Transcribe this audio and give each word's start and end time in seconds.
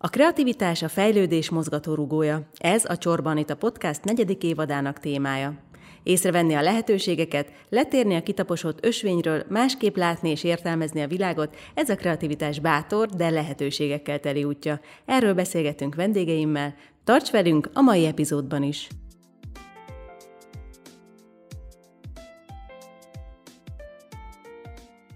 A 0.00 0.08
kreativitás 0.08 0.82
a 0.82 0.88
fejlődés 0.88 1.50
mozgatórugója. 1.50 2.48
Ez 2.56 2.84
a 2.84 2.98
Csorban 2.98 3.38
itt 3.38 3.50
a 3.50 3.56
podcast 3.56 4.04
negyedik 4.04 4.42
évadának 4.42 4.98
témája. 4.98 5.54
Észrevenni 6.02 6.54
a 6.54 6.62
lehetőségeket, 6.62 7.52
letérni 7.68 8.14
a 8.14 8.22
kitaposott 8.22 8.84
ösvényről, 8.84 9.44
másképp 9.48 9.96
látni 9.96 10.30
és 10.30 10.44
értelmezni 10.44 11.02
a 11.02 11.06
világot, 11.06 11.56
ez 11.74 11.88
a 11.88 11.96
kreativitás 11.96 12.60
bátor, 12.60 13.08
de 13.08 13.30
lehetőségekkel 13.30 14.20
teli 14.20 14.44
útja. 14.44 14.80
Erről 15.04 15.34
beszélgetünk 15.34 15.94
vendégeimmel. 15.94 16.74
Tarts 17.04 17.30
velünk 17.30 17.70
a 17.72 17.80
mai 17.80 18.06
epizódban 18.06 18.62
is! 18.62 18.88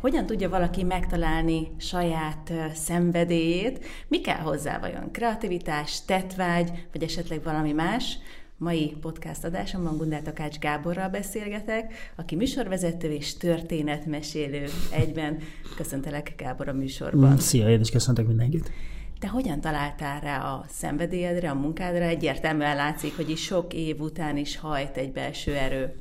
Hogyan 0.02 0.26
tudja 0.26 0.48
valaki 0.48 0.82
megtalálni 0.82 1.68
saját 1.76 2.52
szenvedélyét? 2.74 3.84
Mi 4.08 4.20
kell 4.20 4.38
hozzá 4.38 4.78
vajon? 4.78 5.10
Kreativitás, 5.12 6.04
tetvágy, 6.04 6.86
vagy 6.92 7.02
esetleg 7.02 7.42
valami 7.42 7.72
más? 7.72 8.18
Mai 8.56 8.96
podcast 9.00 9.44
adásomban 9.44 9.96
Gundár 9.96 10.22
Takács 10.22 10.58
Gáborral 10.58 11.08
beszélgetek, 11.08 11.92
aki 12.16 12.36
műsorvezető 12.36 13.10
és 13.10 13.36
történetmesélő 13.36 14.64
egyben. 14.90 15.38
Köszöntelek 15.76 16.34
Gábor 16.36 16.68
a 16.68 16.72
műsorban. 16.72 17.38
Szia, 17.38 17.68
én 17.68 17.80
is 17.80 17.90
köszöntök 17.90 18.26
mindenkit. 18.26 18.70
Te 19.18 19.28
hogyan 19.28 19.60
találtál 19.60 20.20
rá 20.20 20.38
a 20.38 20.64
szenvedélyedre, 20.68 21.50
a 21.50 21.54
munkádra? 21.54 22.04
Egyértelműen 22.04 22.76
látszik, 22.76 23.16
hogy 23.16 23.30
is 23.30 23.42
sok 23.42 23.74
év 23.74 24.00
után 24.00 24.36
is 24.36 24.58
hajt 24.58 24.96
egy 24.96 25.12
belső 25.12 25.54
erő. 25.54 25.94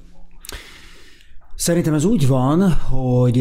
Szerintem 1.62 1.94
ez 1.94 2.06
úgy 2.06 2.28
van, 2.28 2.72
hogy 2.72 3.38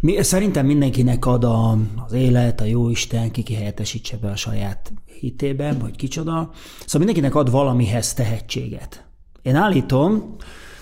mi, 0.00 0.22
szerintem 0.22 0.66
mindenkinek 0.66 1.26
ad 1.26 1.44
a, 1.44 1.78
az 2.06 2.12
élet, 2.12 2.60
a 2.60 2.64
jóisten, 2.64 3.30
ki 3.30 3.54
helyettesítse 3.54 4.16
be 4.16 4.30
a 4.30 4.36
saját 4.36 4.92
hitében, 5.20 5.78
vagy 5.78 5.96
kicsoda. 5.96 6.50
Szóval 6.78 7.06
mindenkinek 7.06 7.34
ad 7.34 7.50
valamihez 7.50 8.14
tehetséget. 8.14 9.04
Én 9.42 9.54
állítom, 9.54 10.36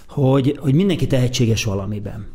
hogy, 0.09 0.59
hogy 0.61 0.75
mindenki 0.75 1.07
tehetséges 1.07 1.65
valamiben. 1.65 2.27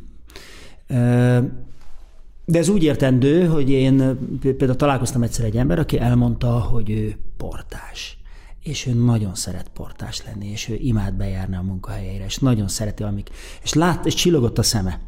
De 2.46 2.60
ez 2.60 2.70
úgy 2.70 2.84
értendő, 2.84 3.46
hogy 3.46 3.70
én 3.70 4.18
például 4.42 4.76
találkoztam 4.76 5.24
egyszer 5.24 5.46
egy 5.46 5.58
ember, 5.58 5.80
aki 5.80 6.00
elmondta, 6.00 6.60
hogy 6.60 6.90
ő 6.90 7.18
portás 7.38 8.23
és 8.64 8.86
ő 8.86 8.94
nagyon 8.94 9.36
szeret 9.36 9.70
portás 9.74 10.24
lenni, 10.26 10.50
és 10.52 10.70
ő 10.70 10.76
imád 10.82 11.14
bejárni 11.14 11.56
a 11.56 11.62
munkahelyére, 11.62 12.26
és 12.26 12.38
nagyon 12.38 12.68
szereti, 12.68 13.04
amik, 13.04 13.30
és 13.64 13.74
lát, 13.74 14.06
és 14.06 14.14
csillogott 14.14 14.58
a 14.58 14.64
szeme. 14.64 15.00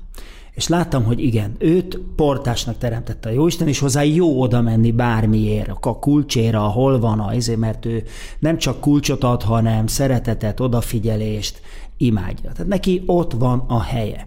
És 0.51 0.67
láttam, 0.67 1.03
hogy 1.03 1.19
igen, 1.19 1.55
őt 1.57 1.99
portásnak 2.15 2.77
teremtette 2.77 3.29
a 3.29 3.31
Jóisten, 3.31 3.67
és 3.67 3.79
hozzá 3.79 4.03
jó 4.03 4.41
oda 4.41 4.61
menni 4.61 4.91
bármiért, 4.91 5.69
a 5.81 5.99
kulcséra, 5.99 6.61
hol 6.61 6.99
van, 6.99 7.19
a, 7.19 7.33
ezért, 7.33 7.59
mert 7.59 7.85
ő 7.85 8.03
nem 8.39 8.57
csak 8.57 8.79
kulcsot 8.79 9.23
ad, 9.23 9.43
hanem 9.43 9.87
szeretetet, 9.87 10.59
odafigyelést 10.59 11.61
imádja. 11.97 12.51
Tehát 12.51 12.67
neki 12.67 13.03
ott 13.05 13.31
van 13.31 13.59
a 13.67 13.81
helye. 13.81 14.25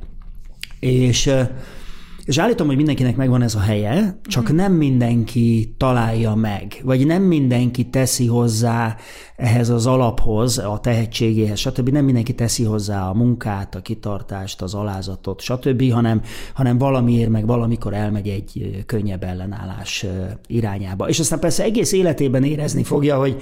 És 0.81 1.31
és 2.29 2.39
állítom, 2.39 2.67
hogy 2.67 2.77
mindenkinek 2.77 3.17
megvan 3.17 3.43
ez 3.43 3.55
a 3.55 3.61
helye, 3.61 4.21
csak 4.25 4.53
mm. 4.53 4.57
nem 4.57 4.73
mindenki 4.73 5.75
találja 5.77 6.35
meg, 6.35 6.81
vagy 6.83 7.07
nem 7.07 7.23
mindenki 7.23 7.85
teszi 7.85 8.27
hozzá 8.27 8.97
ehhez 9.37 9.69
az 9.69 9.87
alaphoz, 9.87 10.59
a 10.59 10.79
tehetségéhez, 10.83 11.59
stb. 11.59 11.89
Nem 11.89 12.05
mindenki 12.05 12.35
teszi 12.35 12.65
hozzá 12.65 13.09
a 13.09 13.15
munkát, 13.15 13.75
a 13.75 13.81
kitartást, 13.81 14.63
az 14.63 14.75
alázatot, 14.75 15.41
stb., 15.41 15.91
hanem, 15.91 16.23
hanem 16.55 16.79
valamiért, 16.79 17.31
meg 17.31 17.47
valamikor 17.47 17.95
elmegy 17.95 18.29
egy 18.29 18.83
könnyebb 18.87 19.23
ellenállás 19.23 20.07
irányába. 20.47 21.09
És 21.09 21.19
aztán 21.19 21.41
persze 21.41 21.63
egész 21.63 21.93
életében 21.93 22.45
érezni 22.45 22.83
fogja, 22.83 23.19
hogy 23.19 23.37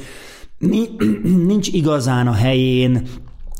nincs 1.53 1.69
igazán 1.69 2.27
a 2.27 2.33
helyén, 2.33 3.07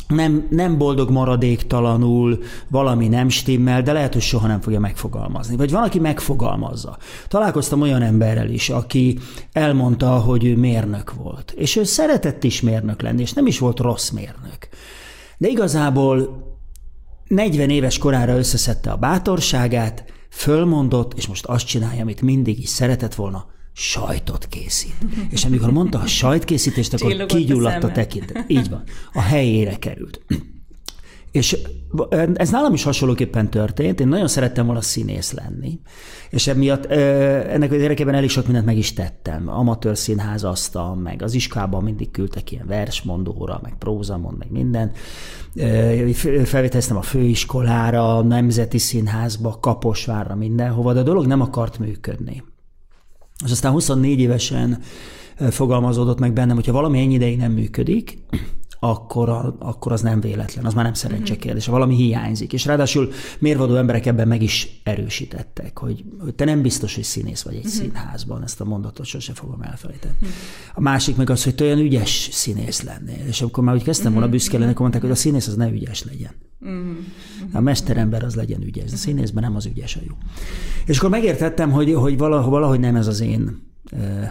nem, 0.09 0.47
nem 0.51 0.79
boldog 0.79 1.11
maradéktalanul, 1.11 2.39
valami 2.69 3.09
nem 3.09 3.29
stimmel, 3.29 3.83
de 3.83 3.93
lehet, 3.93 4.13
hogy 4.13 4.23
soha 4.23 4.47
nem 4.47 4.61
fogja 4.61 4.81
megfogalmazni. 4.81 5.57
Vagy 5.57 5.71
van, 5.71 5.83
aki 5.83 5.99
megfogalmazza. 5.99 6.99
Találkoztam 7.29 7.81
olyan 7.81 8.03
emberrel 8.03 8.49
is, 8.49 8.71
aki 8.71 9.19
elmondta, 9.53 10.11
hogy 10.11 10.45
ő 10.45 10.57
mérnök 10.57 11.13
volt. 11.15 11.51
És 11.57 11.77
ő 11.77 11.85
szeretett 11.85 12.45
is 12.45 12.61
mérnök 12.61 13.03
lenni, 13.03 13.21
és 13.21 13.33
nem 13.33 13.47
is 13.47 13.59
volt 13.59 13.79
rossz 13.79 14.11
mérnök. 14.11 14.69
De 15.39 15.49
igazából 15.49 16.45
40 17.29 17.71
éves 17.71 17.99
korára 17.99 18.37
összeszedte 18.37 18.91
a 18.91 18.97
bátorságát, 18.97 20.05
fölmondott, 20.31 21.15
és 21.15 21.27
most 21.27 21.45
azt 21.45 21.67
csinálja, 21.67 22.03
amit 22.03 22.23
mindig 22.23 22.59
is 22.59 22.69
szeretett 22.69 23.15
volna, 23.15 23.47
sajtot 23.79 24.47
készít. 24.47 24.95
És 25.31 25.45
amikor 25.45 25.71
mondta 25.71 25.99
a 25.99 26.07
sajtkészítést, 26.07 26.95
akkor 26.95 27.11
Csillogott 27.11 27.37
kigyulladt 27.37 27.85
a, 27.85 27.87
a 27.87 27.93
tekintet. 27.93 28.45
Így 28.47 28.69
van. 28.69 28.83
A 29.13 29.21
helyére 29.21 29.77
került. 29.77 30.21
És 31.31 31.57
ez 32.35 32.51
nálam 32.51 32.73
is 32.73 32.83
hasonlóképpen 32.83 33.51
történt. 33.51 34.01
Én 34.01 34.09
nagyon 34.09 34.29
szerettem 34.29 34.67
volna 34.67 34.81
színész 34.81 35.33
lenni, 35.33 35.81
és 36.31 36.47
emiatt 36.47 36.85
ennek 36.85 37.73
az 37.73 37.81
érdekében 37.81 38.15
elég 38.15 38.29
sok 38.29 38.45
mindent 38.45 38.67
meg 38.67 38.77
is 38.77 38.93
tettem. 38.93 39.49
Amatőr 39.49 39.97
színházaztam, 39.97 40.99
meg 40.99 41.23
az 41.23 41.35
iskában 41.35 41.83
mindig 41.83 42.11
küldtek 42.11 42.53
ilyen 42.53 42.67
versmondóra, 42.67 43.61
meg 43.63 43.75
prózamond, 43.79 44.39
meg 44.39 44.51
minden. 44.51 44.93
Felvételeztem 46.45 46.97
a 46.97 47.03
főiskolára, 47.03 48.17
a 48.17 48.23
Nemzeti 48.23 48.79
Színházba, 48.79 49.59
Kaposvárra, 49.61 50.35
mindenhova, 50.35 50.93
de 50.93 51.01
a 51.01 51.03
dolog 51.03 51.27
nem 51.27 51.41
akart 51.41 51.79
működni. 51.79 52.43
És 53.45 53.51
aztán 53.51 53.73
24 53.73 54.21
évesen 54.21 54.83
fogalmazódott 55.51 56.19
meg 56.19 56.33
bennem, 56.33 56.57
hogyha 56.57 56.73
valami 56.73 56.99
ennyi 56.99 57.15
ideig 57.15 57.39
nem 57.39 57.53
működik, 57.53 58.19
akkor, 58.91 59.29
a, 59.29 59.57
akkor 59.59 59.93
az 59.93 60.01
nem 60.01 60.21
véletlen, 60.21 60.65
az 60.65 60.75
már 60.75 60.85
nem 60.85 60.95
szerencsekérdés, 60.95 61.67
ha 61.67 61.73
valami 61.73 61.95
hiányzik. 61.95 62.53
És 62.53 62.65
ráadásul 62.65 63.11
mérvadó 63.39 63.75
emberek 63.75 64.07
ebben 64.07 64.29
meg 64.29 64.43
is 64.43 64.81
erősítettek, 64.83 65.79
hogy, 65.79 66.05
hogy 66.19 66.35
te 66.35 66.45
nem 66.45 66.63
biztos, 66.63 66.95
hogy 66.95 67.05
színész 67.05 67.43
vagy 67.43 67.55
egy 67.55 67.65
uh-huh. 67.65 67.81
színházban, 67.81 68.43
ezt 68.43 68.61
a 68.61 68.65
mondatot 68.65 69.07
sose 69.07 69.33
fogom 69.33 69.63
elfelejteni. 69.63 70.15
Uh-huh. 70.15 70.31
A 70.75 70.81
másik 70.81 71.17
meg 71.17 71.31
az, 71.31 71.45
hogy 71.45 71.55
te 71.55 71.65
olyan 71.65 71.79
ügyes 71.79 72.29
színész 72.33 72.83
lennél. 72.83 73.27
És 73.27 73.43
akkor 73.43 73.65
már 73.65 73.75
úgy 73.75 73.83
kezdtem 73.83 74.13
volna 74.13 74.29
büszke 74.29 74.59
lenni, 74.59 74.71
akkor 74.71 74.81
mondták, 74.81 75.03
hogy 75.03 75.11
a 75.11 75.15
színész 75.15 75.47
az 75.47 75.55
ne 75.55 75.71
ügyes 75.71 76.05
legyen. 76.05 76.33
Uh-huh. 76.61 76.97
A 77.53 77.61
mesterember 77.61 78.25
az 78.25 78.35
legyen 78.35 78.63
ügyes, 78.63 78.93
a 78.93 78.97
színészben 78.97 79.43
nem 79.43 79.57
az 79.57 79.67
ügyes 79.67 79.97
a 79.97 80.01
jó. 80.07 80.15
És 80.87 80.99
akkor 80.99 81.11
megértettem, 81.11 81.71
hogy, 81.71 81.95
hogy 81.95 82.19
valahogy 82.19 82.81
nem 82.81 82.97
ez 82.97 83.07
az 83.07 83.21
én 83.21 83.66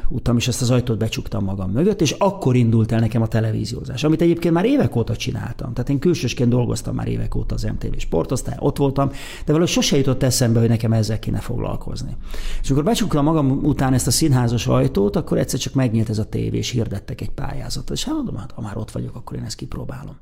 utam, 0.10 0.38
és 0.38 0.48
ezt 0.48 0.62
az 0.62 0.72
ajtót 0.72 0.98
becsuktam 0.98 1.44
magam 1.44 1.72
mögött, 1.72 2.02
és 2.02 2.12
akkor 2.12 2.56
indult 2.56 2.92
el 2.92 3.00
nekem 3.00 3.22
a 3.22 3.28
televíziózás, 3.28 4.04
amit 4.04 4.22
egyébként 4.22 4.54
már 4.54 4.66
évek 4.66 4.96
óta 4.96 5.16
csináltam. 5.16 5.74
Tehát 5.74 5.90
én 5.90 6.00
külsősként 6.00 6.50
dolgoztam 6.50 6.96
már 6.96 7.08
évek 7.08 7.36
óta 7.36 7.56
az 7.56 7.64
MTV 7.64 7.98
sportosztály, 7.98 8.56
ott 8.60 8.78
voltam, 8.78 9.10
de 9.10 9.52
valahogy 9.52 9.68
sose 9.68 9.98
jutott 9.98 10.24
eszembe, 10.24 10.60
hogy 10.60 10.70
nekem 10.70 10.94
ezzel 10.94 11.20
kéne 11.20 11.40
foglalkozni. 11.40 12.16
És 12.62 12.70
amikor 12.70 12.86
becsuktam 12.86 13.24
magam 13.24 13.52
után 13.64 13.94
ezt 13.94 14.08
a 14.08 14.12
színházas 14.12 14.68
ajtót, 14.68 15.16
akkor 15.16 15.38
egyszer 15.38 15.60
csak 15.60 15.74
megnyílt 15.74 16.10
ez 16.10 16.20
a 16.20 16.26
tévé, 16.30 16.58
és 16.58 16.70
hirdettek 16.70 17.22
egy 17.22 17.32
pályázatot. 17.32 17.98
És 17.98 18.04
hát 18.04 18.16
mondom, 18.16 18.36
hát 18.36 18.52
ha 18.52 18.62
már 18.62 18.78
ott 18.78 18.92
vagyok, 18.92 19.16
akkor 19.16 19.38
én 19.38 19.44
ezt 19.44 19.56
kipróbálom. 19.56 20.16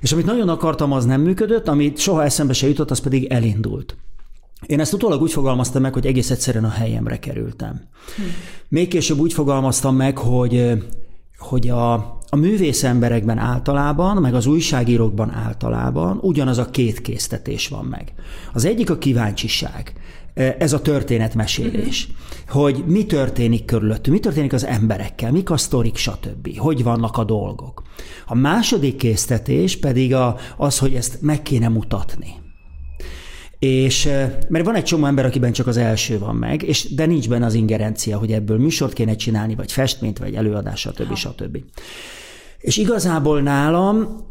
És 0.00 0.12
amit 0.12 0.26
nagyon 0.26 0.48
akartam, 0.48 0.92
az 0.92 1.04
nem 1.04 1.20
működött, 1.20 1.68
amit 1.68 1.98
soha 1.98 2.24
eszembe 2.24 2.52
se 2.52 2.68
jutott, 2.68 2.90
az 2.90 2.98
pedig 2.98 3.24
elindult. 3.24 3.96
Én 4.66 4.80
ezt 4.80 4.92
utólag 4.92 5.22
úgy 5.22 5.32
fogalmaztam 5.32 5.82
meg, 5.82 5.92
hogy 5.92 6.06
egész 6.06 6.30
egyszerűen 6.30 6.64
a 6.64 6.68
helyemre 6.70 7.18
kerültem. 7.18 7.88
Hm. 8.16 8.22
Még 8.68 8.88
később 8.88 9.18
úgy 9.18 9.32
fogalmaztam 9.32 9.96
meg, 9.96 10.18
hogy, 10.18 10.82
hogy 11.38 11.68
a, 11.68 11.92
a 12.28 12.36
művész 12.36 12.84
emberekben 12.84 13.38
általában, 13.38 14.16
meg 14.16 14.34
az 14.34 14.46
újságírókban 14.46 15.30
általában 15.30 16.18
ugyanaz 16.22 16.58
a 16.58 16.70
két 16.70 17.00
késztetés 17.00 17.68
van 17.68 17.84
meg. 17.84 18.12
Az 18.52 18.64
egyik 18.64 18.90
a 18.90 18.98
kíváncsiság, 18.98 19.92
ez 20.58 20.72
a 20.72 20.80
történetmesélés, 20.80 22.08
uh-huh. 22.46 22.62
hogy 22.62 22.84
mi 22.86 23.06
történik 23.06 23.64
körülöttünk, 23.64 24.16
mi 24.16 24.22
történik 24.22 24.52
az 24.52 24.64
emberekkel, 24.64 25.32
mik 25.32 25.50
a 25.50 25.56
sztorik, 25.56 25.96
stb., 25.96 26.56
hogy 26.56 26.82
vannak 26.82 27.16
a 27.16 27.24
dolgok. 27.24 27.82
A 28.26 28.34
második 28.34 28.96
késztetés 28.96 29.76
pedig 29.78 30.14
a, 30.14 30.36
az, 30.56 30.78
hogy 30.78 30.94
ezt 30.94 31.18
meg 31.20 31.42
kéne 31.42 31.68
mutatni. 31.68 32.46
És, 33.58 34.04
mert 34.48 34.64
van 34.64 34.74
egy 34.74 34.84
csomó 34.84 35.06
ember, 35.06 35.24
akiben 35.24 35.52
csak 35.52 35.66
az 35.66 35.76
első 35.76 36.18
van 36.18 36.36
meg, 36.36 36.62
és 36.62 36.94
de 36.94 37.06
nincs 37.06 37.28
benne 37.28 37.46
az 37.46 37.54
ingerencia, 37.54 38.18
hogy 38.18 38.32
ebből 38.32 38.58
műsort 38.58 38.92
kéne 38.92 39.16
csinálni, 39.16 39.54
vagy 39.54 39.72
festményt, 39.72 40.18
vagy 40.18 40.34
előadás, 40.34 40.80
stb. 40.80 41.14
stb. 41.14 41.58
És 42.58 42.76
igazából 42.76 43.40
nálam 43.40 44.26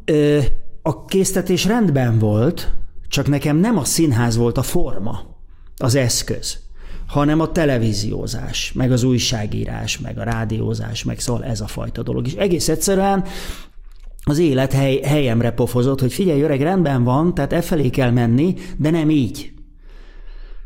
a 0.81 1.05
késztetés 1.05 1.65
rendben 1.65 2.19
volt, 2.19 2.71
csak 3.07 3.27
nekem 3.27 3.57
nem 3.57 3.77
a 3.77 3.83
színház 3.83 4.35
volt 4.37 4.57
a 4.57 4.63
forma, 4.63 5.35
az 5.77 5.95
eszköz, 5.95 6.59
hanem 7.07 7.39
a 7.39 7.51
televíziózás, 7.51 8.71
meg 8.73 8.91
az 8.91 9.03
újságírás, 9.03 9.99
meg 9.99 10.17
a 10.17 10.23
rádiózás, 10.23 11.03
meg 11.03 11.19
szóval 11.19 11.43
ez 11.43 11.61
a 11.61 11.67
fajta 11.67 12.03
dolog. 12.03 12.27
És 12.27 12.33
egész 12.33 12.69
egyszerűen 12.69 13.23
az 14.27 14.39
élet 14.39 14.73
hely, 14.73 14.99
helyemre 15.03 15.51
pofozott, 15.51 15.99
hogy 15.99 16.13
figyelj, 16.13 16.41
öreg, 16.41 16.61
rendben 16.61 17.03
van, 17.03 17.33
tehát 17.33 17.53
e 17.53 17.61
felé 17.61 17.89
kell 17.89 18.11
menni, 18.11 18.53
de 18.77 18.89
nem 18.89 19.09
így. 19.09 19.51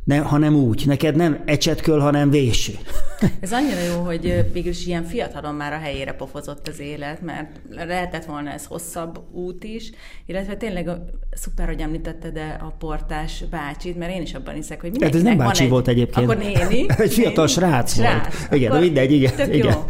Ne, 0.03 0.18
hanem 0.18 0.56
úgy. 0.56 0.83
Neked 0.86 1.15
nem 1.15 1.42
ecsetköl, 1.45 2.00
hanem 2.00 2.30
véső. 2.30 2.74
Ez 3.39 3.51
annyira 3.51 3.80
jó, 3.80 4.03
hogy 4.03 4.45
végülis 4.53 4.86
ilyen 4.86 5.03
fiatalon 5.03 5.56
már 5.56 5.74
a 5.74 5.77
helyére 5.77 6.12
pofozott 6.13 6.68
az 6.68 6.80
élet, 6.80 7.21
mert 7.21 7.62
lehetett 7.69 8.25
volna 8.25 8.50
ez 8.50 8.65
hosszabb 8.65 9.19
út 9.31 9.63
is, 9.63 9.92
illetve 10.25 10.56
tényleg 10.56 10.88
a, 10.88 11.06
szuper, 11.31 11.68
hogy 11.68 11.80
említetted 11.80 12.38
a 12.59 12.75
portás 12.80 13.44
bácsit, 13.50 13.98
mert 13.98 14.13
én 14.13 14.21
is 14.21 14.33
abban 14.33 14.53
hiszek, 14.53 14.81
hogy 14.81 14.89
mindenkinek 14.89 15.25
hát 15.25 15.31
ez 15.31 15.38
nem 15.38 15.48
bácsi 15.48 15.63
egy, 15.63 15.69
volt 15.69 15.88
egyébként. 15.88 16.30
Akkor 16.30 16.44
néni. 16.44 16.86
egy 16.97 17.13
fiatal 17.13 17.45
néni, 17.45 17.57
srác, 17.57 17.94
srác 17.94 18.38
volt. 18.38 18.54
Igen, 18.54 18.71
akkor 18.71 18.83
mindegy, 18.83 19.12
igen. 19.12 19.36
Tök 19.36 19.56
igen. 19.56 19.71
jó, 19.71 19.86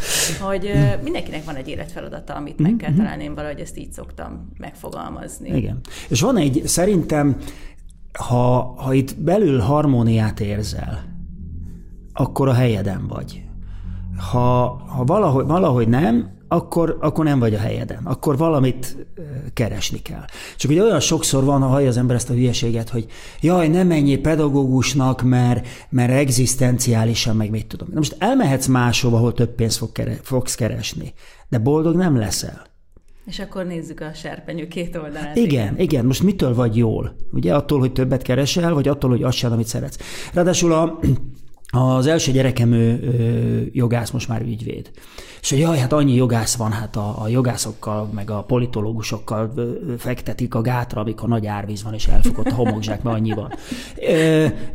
hogy 0.48 0.72
mindenkinek 1.04 1.46
van 1.46 1.56
egy 1.56 1.68
életfeladata, 1.68 2.34
amit 2.34 2.60
meg 2.60 2.76
kell 2.78 2.90
mhm. 2.90 3.00
találni, 3.00 3.24
én 3.24 3.36
valahogy 3.36 3.60
ezt 3.60 3.78
így 3.78 3.92
szoktam 3.92 4.52
megfogalmazni. 4.58 5.56
Igen. 5.58 5.80
És 6.10 6.22
van 6.22 6.38
egy, 6.38 6.62
szerintem 6.66 7.38
ha, 8.14 8.74
ha 8.78 8.94
itt 8.94 9.20
belül 9.20 9.60
harmóniát 9.60 10.40
érzel, 10.40 11.04
akkor 12.14 12.48
a 12.48 12.54
helyeden 12.54 13.08
vagy. 13.08 13.44
Ha, 14.32 14.82
ha 14.88 15.04
valahogy, 15.04 15.46
valahogy 15.46 15.88
nem, 15.88 16.40
akkor, 16.48 16.98
akkor 17.02 17.26
nem 17.26 17.40
vagy 17.40 17.54
a 17.54 17.60
helyeden. 17.60 18.04
Akkor 18.04 18.38
valamit 18.38 19.08
keresni 19.54 20.02
kell. 20.02 20.26
Csak 20.58 20.72
hogy 20.72 20.80
olyan 20.80 21.00
sokszor 21.00 21.44
van, 21.44 21.62
ha 21.62 21.68
hallja 21.68 21.88
az 21.88 21.98
ember 21.98 22.16
ezt 22.16 22.30
a 22.30 22.34
hülyeséget, 22.34 22.90
hogy 22.90 23.06
jaj, 23.42 23.68
nem 23.68 23.88
menjél 23.88 24.22
pedagógusnak, 24.22 25.22
mert, 25.22 25.68
mert 25.90 26.12
egzisztenciálisan, 26.12 27.36
meg 27.36 27.50
mit 27.50 27.68
tudom. 27.68 27.88
Na 27.92 27.98
most 27.98 28.16
elmehetsz 28.20 28.68
máshova, 28.68 29.18
ahol 29.18 29.34
több 29.34 29.56
pénzt 29.56 29.78
fog 29.78 29.92
kere, 29.92 30.20
fogsz 30.22 30.56
keresni, 30.56 31.14
de 31.50 31.58
boldog 31.60 31.96
nem 31.96 32.18
leszel. 32.18 32.71
És 33.26 33.40
akkor 33.40 33.66
nézzük 33.66 34.00
a 34.00 34.14
serpenyő 34.14 34.68
két 34.68 34.96
oldalát. 34.96 35.36
Igen, 35.36 35.50
igen, 35.50 35.80
igen. 35.80 36.06
Most 36.06 36.24
mitől 36.24 36.54
vagy 36.54 36.78
jól? 36.78 37.16
Ugye 37.32 37.56
attól, 37.56 37.80
hogy 37.80 37.92
többet 37.92 38.22
keresel, 38.22 38.74
vagy 38.74 38.88
attól, 38.88 39.10
hogy 39.10 39.24
azt 39.24 39.38
sem, 39.38 39.52
amit 39.52 39.68
szeretsz. 39.68 39.98
Ráadásul 40.34 40.74
a, 40.74 41.00
az 41.72 42.06
első 42.08 42.32
gyerekem 42.32 42.72
ő, 42.74 43.00
ő 43.04 43.70
jogász, 43.74 44.10
most 44.10 44.28
már 44.28 44.42
ügyvéd. 44.42 44.92
És 45.42 45.50
hogy 45.50 45.60
jaj, 45.60 45.78
hát 45.78 45.94
annyi 45.94 46.14
jogász 46.16 46.56
van, 46.56 46.72
hát 46.72 46.96
a, 46.96 47.22
a 47.22 47.28
jogászokkal, 47.28 48.10
meg 48.14 48.30
a 48.30 48.44
politológusokkal 48.44 49.54
fektetik 49.98 50.56
a 50.56 50.62
gátra, 50.62 51.02
amikor 51.02 51.30
nagy 51.30 51.46
árvíz 51.46 51.84
van, 51.84 51.94
és 51.94 52.08
elfogott 52.08 52.46
a 52.46 52.54
homokzsák, 52.54 53.04
mert 53.04 53.16
annyi 53.16 53.34
van. 53.34 53.54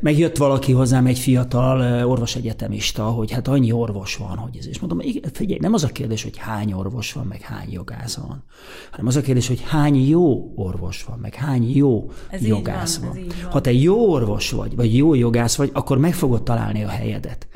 Meg 0.00 0.18
jött 0.18 0.36
valaki 0.36 0.72
hozzám, 0.72 1.06
egy 1.06 1.18
fiatal 1.18 2.06
orvosegyetemista, 2.06 3.04
hogy 3.04 3.30
hát 3.30 3.48
annyi 3.48 3.72
orvos 3.72 4.16
van, 4.16 4.36
hogy 4.36 4.56
ez. 4.56 4.66
És 4.66 4.78
mondom, 4.78 5.00
figyelj, 5.32 5.58
nem 5.60 5.74
az 5.74 5.84
a 5.84 5.88
kérdés, 5.88 6.22
hogy 6.22 6.36
hány 6.36 6.72
orvos 6.72 7.12
van, 7.12 7.26
meg 7.26 7.40
hány 7.40 7.72
jogász 7.72 8.14
van, 8.14 8.44
hanem 8.90 9.06
az 9.06 9.16
a 9.16 9.20
kérdés, 9.20 9.48
hogy 9.48 9.62
hány 9.66 10.08
jó 10.08 10.52
orvos 10.54 11.04
van, 11.04 11.18
meg 11.18 11.34
hány 11.34 11.76
jó 11.76 12.10
ez 12.28 12.46
jogász 12.46 12.96
van. 12.96 13.08
van. 13.08 13.24
van. 13.42 13.50
Ha 13.50 13.60
te 13.60 13.72
jó 13.72 14.10
orvos 14.10 14.50
vagy, 14.50 14.76
vagy 14.76 14.96
jó 14.96 15.14
jogász 15.14 15.56
vagy, 15.56 15.70
akkor 15.72 15.98
meg 15.98 16.14
fogod 16.14 16.42
találni 16.42 16.84
a 16.84 16.88
helyedet. 16.88 17.46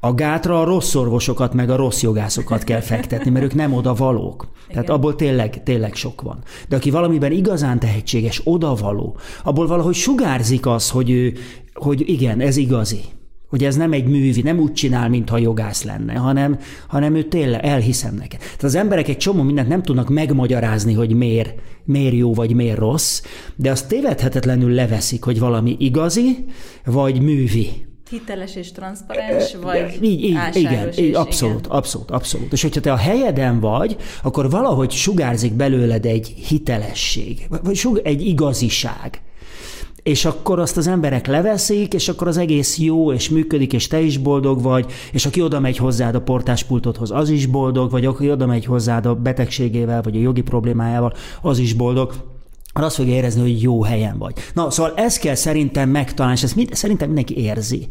A 0.00 0.14
gátra 0.14 0.60
a 0.60 0.64
rossz 0.64 0.94
orvosokat, 0.94 1.54
meg 1.54 1.70
a 1.70 1.76
rossz 1.76 2.02
jogászokat 2.02 2.64
kell 2.64 2.80
fektetni, 2.80 3.30
mert 3.30 3.44
ők 3.44 3.54
nem 3.54 3.72
oda 3.72 3.94
valók. 3.94 4.48
Igen. 4.52 4.68
Tehát 4.68 4.90
abból 4.90 5.14
tényleg, 5.14 5.62
tényleg 5.62 5.94
sok 5.94 6.22
van. 6.22 6.38
De 6.68 6.76
aki 6.76 6.90
valamiben 6.90 7.32
igazán 7.32 7.78
tehetséges, 7.78 8.40
odavaló, 8.44 9.16
abból 9.44 9.66
valahogy 9.66 9.94
sugárzik 9.94 10.66
az, 10.66 10.90
hogy 10.90 11.10
ő, 11.10 11.32
hogy 11.74 12.08
igen, 12.08 12.40
ez 12.40 12.56
igazi. 12.56 13.00
Hogy 13.48 13.64
ez 13.64 13.76
nem 13.76 13.92
egy 13.92 14.06
művi, 14.06 14.42
nem 14.42 14.58
úgy 14.58 14.72
csinál, 14.72 15.08
mintha 15.08 15.38
jogász 15.38 15.84
lenne, 15.84 16.14
hanem, 16.14 16.58
hanem 16.88 17.14
ő 17.14 17.22
tényleg, 17.22 17.64
elhiszem 17.64 18.14
neked. 18.14 18.38
Tehát 18.38 18.62
az 18.62 18.74
emberek 18.74 19.08
egy 19.08 19.16
csomó 19.16 19.42
mindent 19.42 19.68
nem 19.68 19.82
tudnak 19.82 20.08
megmagyarázni, 20.08 20.92
hogy 20.92 21.14
miért, 21.14 21.54
miért 21.84 22.14
jó 22.14 22.34
vagy 22.34 22.54
miért 22.54 22.78
rossz, 22.78 23.22
de 23.56 23.70
azt 23.70 23.88
tévedhetetlenül 23.88 24.70
leveszik, 24.70 25.24
hogy 25.24 25.38
valami 25.38 25.76
igazi, 25.78 26.44
vagy 26.84 27.22
művi 27.22 27.85
hiteles 28.10 28.56
és 28.56 28.72
transzparens, 28.72 29.54
vagy 29.62 29.98
így, 30.00 30.22
így, 30.22 30.38
igen, 30.52 30.92
így, 30.98 31.14
abszolút, 31.14 31.58
igen. 31.58 31.76
abszolút, 31.76 32.10
abszolút. 32.10 32.52
És 32.52 32.62
hogyha 32.62 32.80
te 32.80 32.92
a 32.92 32.96
helyeden 32.96 33.60
vagy, 33.60 33.96
akkor 34.22 34.50
valahogy 34.50 34.90
sugárzik 34.90 35.52
belőled 35.52 36.06
egy 36.06 36.34
hitelesség, 36.48 37.48
vagy 37.62 38.00
egy 38.02 38.26
igaziság. 38.26 39.20
És 40.02 40.24
akkor 40.24 40.58
azt 40.58 40.76
az 40.76 40.86
emberek 40.86 41.26
leveszik, 41.26 41.94
és 41.94 42.08
akkor 42.08 42.28
az 42.28 42.36
egész 42.36 42.78
jó, 42.78 43.12
és 43.12 43.28
működik, 43.28 43.72
és 43.72 43.86
te 43.86 44.00
is 44.00 44.18
boldog 44.18 44.62
vagy, 44.62 44.92
és 45.12 45.26
aki 45.26 45.42
oda 45.42 45.60
megy 45.60 45.76
hozzád 45.76 46.14
a 46.14 46.20
portáspultodhoz, 46.20 47.10
az 47.10 47.28
is 47.28 47.46
boldog, 47.46 47.90
vagy 47.90 48.06
aki 48.06 48.30
oda 48.30 48.46
megy 48.46 48.64
hozzád 48.64 49.06
a 49.06 49.14
betegségével, 49.14 50.02
vagy 50.02 50.16
a 50.16 50.20
jogi 50.20 50.42
problémájával, 50.42 51.12
az 51.42 51.58
is 51.58 51.72
boldog 51.72 52.35
azt 52.84 52.96
fogja 52.96 53.14
érezni, 53.14 53.40
hogy 53.40 53.62
jó 53.62 53.82
helyen 53.82 54.18
vagy. 54.18 54.34
Na, 54.54 54.70
szóval 54.70 54.92
ezt 54.96 55.18
kell 55.18 55.34
szerintem 55.34 55.88
megtalálni, 55.88 56.36
és 56.36 56.44
ezt 56.44 56.56
mind, 56.56 56.74
szerintem 56.74 57.06
mindenki 57.06 57.36
érzi. 57.36 57.86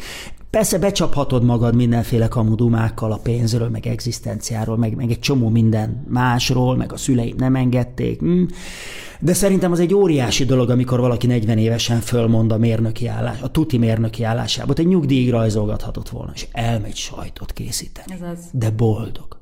Persze 0.50 0.78
becsaphatod 0.80 1.44
magad 1.44 1.76
mindenféle 1.76 2.28
kamudumákkal 2.28 3.12
a 3.12 3.20
pénzről, 3.24 3.70
meg 3.70 3.88
egzisztenciáról, 3.88 4.78
meg, 4.78 4.96
meg 4.96 5.10
egy 5.12 5.20
csomó 5.20 5.50
minden 5.50 6.06
másról, 6.10 6.76
meg 6.76 6.94
a 6.94 6.98
szüleim 6.98 7.36
nem 7.38 7.56
engedték. 7.56 8.20
Hm. 8.20 8.44
De 9.20 9.34
szerintem 9.34 9.72
az 9.72 9.80
egy 9.80 9.94
óriási 9.94 10.46
dolog, 10.46 10.70
amikor 10.70 11.00
valaki 11.00 11.28
40 11.28 11.58
évesen 11.58 12.00
fölmond 12.00 12.52
a 12.52 12.58
mérnöki 12.58 13.08
állás, 13.08 13.42
a 13.42 13.52
tuti 13.52 13.78
mérnöki 13.78 14.24
állásába. 14.24 14.74
Egy 14.76 14.88
nyugdíjig 14.88 15.30
rajzolgathatott 15.30 16.10
volna, 16.10 16.32
és 16.36 16.48
elmegy 16.52 16.96
sajtot 16.96 17.54
készíteni. 17.54 18.14
Ez 18.14 18.22
az. 18.22 18.40
De 18.52 18.70
boldog. 18.70 19.38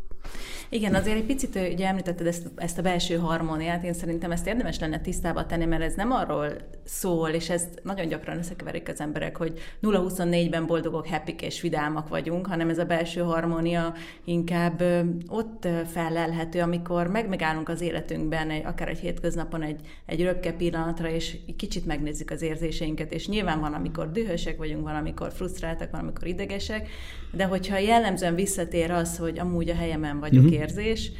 Igen, 0.73 0.95
azért 0.95 1.17
egy 1.17 1.25
picit 1.25 1.55
ugye 1.73 1.87
említetted 1.87 2.27
ezt, 2.27 2.49
ezt 2.55 2.77
a 2.77 2.81
belső 2.81 3.15
harmóniát, 3.15 3.83
én 3.83 3.93
szerintem 3.93 4.31
ezt 4.31 4.47
érdemes 4.47 4.79
lenne 4.79 4.99
tisztába 4.99 5.45
tenni, 5.45 5.65
mert 5.65 5.81
ez 5.81 5.93
nem 5.93 6.11
arról 6.11 6.47
szól, 6.83 7.29
és 7.29 7.49
ezt 7.49 7.79
nagyon 7.83 8.07
gyakran 8.07 8.37
összekeverik 8.37 8.89
az 8.89 8.99
emberek, 8.99 9.37
hogy 9.37 9.59
0-24-ben 9.81 10.65
boldogok, 10.65 11.07
happy 11.07 11.35
és 11.39 11.61
vidámak 11.61 12.07
vagyunk, 12.07 12.47
hanem 12.47 12.69
ez 12.69 12.77
a 12.77 12.85
belső 12.85 13.21
harmónia 13.21 13.93
inkább 14.25 14.83
ott 15.27 15.67
felelhető, 15.91 16.61
amikor 16.61 17.07
meg 17.07 17.29
megállunk 17.29 17.69
az 17.69 17.81
életünkben, 17.81 18.49
egy, 18.49 18.65
akár 18.65 18.87
egy 18.87 18.99
hétköznapon 18.99 19.61
egy, 19.61 19.79
egy 20.05 20.21
röpke 20.21 20.51
pillanatra, 20.51 21.09
és 21.09 21.37
kicsit 21.57 21.85
megnézzük 21.85 22.31
az 22.31 22.41
érzéseinket, 22.41 23.13
és 23.13 23.27
nyilván 23.27 23.59
van, 23.59 23.73
amikor 23.73 24.11
dühösek 24.11 24.57
vagyunk, 24.57 24.83
van, 24.83 24.95
amikor 24.95 25.31
frusztráltak, 25.31 25.91
van, 25.91 26.01
amikor 26.01 26.27
idegesek, 26.27 26.89
de 27.31 27.45
hogyha 27.45 27.77
jellemzően 27.77 28.35
visszatér 28.35 28.91
az, 28.91 29.17
hogy 29.17 29.39
amúgy 29.39 29.69
a 29.69 29.75
helyemen 29.75 30.19
vagyok 30.19 30.43
mm-hmm. 30.43 30.53
Érzés, 30.63 31.11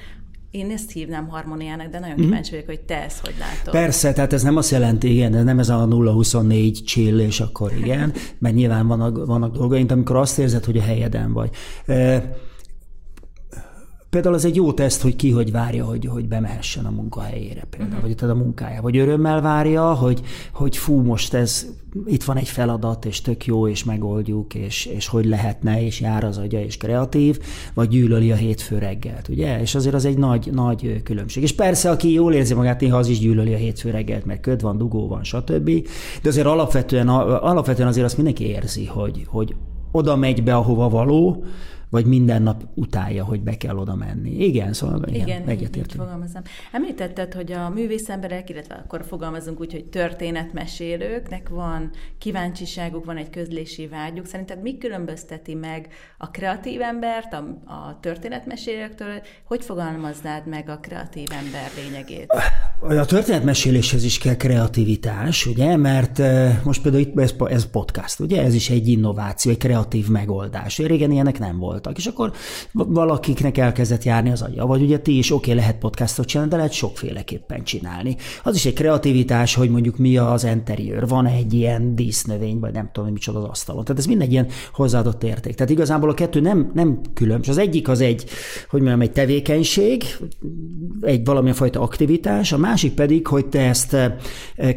én 0.52 0.72
ezt 0.72 0.92
hívnám 0.92 1.28
harmóniának, 1.28 1.88
de 1.88 2.00
nagyon 2.00 2.16
mhm. 2.16 2.26
kíváncsi 2.26 2.52
vagyok, 2.52 2.66
hogy 2.66 2.80
te 2.80 3.04
ezt 3.04 3.20
hogy 3.26 3.34
látod. 3.40 3.74
Persze, 3.74 4.14
tehát 4.14 4.34
ez 4.34 4.44
nem 4.44 4.58
azt 4.58 4.72
jelenti, 4.72 5.14
igen, 5.14 5.44
nem 5.44 5.60
ez 5.60 5.70
a 5.70 5.88
0-24 5.90 6.84
chill, 6.86 7.20
és 7.20 7.40
akkor 7.40 7.72
igen, 7.78 8.14
mert 8.40 8.56
nyilván 8.56 8.88
vannak, 8.88 9.26
vannak 9.26 9.56
dolgaink, 9.56 9.92
amikor 9.92 10.16
azt 10.16 10.40
érzed, 10.40 10.66
hogy 10.66 10.78
a 10.78 10.82
helyeden 10.82 11.34
vagy. 11.34 11.50
Például 14.14 14.36
az 14.36 14.46
egy 14.46 14.56
jó 14.56 14.74
teszt, 14.74 15.02
hogy 15.02 15.16
ki 15.16 15.32
hogy 15.32 15.52
várja, 15.52 15.86
hogy, 15.86 16.06
hogy 16.06 16.28
bemehessen 16.28 16.86
a 16.86 16.90
munkahelyére 16.90 17.64
például, 17.70 18.02
uh-huh. 18.04 18.20
vagy 18.20 18.30
a 18.30 18.34
munkája, 18.34 18.82
vagy 18.82 18.98
örömmel 18.98 19.42
várja, 19.42 19.94
hogy, 19.94 20.22
hogy 20.54 20.78
fú, 20.78 21.02
most 21.02 21.34
ez, 21.34 21.66
itt 22.06 22.24
van 22.24 22.38
egy 22.38 22.48
feladat, 22.48 23.06
és 23.06 23.22
tök 23.22 23.46
jó, 23.46 23.68
és 23.68 23.84
megoldjuk, 23.84 24.54
és, 24.54 24.86
és 24.86 25.08
hogy 25.08 25.26
lehetne, 25.26 25.86
és 25.86 26.02
jár 26.02 26.24
az 26.24 26.38
agya, 26.38 26.60
és 26.60 26.78
kreatív, 26.78 27.40
vagy 27.74 27.88
gyűlöli 27.88 28.32
a 28.32 28.36
hétfő 28.36 28.78
reggelt, 28.78 29.28
ugye? 29.28 29.62
És 29.62 29.76
azért 29.76 29.96
az 29.96 30.06
egy 30.06 30.18
nagy, 30.18 30.50
nagy 30.52 31.02
különbség. 31.04 31.44
És 31.44 31.54
persze, 31.54 31.90
aki 31.90 32.12
jól 32.12 32.34
érzi 32.34 32.54
magát, 32.54 32.82
néha 32.82 32.98
az 32.98 33.08
is 33.08 33.20
gyűlöli 33.20 33.54
a 33.54 33.58
hétfő 33.58 33.90
reggelt, 33.90 34.26
mert 34.26 34.42
köd 34.42 34.62
van, 34.62 34.78
dugó 34.78 35.08
van, 35.08 35.24
stb. 35.24 35.70
De 36.22 36.30
azért 36.30 36.48
alapvetően, 36.48 37.08
alapvetően 37.08 37.88
azért 37.88 38.06
azt 38.06 38.16
mindenki 38.16 38.48
érzi, 38.48 38.86
hogy, 38.86 39.24
hogy 39.28 39.56
oda 39.92 40.16
megy 40.16 40.44
be, 40.44 40.56
ahova 40.56 40.90
való, 40.90 41.44
vagy 41.94 42.06
minden 42.06 42.42
nap 42.42 42.64
utálja, 42.74 43.24
hogy 43.26 43.42
be 43.42 43.58
kell 43.58 43.78
oda 43.78 43.96
menni. 43.96 44.46
Igen, 44.46 44.74
szóval 44.74 45.04
igen, 45.08 45.28
igen 45.28 45.48
egyetértünk. 45.48 46.04
Említetted, 46.72 47.34
hogy 47.34 47.52
a 47.52 47.70
művészemberek, 47.70 48.50
illetve 48.50 48.76
akkor 48.76 49.06
fogalmazunk 49.06 49.60
úgy, 49.60 49.72
hogy 49.72 49.86
történetmesélőknek 49.86 51.50
van 51.50 51.92
kíváncsiságuk, 52.18 53.06
van 53.06 53.18
egy 53.18 53.30
közlési 53.30 53.88
vágyuk. 53.88 54.26
Szerinted 54.26 54.62
mi 54.62 54.78
különbözteti 54.78 55.54
meg 55.54 55.88
a 56.18 56.30
kreatív 56.30 56.82
embert 56.82 57.34
a, 57.34 57.38
a 57.66 58.00
történetmesélőktől? 58.00 59.22
Hogy 59.46 59.64
fogalmaznád 59.64 60.48
meg 60.48 60.70
a 60.70 60.78
kreatív 60.78 61.28
ember 61.32 61.70
lényegét? 61.84 62.34
A 62.80 63.06
történetmeséléshez 63.06 64.04
is 64.04 64.18
kell 64.18 64.36
kreativitás, 64.36 65.46
ugye, 65.46 65.78
mert 65.78 66.20
eh, 66.20 66.60
most 66.64 66.82
például 66.82 67.04
itt 67.04 67.20
ez, 67.20 67.34
ez 67.48 67.70
podcast, 67.70 68.20
ugye, 68.20 68.44
ez 68.44 68.54
is 68.54 68.70
egy 68.70 68.88
innováció, 68.88 69.52
egy 69.52 69.58
kreatív 69.58 70.08
megoldás. 70.08 70.78
Régen 70.78 71.12
ilyenek 71.12 71.40
nem 71.40 71.58
volt 71.58 71.82
voltak. 71.84 71.98
És 71.98 72.06
akkor 72.06 72.32
valakiknek 72.72 73.58
elkezdett 73.58 74.04
járni 74.04 74.32
az 74.32 74.42
agya. 74.42 74.66
Vagy 74.66 74.82
ugye 74.82 75.00
ti 75.00 75.18
is 75.18 75.32
oké, 75.32 75.52
okay, 75.52 75.62
lehet 75.62 75.78
podcastot 75.78 76.26
csinálni, 76.26 76.52
de 76.52 76.58
lehet 76.58 76.72
sokféleképpen 76.72 77.64
csinálni. 77.64 78.16
Az 78.44 78.56
is 78.56 78.66
egy 78.66 78.74
kreativitás, 78.74 79.56
hogy 79.56 79.70
mondjuk 79.70 79.98
mi 79.98 80.18
az 80.18 80.44
interiőr, 80.44 81.08
van 81.08 81.26
egy 81.26 81.54
ilyen 81.54 81.96
dísznövény, 81.96 82.60
vagy 82.60 82.74
nem 82.74 82.86
tudom, 82.86 83.04
hogy 83.04 83.14
micsoda 83.14 83.40
az 83.40 83.50
asztalon. 83.50 83.84
Tehát 83.84 84.02
ez 84.02 84.08
mindegy 84.08 84.32
ilyen 84.32 84.48
hozzáadott 84.74 85.24
érték. 85.24 85.56
Tehát 85.56 85.72
igazából 85.72 86.10
a 86.10 86.14
kettő 86.14 86.40
nem, 86.40 86.72
nem 86.74 87.02
külön. 87.14 87.40
És 87.42 87.48
az 87.48 87.58
egyik 87.58 87.88
az 87.88 88.02
egy, 88.02 88.26
hogy 88.70 88.80
mondjam, 88.80 89.02
egy 89.02 89.12
tevékenység, 89.12 90.04
egy 91.06 91.26
valamilyen 91.26 91.56
fajta 91.56 91.82
aktivitás, 91.82 92.52
a 92.52 92.58
másik 92.58 92.94
pedig, 92.94 93.28
hogy 93.28 93.46
te 93.46 93.60
ezt 93.60 93.98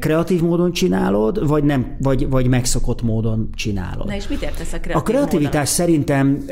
kreatív 0.01 0.43
módon 0.43 0.73
csinálod, 0.73 1.49
vagy 1.49 1.65
nem, 1.65 1.97
vagy, 2.01 2.29
vagy 2.29 2.49
megszokott 2.49 3.03
módon 3.03 3.49
csinálod. 3.55 4.07
Na 4.07 4.15
és 4.15 4.29
mit 4.29 4.43
értesz 4.43 4.73
a 4.73 4.81
kreatív 4.81 4.97
A 4.97 5.03
kreativitás 5.03 5.53
módon? 5.53 5.67
szerintem 5.67 6.45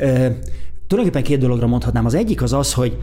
Tulajdonképpen 0.87 1.29
két 1.29 1.39
dologra 1.39 1.67
mondhatnám. 1.67 2.05
Az 2.05 2.13
egyik 2.13 2.41
az 2.41 2.53
az, 2.53 2.73
hogy, 2.73 2.97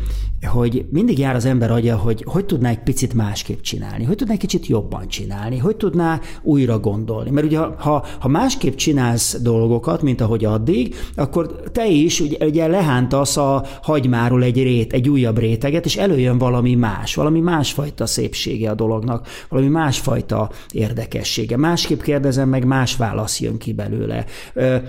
hogy 0.47 0.85
mindig 0.91 1.19
jár 1.19 1.35
az 1.35 1.45
ember 1.45 1.71
agya, 1.71 1.97
hogy 1.97 2.25
hogy 2.27 2.45
tudná 2.45 2.71
egy 2.71 2.83
picit 2.83 3.15
másképp 3.15 3.61
csinálni, 3.61 4.05
hogy 4.05 4.17
tudná 4.17 4.33
egy 4.33 4.39
kicsit 4.39 4.67
jobban 4.67 5.09
csinálni, 5.09 5.59
hogy 5.59 5.77
tudná 5.77 6.21
újra 6.43 6.79
gondolni. 6.79 7.31
Mert 7.31 7.47
ugye 7.47 7.59
ha, 7.59 8.05
ha 8.19 8.29
másképp 8.29 8.75
csinálsz 8.75 9.41
dolgokat, 9.41 10.03
mint 10.03 10.21
ahogy 10.21 10.45
addig, 10.45 10.95
akkor 11.17 11.63
te 11.73 11.87
is 11.87 12.21
ugye, 12.21 12.47
ugye 12.47 12.67
lehántasz 12.67 13.37
a 13.37 13.65
hagymáról 13.83 14.43
egy 14.43 14.63
rét, 14.63 14.93
egy 14.93 15.09
újabb 15.09 15.39
réteget, 15.39 15.85
és 15.85 15.97
előjön 15.97 16.39
valami 16.39 16.75
más, 16.75 17.15
valami 17.15 17.41
másfajta 17.41 18.07
szépsége 18.07 18.71
a 18.71 18.75
dolognak, 18.75 19.29
valami 19.49 19.69
másfajta 19.69 20.51
érdekessége. 20.73 21.57
Másképp 21.57 22.01
kérdezem 22.01 22.49
meg, 22.49 22.65
más 22.65 22.97
válasz 22.97 23.41
jön 23.41 23.59
ki 23.59 23.73
belőle. 23.73 24.25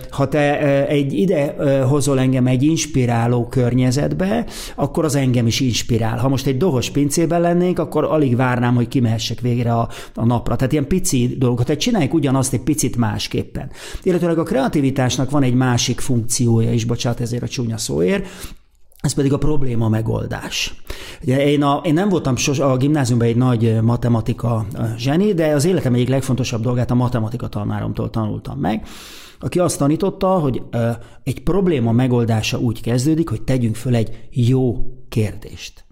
Ha 0.09 0.27
te 0.27 0.57
egy 0.87 1.13
ide 1.13 1.55
hozol 1.87 2.19
engem 2.19 2.47
egy 2.47 2.63
inspiráló 2.83 3.47
környezetbe, 3.47 4.45
akkor 4.75 5.05
az 5.05 5.15
engem 5.15 5.47
is 5.47 5.59
inspirál. 5.59 6.17
Ha 6.17 6.29
most 6.29 6.45
egy 6.45 6.57
dohos 6.57 6.89
pincében 6.89 7.41
lennénk, 7.41 7.79
akkor 7.79 8.03
alig 8.03 8.35
várnám, 8.35 8.75
hogy 8.75 8.87
kimehessek 8.87 9.39
végre 9.39 9.73
a, 9.73 9.89
a 10.15 10.25
napra. 10.25 10.55
Tehát 10.55 10.71
ilyen 10.71 10.87
pici 10.87 11.35
dolgokat. 11.37 11.65
Tehát 11.65 11.81
csináljuk 11.81 12.13
ugyanazt 12.13 12.53
egy 12.53 12.61
picit 12.61 12.95
másképpen. 12.95 13.71
Illetőleg 14.03 14.37
a 14.37 14.43
kreativitásnak 14.43 15.29
van 15.29 15.43
egy 15.43 15.53
másik 15.53 15.99
funkciója 15.99 16.73
is, 16.73 16.85
bocsánat 16.85 17.19
ezért 17.19 17.43
a 17.43 17.47
csúnya 17.47 17.77
szóért, 17.77 18.27
ez 19.03 19.13
pedig 19.13 19.33
a 19.33 19.37
probléma 19.37 19.89
megoldás. 19.89 20.75
Én, 21.25 21.63
a, 21.63 21.81
én 21.83 21.93
nem 21.93 22.09
voltam 22.09 22.35
sos, 22.35 22.59
a 22.59 22.77
gimnáziumban 22.77 23.27
egy 23.27 23.35
nagy 23.35 23.81
matematika 23.81 24.65
zseni, 24.97 25.33
de 25.33 25.47
az 25.47 25.65
életem 25.65 25.93
egyik 25.93 26.07
legfontosabb 26.07 26.61
dolgát 26.61 26.91
a 26.91 26.95
matematika 26.95 27.47
tanáromtól 27.47 28.09
tanultam 28.09 28.59
meg, 28.59 28.87
aki 29.39 29.59
azt 29.59 29.77
tanította, 29.77 30.27
hogy 30.27 30.63
egy 31.23 31.43
probléma 31.43 31.91
megoldása 31.91 32.59
úgy 32.59 32.81
kezdődik, 32.81 33.29
hogy 33.29 33.41
tegyünk 33.41 33.75
föl 33.75 33.95
egy 33.95 34.27
jó 34.31 34.85
kérdést. 35.09 35.85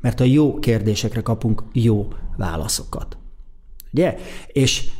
Mert 0.00 0.20
a 0.20 0.24
jó 0.24 0.58
kérdésekre 0.58 1.20
kapunk 1.20 1.62
jó 1.72 2.08
válaszokat. 2.36 3.16
Ugye? 3.92 4.16
És, 4.46 4.90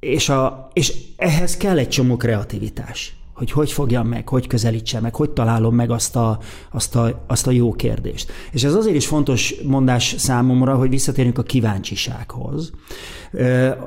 és, 0.00 0.28
a, 0.28 0.68
és 0.72 0.94
ehhez 1.16 1.56
kell 1.56 1.78
egy 1.78 1.88
csomó 1.88 2.16
kreativitás 2.16 3.15
hogy 3.36 3.50
hogy 3.50 3.72
fogjam 3.72 4.06
meg, 4.06 4.28
hogy 4.28 4.46
közelítse 4.46 5.00
meg, 5.00 5.14
hogy 5.14 5.30
találom 5.30 5.74
meg 5.74 5.90
azt 5.90 6.16
a, 6.16 6.38
azt, 6.72 6.96
a, 6.96 7.24
azt 7.26 7.46
a 7.46 7.50
jó 7.50 7.72
kérdést. 7.72 8.32
És 8.52 8.64
ez 8.64 8.74
azért 8.74 8.96
is 8.96 9.06
fontos 9.06 9.54
mondás 9.64 10.14
számomra, 10.18 10.74
hogy 10.74 10.88
visszatérjünk 10.88 11.38
a 11.38 11.42
kíváncsisághoz. 11.42 12.70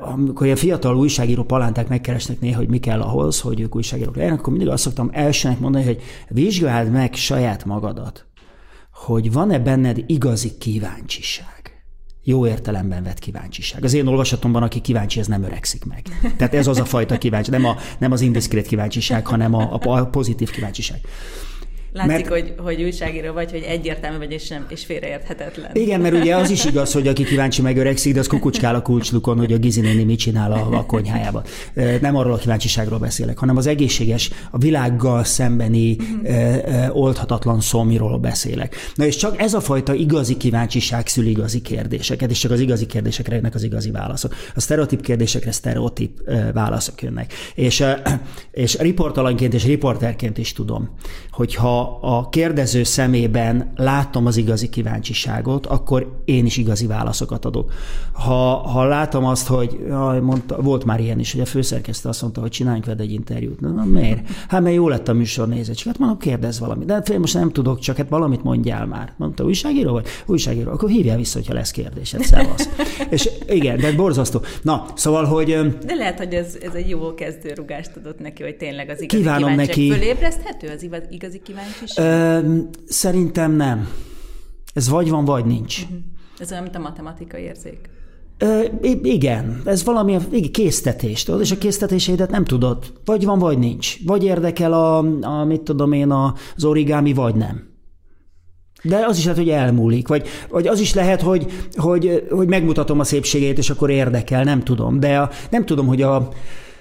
Amikor 0.00 0.44
ilyen 0.46 0.58
fiatal 0.58 0.96
újságíró 0.96 1.42
palánták 1.42 1.88
megkeresnek 1.88 2.40
néha, 2.40 2.58
hogy 2.58 2.68
mi 2.68 2.78
kell 2.78 3.00
ahhoz, 3.00 3.40
hogy 3.40 3.60
ők 3.60 3.76
újságírók 3.76 4.16
legyenek, 4.16 4.38
akkor 4.38 4.52
mindig 4.52 4.72
azt 4.72 4.82
szoktam 4.82 5.10
elsőnek 5.12 5.58
mondani, 5.58 5.84
hogy 5.84 6.02
vizsgáld 6.28 6.90
meg 6.90 7.14
saját 7.14 7.64
magadat, 7.64 8.26
hogy 8.92 9.32
van-e 9.32 9.58
benned 9.58 10.04
igazi 10.06 10.58
kíváncsiság 10.58 11.59
jó 12.24 12.46
értelemben 12.46 13.02
vett 13.02 13.18
kíváncsiság. 13.18 13.84
Az 13.84 13.94
én 13.94 14.06
olvasatomban, 14.06 14.62
aki 14.62 14.80
kíváncsi, 14.80 15.20
ez 15.20 15.26
nem 15.26 15.42
öregszik 15.42 15.84
meg. 15.84 16.02
Tehát 16.36 16.54
ez 16.54 16.66
az 16.66 16.78
a 16.78 16.84
fajta 16.84 17.18
kíváncsi, 17.18 17.50
nem, 17.50 17.64
a, 17.64 17.76
nem 17.98 18.12
az 18.12 18.20
indiszkrét 18.20 18.66
kíváncsiság, 18.66 19.26
hanem 19.26 19.54
a, 19.54 19.78
a 19.82 20.06
pozitív 20.06 20.50
kíváncsiság. 20.50 21.00
Látszik, 21.92 22.10
mert, 22.10 22.28
hogy, 22.28 22.54
hogy 22.56 22.82
újságíró 22.82 23.32
vagy, 23.32 23.50
hogy 23.50 23.62
egyértelmű 23.62 24.18
vagy, 24.18 24.32
és, 24.32 24.48
nem, 24.48 24.66
és 24.68 24.84
félreérthetetlen. 24.84 25.70
Igen, 25.72 26.00
mert 26.00 26.14
ugye 26.14 26.36
az 26.36 26.50
is 26.50 26.64
igaz, 26.64 26.92
hogy 26.92 27.08
aki 27.08 27.24
kíváncsi 27.24 27.62
megöregszik, 27.62 28.14
de 28.14 28.20
az 28.20 28.26
kukucskál 28.26 28.74
a 28.74 28.82
kulcslukon, 28.82 29.38
hogy 29.38 29.52
a 29.52 29.58
Gizi 29.58 29.80
néni 29.80 30.04
mit 30.04 30.18
csinál 30.18 30.52
a, 30.52 30.78
a 30.78 30.86
konyhájában. 30.86 31.42
Nem 32.00 32.16
arról 32.16 32.32
a 32.32 32.36
kíváncsiságról 32.36 32.98
beszélek, 32.98 33.38
hanem 33.38 33.56
az 33.56 33.66
egészséges, 33.66 34.30
a 34.50 34.58
világgal 34.58 35.24
szembeni 35.24 35.96
uh-huh. 35.96 36.96
oldhatatlan 36.96 37.60
szomiról 37.60 38.18
beszélek. 38.18 38.76
Na 38.94 39.04
és 39.04 39.16
csak 39.16 39.40
ez 39.40 39.54
a 39.54 39.60
fajta 39.60 39.94
igazi 39.94 40.36
kíváncsiság 40.36 41.06
szül 41.06 41.26
igazi 41.26 41.60
kérdéseket, 41.60 42.30
és 42.30 42.38
csak 42.38 42.50
az 42.50 42.60
igazi 42.60 42.86
kérdésekre 42.86 43.34
jönnek 43.34 43.54
az 43.54 43.62
igazi 43.62 43.90
válaszok. 43.90 44.34
A 44.54 44.60
sztereotíp 44.60 45.00
kérdésekre 45.00 45.52
sztereotíp 45.52 46.18
válaszok 46.52 47.02
jönnek. 47.02 47.32
És, 47.54 47.84
és 48.50 48.78
riportalanként 48.78 49.54
és 49.54 49.64
riporterként 49.64 50.38
is 50.38 50.52
tudom, 50.52 50.90
hogyha 51.30 51.79
a 52.00 52.28
kérdező 52.28 52.82
szemében 52.82 53.72
látom 53.76 54.26
az 54.26 54.36
igazi 54.36 54.68
kíváncsiságot, 54.68 55.66
akkor 55.66 56.22
én 56.24 56.46
is 56.46 56.56
igazi 56.56 56.86
válaszokat 56.86 57.44
adok. 57.44 57.72
Ha, 58.12 58.56
ha 58.56 58.84
látom 58.84 59.24
azt, 59.24 59.46
hogy 59.46 59.78
jaj, 59.88 60.20
mondta, 60.20 60.62
volt 60.62 60.84
már 60.84 61.00
ilyen 61.00 61.18
is, 61.18 61.32
hogy 61.32 61.40
a 61.40 61.46
főszerkesztő 61.46 62.08
azt 62.08 62.22
mondta, 62.22 62.40
hogy 62.40 62.50
csináljunk 62.50 62.84
veled 62.84 63.00
egy 63.00 63.12
interjút. 63.12 63.60
Na, 63.60 63.68
na 63.68 63.84
miért? 63.84 64.28
Hát 64.48 64.60
mert 64.60 64.74
jó 64.74 64.88
lett 64.88 65.08
a 65.08 65.12
műsor 65.12 65.48
nézettség. 65.48 65.86
Hát 65.86 65.98
mondom, 65.98 66.18
kérdez 66.18 66.60
valamit. 66.60 66.86
De 66.86 66.92
hát 66.92 67.18
most 67.18 67.34
nem 67.34 67.50
tudok, 67.50 67.78
csak 67.78 67.96
hát 67.96 68.08
valamit 68.08 68.42
mondjál 68.42 68.86
már. 68.86 69.12
Mondta, 69.16 69.44
újságíró 69.44 69.92
vagy? 69.92 70.06
Újságíró. 70.26 70.70
Akkor 70.70 70.88
hívjál 70.88 71.16
vissza, 71.16 71.38
hogyha 71.38 71.54
lesz 71.54 71.70
kérdésed. 71.70 72.22
Szevasz. 72.22 72.68
És 73.10 73.30
igen, 73.48 73.78
de 73.78 73.92
borzasztó. 73.92 74.40
Na, 74.62 74.84
szóval, 74.94 75.24
hogy... 75.24 75.76
De 75.84 75.94
lehet, 75.94 76.18
hogy 76.18 76.34
ez, 76.34 76.56
ez 76.62 76.74
egy 76.74 76.88
jó 76.88 77.14
kezdőrugást 77.14 77.96
adott 77.96 78.18
neki, 78.18 78.42
hogy 78.42 78.56
tényleg 78.56 78.88
az 78.88 79.02
igazi 79.02 79.16
Kívánom 79.22 79.54
neki. 79.54 79.90
Fölébreszthető 79.90 80.68
az 80.68 80.86
igazi 81.10 81.40
kíváncsiság? 81.44 81.69
Ö, 81.96 82.38
szerintem 82.86 83.52
nem. 83.52 83.88
Ez 84.74 84.88
vagy 84.88 85.10
van, 85.10 85.24
vagy 85.24 85.44
nincs. 85.44 85.82
Uh-huh. 85.82 85.98
Ez 86.38 86.50
olyan, 86.50 86.62
mint 86.62 86.76
a 86.76 86.80
matematikai 86.80 87.42
érzék. 87.42 87.90
Ö, 88.38 88.64
igen, 89.02 89.62
ez 89.64 89.84
valami 89.84 90.16
igen, 90.30 90.52
késztetés, 90.52 91.22
tudod, 91.22 91.40
és 91.40 91.50
a 91.50 91.58
késztetéseidet 91.58 92.30
nem 92.30 92.44
tudod. 92.44 92.92
Vagy 93.04 93.24
van, 93.24 93.38
vagy 93.38 93.58
nincs. 93.58 93.96
Vagy 94.06 94.24
érdekel 94.24 94.72
a, 94.72 94.96
a 95.20 95.44
mit 95.44 95.60
tudom 95.60 95.92
én, 95.92 96.10
az 96.10 96.64
origami, 96.64 97.12
vagy 97.12 97.34
nem. 97.34 97.68
De 98.82 99.06
az 99.06 99.18
is 99.18 99.24
lehet, 99.24 99.38
hogy 99.38 99.50
elmúlik, 99.50 100.08
vagy, 100.08 100.28
vagy 100.48 100.66
az 100.66 100.80
is 100.80 100.94
lehet, 100.94 101.22
hogy, 101.22 101.46
hogy, 101.74 102.26
hogy 102.30 102.48
megmutatom 102.48 103.00
a 103.00 103.04
szépségét, 103.04 103.58
és 103.58 103.70
akkor 103.70 103.90
érdekel, 103.90 104.44
nem 104.44 104.62
tudom. 104.62 105.00
De 105.00 105.18
a, 105.18 105.30
nem 105.50 105.64
tudom, 105.64 105.86
hogy 105.86 106.02
a, 106.02 106.28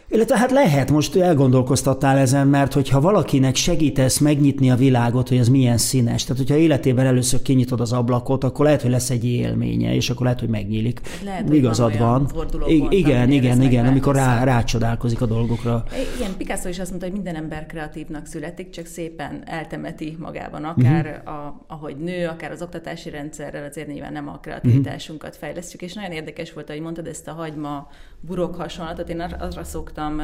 illetve 0.09 0.37
hát 0.37 0.51
lehet, 0.51 0.91
most 0.91 1.15
elgondolkoztattál 1.15 2.17
ezen, 2.17 2.47
mert 2.47 2.73
hogyha 2.73 3.01
valakinek 3.01 3.55
segítesz 3.55 4.17
megnyitni 4.17 4.71
a 4.71 4.75
világot, 4.75 5.27
hogy 5.27 5.37
ez 5.37 5.49
milyen 5.49 5.77
színes, 5.77 6.23
tehát 6.23 6.37
hogyha 6.37 6.55
életében 6.55 7.05
először 7.05 7.41
kinyitod 7.41 7.81
az 7.81 7.93
ablakot, 7.93 8.43
akkor 8.43 8.65
lehet, 8.65 8.81
hogy 8.81 8.91
lesz 8.91 9.09
egy 9.09 9.25
élménye, 9.25 9.95
és 9.95 10.09
akkor 10.09 10.23
lehet, 10.23 10.39
hogy 10.39 10.49
megnyílik. 10.49 11.01
Lehet, 11.23 11.53
Igazad 11.53 11.97
van. 11.97 12.27
van. 12.33 12.69
I- 12.69 12.87
igen, 12.89 13.31
igen, 13.31 13.61
igen, 13.61 13.85
amikor 13.85 14.15
rá, 14.15 14.43
rácsodálkozik 14.43 15.21
a 15.21 15.25
dolgokra. 15.25 15.83
Igen, 16.17 16.37
Picasso 16.37 16.69
is 16.69 16.79
azt 16.79 16.89
mondta, 16.89 17.07
hogy 17.07 17.15
minden 17.15 17.35
ember 17.35 17.65
kreatívnak 17.65 18.25
születik, 18.25 18.69
csak 18.69 18.85
szépen 18.85 19.41
eltemeti 19.45 20.15
magában, 20.19 20.63
akár 20.63 21.05
uh-huh. 21.05 21.45
a, 21.45 21.65
ahogy 21.67 21.95
nő, 21.95 22.27
akár 22.27 22.51
az 22.51 22.61
oktatási 22.61 23.09
rendszerrel, 23.09 23.69
azért 23.69 23.87
nyilván 23.87 24.13
nem 24.13 24.27
a 24.27 24.39
kreativitásunkat 24.41 25.29
uh-huh. 25.29 25.43
fejlesztjük, 25.43 25.81
és 25.81 25.93
nagyon 25.93 26.11
érdekes 26.11 26.53
volt, 26.53 26.69
hogy 26.69 26.79
mondtad 26.79 27.07
ezt 27.07 27.27
a 27.27 27.31
hagyma 27.31 27.87
burok 28.21 28.55
hasonlatot, 28.55 29.09
én 29.09 29.19
arra 29.19 29.63
szoktam 29.63 30.21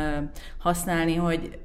használni, 0.57 1.15
hogy 1.15 1.59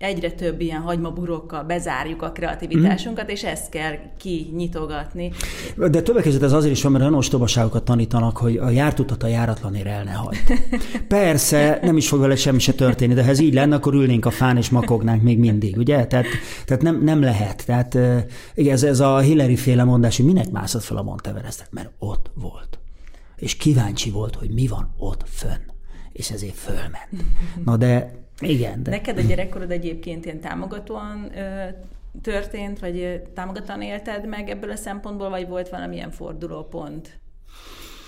egyre 0.00 0.30
több 0.30 0.60
ilyen 0.60 0.80
hagymaburokkal 0.80 1.62
bezárjuk 1.62 2.22
a 2.22 2.32
kreativitásunkat, 2.32 3.24
mm. 3.24 3.28
és 3.28 3.44
ezt 3.44 3.68
kell 3.68 3.92
kinyitogatni. 4.16 5.32
De 5.76 6.02
többek 6.02 6.22
között 6.22 6.42
ez 6.42 6.52
azért 6.52 6.72
is 6.72 6.82
van, 6.82 6.92
mert 6.92 7.04
olyan 7.04 7.16
ostobaságokat 7.16 7.84
tanítanak, 7.84 8.36
hogy 8.36 8.56
a 8.56 8.70
jártutat 8.70 9.22
a 9.22 9.26
járatlanért 9.26 9.86
el 9.86 10.04
ne 10.04 10.12
hagyd. 10.12 10.38
Persze, 11.08 11.78
nem 11.82 11.96
is 11.96 12.08
fog 12.08 12.20
vele 12.20 12.36
semmi 12.36 12.58
se 12.58 12.72
történni, 12.72 13.14
de 13.14 13.22
ha 13.22 13.30
ez 13.30 13.38
így 13.38 13.54
lenne, 13.54 13.74
akkor 13.74 13.94
ülnénk 13.94 14.26
a 14.26 14.30
fán 14.30 14.56
és 14.56 14.70
makognánk 14.70 15.22
még 15.22 15.38
mindig, 15.38 15.76
ugye? 15.76 16.06
Tehát, 16.06 16.26
tehát 16.64 16.82
nem, 16.82 17.02
nem 17.04 17.20
lehet. 17.20 17.66
Tehát 17.66 17.98
igen, 18.54 18.72
ez, 18.72 18.82
ez 18.82 19.00
a 19.00 19.18
Hillary 19.18 19.56
féle 19.56 19.84
mondás, 19.84 20.16
hogy 20.16 20.26
minek 20.26 20.50
mászott 20.50 20.82
fel 20.82 20.96
a 20.96 21.02
Monteverestet, 21.02 21.68
mert 21.70 21.90
ott 21.98 22.30
volt 22.34 22.69
és 23.40 23.56
kíváncsi 23.56 24.10
volt, 24.10 24.34
hogy 24.34 24.50
mi 24.50 24.66
van 24.66 24.94
ott 24.98 25.28
fönn, 25.28 25.62
és 26.12 26.30
ezért 26.30 26.54
fölment. 26.54 27.08
Na 27.64 27.76
de 27.76 28.12
igen. 28.40 28.82
De... 28.82 28.90
Neked 28.90 29.18
a 29.18 29.20
gyerekkorod 29.20 29.70
egyébként 29.70 30.24
ilyen 30.24 30.40
támogatóan 30.40 31.38
ö, 31.38 31.68
történt, 32.22 32.78
vagy 32.78 33.22
támogatóan 33.34 33.82
élted 33.82 34.26
meg 34.26 34.48
ebből 34.48 34.70
a 34.70 34.76
szempontból, 34.76 35.28
vagy 35.28 35.48
volt 35.48 35.68
valamilyen 35.68 36.10
fordulópont 36.10 37.20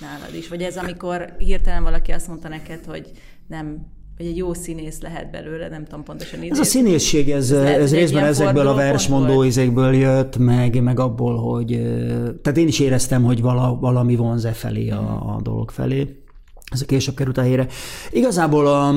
nálad 0.01 0.35
is? 0.35 0.49
Vagy 0.49 0.63
ez, 0.63 0.77
amikor 0.77 1.35
hirtelen 1.39 1.83
valaki 1.83 2.13
azt 2.13 2.29
mondta 2.29 2.49
neked, 2.49 2.85
hogy 2.85 3.11
nem 3.47 3.87
hogy 4.23 4.31
egy 4.31 4.37
jó 4.37 4.55
színész 4.55 5.01
lehet 5.01 5.31
belőle, 5.31 5.69
nem 5.69 5.85
tudom 5.85 6.03
pontosan 6.05 6.39
idézni. 6.39 6.61
Ez 6.61 6.67
a 6.67 6.71
színészség, 6.71 7.31
ez, 7.31 7.51
ez, 7.51 7.81
ez 7.81 7.93
részben 7.93 8.25
ezekből 8.25 8.67
a 8.67 8.75
versmondó 8.75 9.43
izékből 9.43 9.95
jött, 9.95 10.37
meg, 10.37 10.83
meg 10.83 11.01
abból, 11.01 11.37
hogy... 11.37 11.67
Tehát 12.43 12.59
én 12.59 12.67
is 12.67 12.81
éreztem, 12.81 13.23
hogy 13.23 13.41
vala, 13.41 13.79
valami 13.81 14.17
vonz 14.17 14.45
e 14.45 14.53
felé 14.53 14.91
a, 14.91 15.35
a 15.37 15.41
dolog 15.43 15.71
felé. 15.71 16.23
Ez 16.71 16.81
a 16.81 16.85
később 16.85 17.15
került 17.15 17.39
a 17.39 17.43
helyre. 17.43 17.67
Igazából 18.11 18.67
a, 18.67 18.89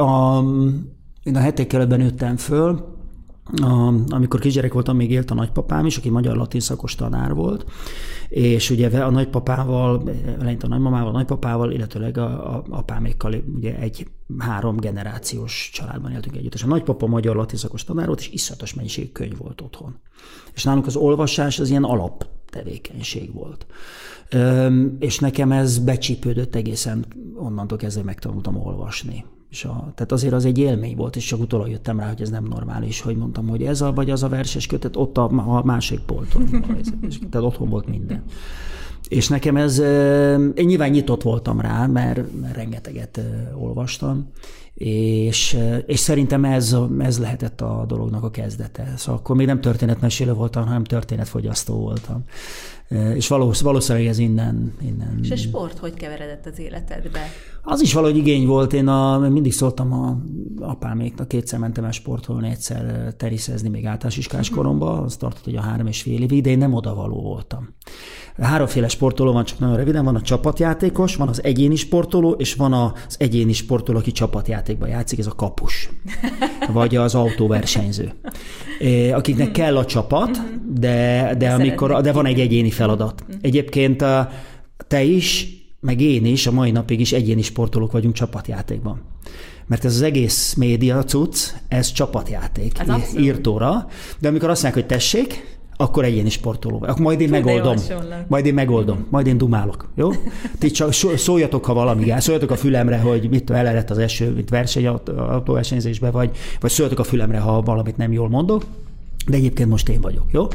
a, 0.00 0.44
én 1.22 1.36
a 1.36 1.38
heték 1.38 1.72
nőttem 1.72 2.36
föl, 2.36 2.93
a, 3.62 3.94
amikor 4.08 4.40
kisgyerek 4.40 4.72
voltam, 4.72 4.96
még 4.96 5.10
élt 5.10 5.30
a 5.30 5.34
nagypapám 5.34 5.86
is, 5.86 5.96
aki 5.96 6.10
magyar 6.10 6.36
latin 6.36 6.60
szakos 6.60 6.94
tanár 6.94 7.34
volt, 7.34 7.64
és 8.28 8.70
ugye 8.70 9.02
a 9.02 9.10
nagypapával, 9.10 10.10
eleinte 10.40 10.66
a 10.66 10.68
nagymamával, 10.68 11.08
a 11.08 11.12
nagypapával, 11.12 11.72
illetőleg 11.72 12.18
a, 12.18 12.54
a 12.56 12.64
apámékkal 12.70 13.34
ugye 13.54 13.76
egy 13.76 14.06
három 14.38 14.76
generációs 14.76 15.70
családban 15.72 16.12
éltünk 16.12 16.36
együtt. 16.36 16.54
És 16.54 16.62
a 16.62 16.66
nagypapa 16.66 17.06
magyar 17.06 17.36
latin 17.36 17.58
szakos 17.58 17.84
tanár 17.84 18.06
volt, 18.06 18.20
és 18.20 18.30
iszonyatos 18.30 18.74
mennyiség 18.74 19.12
könyv 19.12 19.38
volt 19.38 19.60
otthon. 19.60 19.96
És 20.54 20.64
nálunk 20.64 20.86
az 20.86 20.96
olvasás 20.96 21.58
az 21.58 21.70
ilyen 21.70 21.84
alap 21.84 22.26
tevékenység 22.50 23.32
volt. 23.32 23.66
Üm, 24.32 24.96
és 24.98 25.18
nekem 25.18 25.52
ez 25.52 25.78
becsípődött 25.78 26.54
egészen, 26.54 27.04
onnantól 27.36 27.78
kezdve 27.78 28.02
megtanultam 28.02 28.56
olvasni. 28.56 29.24
És 29.54 29.64
a, 29.64 29.92
tehát 29.94 30.12
azért 30.12 30.32
az 30.32 30.44
egy 30.44 30.58
élmény 30.58 30.96
volt, 30.96 31.16
és 31.16 31.24
csak 31.24 31.40
utólag 31.40 31.68
jöttem 31.68 32.00
rá, 32.00 32.08
hogy 32.08 32.20
ez 32.20 32.30
nem 32.30 32.44
normális, 32.44 33.00
hogy 33.00 33.16
mondtam, 33.16 33.48
hogy 33.48 33.62
ez 33.62 33.80
a 33.80 33.92
vagy 33.92 34.10
az 34.10 34.22
a 34.22 34.28
verses 34.28 34.66
kötet, 34.66 34.96
ott 34.96 35.18
a, 35.18 35.24
a 35.46 35.64
másik 35.64 36.00
polton. 36.00 36.48
tehát 37.30 37.46
otthon 37.46 37.68
volt 37.68 37.86
minden. 37.86 38.22
És 39.08 39.28
nekem 39.28 39.56
ez, 39.56 39.78
én 40.54 40.64
nyilván 40.66 40.90
nyitott 40.90 41.22
voltam 41.22 41.60
rá, 41.60 41.86
mert, 41.86 42.40
mert 42.40 42.54
rengeteget 42.54 43.20
olvastam, 43.58 44.28
és, 44.74 45.58
és 45.86 45.98
szerintem 45.98 46.44
ez, 46.44 46.76
ez 46.98 47.18
lehetett 47.18 47.60
a 47.60 47.84
dolognak 47.88 48.24
a 48.24 48.30
kezdete. 48.30 48.92
Szóval 48.96 49.20
akkor 49.20 49.36
még 49.36 49.46
nem 49.46 49.60
történetmesélő 49.60 50.32
voltam, 50.32 50.66
hanem 50.66 50.84
történetfogyasztó 50.84 51.74
voltam. 51.74 52.24
És 53.14 53.28
valószínűleg 53.28 54.06
ez 54.06 54.18
innen, 54.18 54.74
innen... 54.80 55.18
És 55.22 55.30
a 55.30 55.36
sport 55.36 55.78
hogy 55.78 55.94
keveredett 55.94 56.46
az 56.46 56.58
életedbe? 56.58 57.20
Az 57.62 57.80
is 57.80 57.92
valahogy 57.92 58.16
igény 58.16 58.46
volt. 58.46 58.72
Én 58.72 58.86
a, 58.86 59.18
mindig 59.18 59.52
szóltam 59.52 59.92
a 59.92 60.18
apáméknak, 60.58 61.28
kétszer 61.28 61.58
mentem 61.58 61.84
el 61.84 61.90
sportolni, 61.90 62.48
egyszer 62.48 63.14
teriszezni 63.16 63.68
még 63.68 63.86
általános 63.86 64.16
iskás 64.16 64.48
mhm. 64.48 64.58
koromban, 64.58 65.02
az 65.02 65.16
tartott, 65.16 65.44
hogy 65.44 65.56
a 65.56 65.60
három 65.60 65.86
és 65.86 66.02
fél 66.02 66.22
évig, 66.22 66.42
de 66.42 66.50
én 66.50 66.58
nem 66.58 66.74
odavaló 66.74 67.22
voltam. 67.22 67.74
Háromféle 68.42 68.88
sportoló 68.88 69.32
van, 69.32 69.44
csak 69.44 69.58
nagyon 69.58 69.76
röviden, 69.76 70.04
van 70.04 70.14
a 70.14 70.20
csapatjátékos, 70.20 71.16
van 71.16 71.28
az 71.28 71.42
egyéni 71.42 71.76
sportoló, 71.76 72.30
és 72.30 72.54
van 72.54 72.72
az 72.72 73.16
egyéni 73.18 73.52
sportoló, 73.52 73.98
aki 73.98 74.12
csapatjátékban 74.12 74.88
játszik, 74.88 75.18
ez 75.18 75.26
a 75.26 75.34
kapus, 75.34 75.88
vagy 76.72 76.96
az 76.96 77.14
autóversenyző. 77.14 78.12
Akiknek 79.12 79.50
kell 79.50 79.76
a 79.76 79.84
csapat, 79.84 80.28
mhm. 80.28 80.80
de, 80.80 81.34
de, 81.38 81.52
amikor, 81.52 82.00
de 82.00 82.12
van 82.12 82.26
egy 82.26 82.40
egyéni 82.40 82.70
feladat. 82.70 83.24
Mhm. 83.26 83.36
Egyébként 83.40 84.04
te 84.88 85.02
is, 85.02 85.48
meg 85.80 86.00
én 86.00 86.26
is, 86.26 86.46
a 86.46 86.52
mai 86.52 86.70
napig 86.70 87.00
is 87.00 87.12
egyéni 87.12 87.42
sportolók 87.42 87.92
vagyunk 87.92 88.14
csapatjátékban. 88.14 89.00
Mert 89.66 89.84
ez 89.84 89.94
az 89.94 90.02
egész 90.02 90.54
média 90.54 91.04
cucc, 91.04 91.50
ez 91.68 91.92
csapatjáték, 91.92 92.78
ez 92.78 93.18
írtóra, 93.18 93.86
de 94.18 94.28
amikor 94.28 94.50
azt 94.50 94.62
mondják, 94.62 94.86
hogy 94.86 94.96
tessék, 94.96 95.53
akkor 95.76 96.04
egyéni 96.04 96.30
sportoló 96.30 96.78
vagy. 96.78 96.88
Akkor 96.88 97.02
majd 97.02 97.20
én 97.20 97.30
Tud, 97.30 97.44
megoldom. 97.44 97.76
Majd 98.28 98.46
én 98.46 98.54
megoldom. 98.54 99.06
Majd 99.10 99.26
én 99.26 99.38
dumálok. 99.38 99.88
Jó? 99.94 100.10
Ti 100.58 100.70
csak 100.70 100.92
szóljatok, 101.16 101.64
ha 101.64 101.74
valami 101.74 102.04
gáz. 102.04 102.22
Szóljatok 102.22 102.50
a 102.50 102.56
fülemre, 102.56 102.98
hogy 102.98 103.28
mit 103.28 103.50
elerett 103.50 103.90
az 103.90 103.98
eső, 103.98 104.32
mint 104.32 104.50
verseny 104.50 104.86
autóversenyzésbe, 104.86 106.10
vagy, 106.10 106.30
vagy 106.60 106.70
szóljatok 106.70 106.98
a 106.98 107.04
fülemre, 107.04 107.38
ha 107.38 107.62
valamit 107.62 107.96
nem 107.96 108.12
jól 108.12 108.28
mondok. 108.28 108.62
De 109.26 109.36
egyébként 109.36 109.68
most 109.68 109.88
én 109.88 110.00
vagyok, 110.00 110.24
jó? 110.30 110.46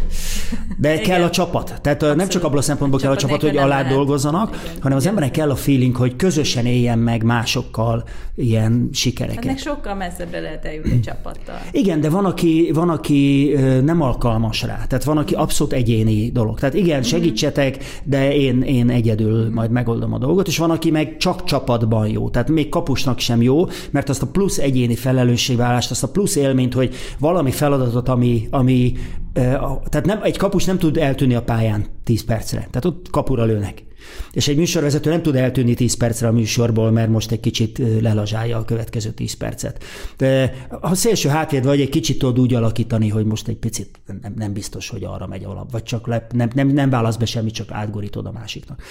De 0.78 0.94
Igen. 0.94 1.04
kell 1.04 1.24
a 1.24 1.30
csapat. 1.30 1.66
Tehát 1.82 1.98
Abszolút. 1.98 2.16
nem 2.16 2.28
csak 2.28 2.44
abban 2.44 2.58
a 2.58 2.62
szempontból 2.62 3.00
kell 3.00 3.12
a 3.12 3.16
csapat, 3.16 3.42
hogy 3.42 3.58
alá 3.58 3.68
lehet. 3.68 3.94
dolgozzanak, 3.94 4.50
Igen. 4.50 4.82
hanem 4.82 4.98
az 4.98 5.08
emberek 5.08 5.32
kell 5.32 5.50
a 5.50 5.56
feeling, 5.56 5.96
hogy 5.96 6.16
közösen 6.16 6.66
éljen 6.66 7.00
meg 7.00 7.24
másokkal 7.24 8.04
ilyen 8.36 8.90
sikereket. 8.94 9.46
Ennek 9.46 9.58
sokkal 9.58 9.96
messzebbre 9.96 10.40
lehet 10.40 10.66
eljutni 10.66 10.92
a 10.92 11.00
csapattal. 11.04 11.60
Igen, 11.72 12.02
de 12.02 12.10
van 12.10 12.26
aki, 12.26 12.72
van, 12.74 12.90
aki 12.90 13.54
nem 13.84 14.02
alkalmas 14.02 14.62
rá. 14.62 14.86
Tehát 14.88 15.04
van, 15.04 15.18
aki 15.18 15.34
abszolút 15.34 15.74
egyéni 15.74 16.32
dolog. 16.32 16.60
Tehát 16.60 16.76
igen, 16.76 17.00
mhm. 17.00 17.08
segítsetek, 17.08 17.78
de 18.04 18.36
én, 18.36 18.62
én 18.62 18.90
egyedül 18.90 19.50
mm. 19.50 19.54
majd 19.54 19.72
megoldom 19.72 20.14
a 20.14 20.18
dolgot, 20.18 20.48
és 20.48 20.58
van, 20.58 20.72
aki 20.72 20.92
meg 20.92 21.18
csak 21.18 21.44
csapatban 21.44 22.08
jó. 22.08 22.30
Tehát 22.30 22.50
még 22.50 22.70
kapusnak 22.70 23.20
sem 23.20 23.42
jó, 23.42 23.66
mert 23.92 24.10
azt 24.10 24.22
a 24.22 24.28
plusz 24.28 24.58
egyéni 24.58 24.96
felelősségvállást, 24.96 25.92
azt 25.92 26.04
a 26.04 26.08
plusz 26.08 26.36
élményt, 26.36 26.74
hogy 26.74 26.96
valami 27.20 27.52
feladatot, 27.52 28.10
ami, 28.10 28.48
ami 28.60 28.94
tehát 29.90 30.06
nem, 30.06 30.20
egy 30.24 30.38
kapus 30.38 30.66
nem 30.66 30.78
tud 30.78 30.98
eltűnni 30.98 31.36
a 31.36 31.44
pályán 31.44 31.86
10 32.04 32.24
percre. 32.26 32.58
Tehát 32.58 32.86
ott 32.86 33.10
kapura 33.10 33.44
lőnek. 33.44 33.84
És 34.32 34.48
egy 34.48 34.58
műsorvezető 34.58 35.10
nem 35.10 35.22
tud 35.22 35.36
eltűnni 35.36 35.74
10 35.74 35.94
percre 35.94 36.28
a 36.28 36.32
műsorból, 36.32 36.92
mert 36.92 37.10
most 37.10 37.32
egy 37.32 37.40
kicsit 37.40 37.82
lelazsálja 38.02 38.58
a 38.58 38.66
következő 38.66 39.10
10 39.10 39.34
percet. 39.34 39.84
De 40.18 40.54
ha 40.82 40.96
szélső 40.96 41.30
hátvéd 41.30 41.66
vagy, 41.66 41.82
egy 41.82 41.90
kicsit 41.90 42.18
tudod 42.18 42.40
úgy 42.40 42.54
alakítani, 42.54 43.10
hogy 43.10 43.26
most 43.26 43.48
egy 43.48 43.58
picit 43.58 44.00
nem, 44.22 44.34
nem 44.36 44.54
biztos, 44.54 44.90
hogy 44.90 45.04
arra 45.04 45.28
megy 45.28 45.44
alap, 45.44 45.72
vagy 45.72 45.84
csak 45.84 46.08
le, 46.08 46.28
nem, 46.32 46.50
nem, 46.54 46.68
nem 46.68 46.90
válasz 46.90 47.16
be 47.16 47.26
semmit, 47.26 47.54
csak 47.54 47.72
átgorítod 47.72 48.26
a 48.26 48.32
másiknak. 48.32 48.82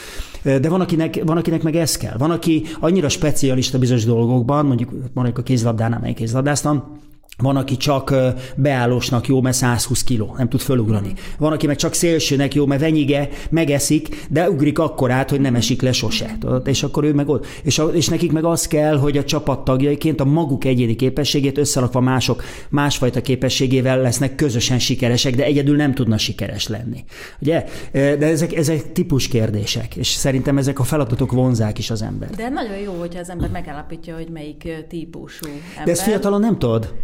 De 0.42 0.68
van 0.68 0.80
akinek, 0.80 1.24
van, 1.24 1.36
akinek 1.36 1.62
meg 1.62 1.76
ez 1.76 1.96
kell. 1.96 2.16
Van, 2.16 2.30
aki 2.30 2.62
annyira 2.80 3.08
specialista 3.08 3.78
bizonyos 3.78 4.04
dolgokban, 4.04 4.66
mondjuk 4.66 4.92
mondjuk 5.12 5.38
a 5.38 5.42
kézlabdánál, 5.42 6.00
mely 6.00 6.14
kézlabdáztam, 6.14 6.98
van, 7.42 7.56
aki 7.56 7.76
csak 7.76 8.14
beállósnak 8.56 9.26
jó, 9.26 9.40
mert 9.40 9.56
120 9.56 10.04
kiló, 10.04 10.34
nem 10.36 10.48
tud 10.48 10.60
fölugrani. 10.60 11.12
Van, 11.38 11.52
aki 11.52 11.66
meg 11.66 11.76
csak 11.76 11.94
szélsőnek 11.94 12.54
jó, 12.54 12.66
mert 12.66 12.80
venyige, 12.80 13.28
megeszik, 13.50 14.26
de 14.30 14.50
ugrik 14.50 14.78
akkor 14.78 15.10
át, 15.10 15.30
hogy 15.30 15.40
nem 15.40 15.54
esik 15.54 15.82
le 15.82 15.92
sose. 15.92 16.36
Tudod? 16.40 16.66
És 16.66 16.82
akkor 16.82 17.04
ő 17.04 17.14
meg 17.14 17.28
ott. 17.28 17.46
És, 17.62 17.78
a, 17.78 17.84
és 17.84 18.08
nekik 18.08 18.32
meg 18.32 18.44
az 18.44 18.66
kell, 18.66 18.98
hogy 18.98 19.16
a 19.16 19.24
csapat 19.24 19.64
tagjaiként 19.64 20.20
a 20.20 20.24
maguk 20.24 20.64
egyéni 20.64 20.96
képességét 20.96 21.58
összerakva 21.58 22.00
mások 22.00 22.42
másfajta 22.68 23.20
képességével 23.20 24.00
lesznek 24.00 24.34
közösen 24.34 24.78
sikeresek, 24.78 25.34
de 25.34 25.44
egyedül 25.44 25.76
nem 25.76 25.94
tudna 25.94 26.18
sikeres 26.18 26.68
lenni. 26.68 27.04
Ugye? 27.40 27.64
De 27.92 28.26
ezek, 28.26 28.56
ezek 28.56 28.92
típus 28.92 29.28
kérdések, 29.28 29.96
és 29.96 30.08
szerintem 30.08 30.58
ezek 30.58 30.78
a 30.78 30.84
feladatok 30.84 31.32
vonzák 31.32 31.78
is 31.78 31.90
az 31.90 32.02
ember. 32.02 32.30
De 32.30 32.48
nagyon 32.48 32.78
jó, 32.78 32.92
hogyha 32.92 33.20
az 33.20 33.30
ember 33.30 33.50
megállapítja, 33.50 34.14
hogy 34.14 34.28
melyik 34.32 34.68
típusú 34.88 35.46
ember. 35.46 35.84
De 35.84 35.90
ezt 35.90 36.02
fiatalon 36.02 36.40
nem 36.40 36.58
tudod. 36.58 36.94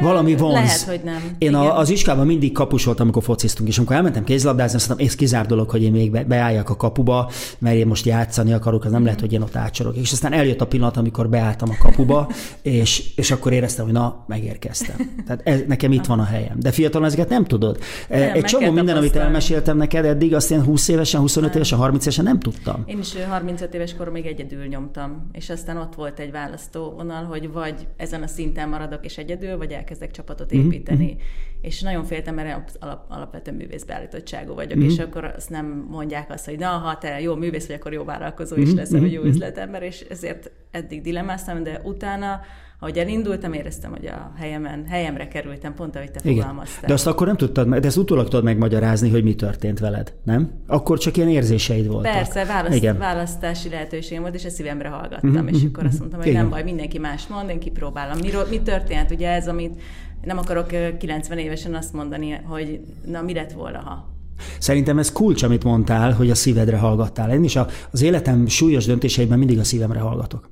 Valami 0.00 0.36
vonz. 0.36 0.54
Lehet, 0.54 0.80
hogy 0.80 1.00
nem. 1.04 1.34
Én 1.38 1.54
a, 1.54 1.78
az 1.78 1.90
iskában 1.90 2.26
mindig 2.26 2.52
kapus 2.52 2.84
voltam, 2.84 3.02
amikor 3.02 3.22
fociztunk, 3.22 3.68
és 3.68 3.76
amikor 3.76 3.96
elmentem 3.96 4.24
kézlabdázni, 4.24 4.76
azt 4.76 4.88
mondtam, 4.88 5.08
ez 5.08 5.14
kizár 5.14 5.46
dolog, 5.46 5.70
hogy 5.70 5.82
én 5.82 5.92
még 5.92 6.10
be, 6.10 6.24
beálljak 6.24 6.70
a 6.70 6.76
kapuba, 6.76 7.30
mert 7.58 7.76
én 7.76 7.86
most 7.86 8.06
játszani 8.06 8.52
akarok, 8.52 8.84
az 8.84 8.90
nem 8.90 9.04
lehet, 9.04 9.20
hogy 9.20 9.32
én 9.32 9.42
ott 9.42 9.56
átsorok. 9.56 9.96
És 9.96 10.12
aztán 10.12 10.32
eljött 10.32 10.60
a 10.60 10.66
pillanat, 10.66 10.96
amikor 10.96 11.28
beálltam 11.28 11.70
a 11.70 11.76
kapuba, 11.78 12.30
és, 12.62 13.14
és 13.16 13.30
akkor 13.30 13.52
éreztem, 13.52 13.84
hogy 13.84 13.94
na, 13.94 14.24
megérkeztem. 14.26 14.96
Tehát 15.26 15.40
ez, 15.44 15.60
nekem 15.66 15.92
itt 15.92 16.04
van 16.04 16.20
a 16.20 16.24
helyem. 16.24 16.60
De 16.60 16.70
fiatalon 16.70 17.06
ezeket 17.06 17.28
nem 17.28 17.44
tudod. 17.44 17.78
Nem, 18.08 18.30
Egy 18.32 18.44
csomó 18.44 18.70
minden, 18.70 18.96
amit 18.96 19.16
elmeséltem 19.16 19.76
neked 19.76 20.04
eddig, 20.04 20.34
azt 20.34 20.50
én 20.50 20.62
20 20.62 20.88
évesen, 20.88 21.20
25 21.20 21.48
nem. 21.48 21.56
évesen, 21.56 21.78
30 21.78 22.02
évesen 22.02 22.24
nem 22.24 22.40
tudtam. 22.40 22.82
Én 22.86 22.98
is 22.98 23.14
35 23.28 23.74
éves 23.74 23.94
korom 23.94 24.12
még 24.12 24.26
egyedül 24.26 24.66
nyomtam, 24.66 25.28
és 25.32 25.50
aztán 25.50 25.76
ott 25.76 25.94
volt 25.94 26.18
egy 26.18 26.30
választóvonal, 26.30 27.24
hogy 27.24 27.52
vagy 27.52 27.86
ezen 27.96 28.22
a 28.22 28.26
szinten 28.26 28.68
maradok 28.68 29.04
és 29.04 29.16
egyedül, 29.16 29.56
vagy 29.56 29.72
elkezdek 29.78 30.10
csapatot 30.10 30.52
mhm, 30.52 30.60
építeni. 30.60 31.04
Mm-hmm. 31.04 31.20
És 31.60 31.80
nagyon 31.80 32.04
féltem, 32.04 32.34
mert 32.34 32.76
alap, 32.80 33.04
alapvetően 33.08 33.56
művészbeállítottságú 33.56 34.54
vagyok, 34.54 34.78
mm-hmm. 34.78 34.88
és 34.88 34.98
akkor 34.98 35.24
azt 35.24 35.50
nem 35.50 35.86
mondják 35.90 36.30
azt, 36.30 36.44
hogy 36.44 36.58
na, 36.58 36.68
ha 36.68 36.98
te 36.98 37.20
jó 37.20 37.34
művész 37.34 37.66
vagy, 37.66 37.76
akkor 37.76 37.92
jó 37.92 38.04
vállalkozó 38.04 38.56
is 38.56 38.68
mm-hmm. 38.68 38.76
leszel, 38.76 39.00
vagy 39.00 39.12
jó 39.12 39.20
mhm, 39.20 39.28
üzletember, 39.28 39.82
és 39.82 40.00
ezért 40.00 40.50
eddig 40.70 41.02
dilemmáztam, 41.02 41.62
de 41.62 41.80
utána 41.84 42.40
ahogy 42.80 42.98
elindultam, 42.98 43.52
éreztem, 43.52 43.90
hogy 43.90 44.06
a 44.06 44.32
helyemen, 44.36 44.86
helyemre 44.88 45.28
kerültem, 45.28 45.74
pont 45.74 45.96
ahogy 45.96 46.10
te 46.10 46.20
Igen. 46.22 46.36
fogalmaztál. 46.36 46.84
De 46.86 46.92
azt 46.92 47.06
akkor 47.06 47.26
nem 47.26 47.36
tudtad, 47.36 47.68
de 47.68 47.86
ezt 47.86 47.96
utólag 47.96 48.24
tudod 48.28 48.44
megmagyarázni, 48.44 49.10
hogy 49.10 49.22
mi 49.24 49.34
történt 49.34 49.78
veled, 49.78 50.14
nem? 50.22 50.50
Akkor 50.66 50.98
csak 50.98 51.16
ilyen 51.16 51.28
érzéseid 51.28 51.86
voltak. 51.86 52.12
Persze, 52.12 52.44
választ, 52.44 52.76
Igen. 52.76 52.98
választási 52.98 53.68
lehetőségem 53.68 54.22
volt, 54.22 54.34
és 54.34 54.44
a 54.44 54.50
szívemre 54.50 54.88
hallgattam, 54.88 55.30
mm-hmm. 55.30 55.46
és 55.46 55.62
akkor 55.64 55.84
azt 55.84 55.98
mondtam, 55.98 56.20
hogy 56.20 56.28
Igen. 56.28 56.40
nem 56.40 56.50
baj, 56.50 56.62
mindenki 56.62 56.98
más 56.98 57.26
mond, 57.26 57.50
én 57.50 57.58
kipróbálom. 57.58 58.18
Mi, 58.18 58.30
mi 58.50 58.60
történt? 58.60 59.10
Ugye 59.10 59.28
ez, 59.28 59.48
amit 59.48 59.80
nem 60.24 60.38
akarok 60.38 60.98
90 60.98 61.38
évesen 61.38 61.74
azt 61.74 61.92
mondani, 61.92 62.40
hogy 62.44 62.80
na 63.04 63.22
mi 63.22 63.34
lett 63.34 63.52
volna, 63.52 63.78
ha 63.78 64.16
Szerintem 64.58 64.98
ez 64.98 65.12
kulcs, 65.12 65.42
amit 65.42 65.64
mondtál, 65.64 66.12
hogy 66.12 66.30
a 66.30 66.34
szívedre 66.34 66.76
hallgattál. 66.76 67.30
Én 67.30 67.44
is 67.44 67.56
a, 67.56 67.66
az 67.90 68.02
életem 68.02 68.46
súlyos 68.46 68.84
döntéseiben 68.84 69.38
mindig 69.38 69.58
a 69.58 69.64
szívemre 69.64 69.98
hallgatok. 69.98 70.50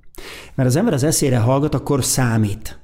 Mert 0.55 0.69
az 0.69 0.77
ember 0.77 0.93
az 0.93 1.03
eszére 1.03 1.39
hallgat, 1.39 1.75
akkor 1.75 2.05
számít. 2.05 2.79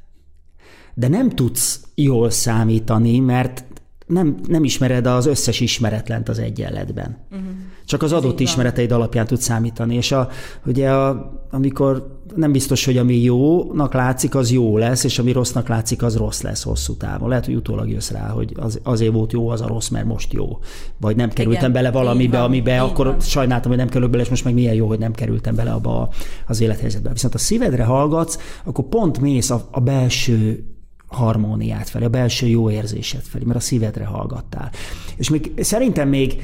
De 0.94 1.08
nem 1.08 1.30
tudsz 1.30 1.80
jól 1.94 2.30
számítani, 2.30 3.18
mert 3.18 3.64
nem, 4.06 4.36
nem 4.48 4.64
ismered 4.64 5.06
az 5.06 5.26
összes 5.26 5.60
ismeretlent 5.60 6.28
az 6.28 6.38
egyenletben. 6.38 7.16
Uh-huh. 7.30 7.46
Csak 7.84 8.02
az 8.02 8.12
adott 8.12 8.40
ismereteid 8.40 8.92
alapján 8.92 9.26
tudsz 9.26 9.44
számítani. 9.44 9.94
És 9.94 10.12
a, 10.12 10.28
ugye 10.66 10.90
a, 10.90 11.32
amikor 11.50 12.20
nem 12.34 12.52
biztos, 12.52 12.84
hogy 12.84 12.96
ami 12.96 13.22
jónak 13.22 13.94
látszik, 13.94 14.34
az 14.34 14.52
jó 14.52 14.76
lesz, 14.76 15.04
és 15.04 15.18
ami 15.18 15.32
rossznak 15.32 15.68
látszik, 15.68 16.02
az 16.02 16.16
rossz 16.16 16.40
lesz 16.40 16.62
hosszú 16.62 16.96
távon. 16.96 17.28
Lehet, 17.28 17.44
hogy 17.44 17.54
utólag 17.54 17.88
jössz 17.88 18.10
rá, 18.10 18.28
hogy 18.28 18.52
az, 18.56 18.80
azért 18.82 19.12
volt 19.12 19.32
jó 19.32 19.48
az 19.48 19.60
a 19.60 19.66
rossz, 19.66 19.88
mert 19.88 20.06
most 20.06 20.32
jó. 20.32 20.58
Vagy 21.00 21.16
nem 21.16 21.30
kerültem 21.30 21.70
Igen, 21.70 21.72
bele 21.72 21.90
valamibe, 21.90 22.36
van, 22.36 22.46
amibe 22.46 22.80
akkor 22.80 23.06
van. 23.06 23.20
sajnáltam, 23.20 23.70
hogy 23.70 23.80
nem 23.80 23.88
került 23.88 24.10
bele, 24.10 24.22
és 24.22 24.28
most 24.28 24.44
meg 24.44 24.54
milyen 24.54 24.74
jó, 24.74 24.86
hogy 24.86 24.98
nem 24.98 25.12
kerültem 25.12 25.54
bele 25.54 25.70
abba 25.70 26.08
az 26.46 26.60
élethelyzetbe. 26.60 27.12
Viszont 27.12 27.34
a 27.34 27.38
szívedre 27.38 27.84
hallgatsz, 27.84 28.38
akkor 28.64 28.84
pont 28.84 29.20
mész 29.20 29.50
a, 29.50 29.68
a 29.70 29.80
belső 29.80 30.66
harmóniát 31.14 31.88
felé, 31.88 32.04
a 32.04 32.08
belső 32.08 32.46
jó 32.46 32.70
érzéset 32.70 33.26
felé, 33.26 33.44
mert 33.44 33.58
a 33.58 33.62
szívedre 33.62 34.04
hallgattál. 34.04 34.70
És 35.16 35.30
még, 35.30 35.52
szerintem 35.56 36.08
még, 36.08 36.42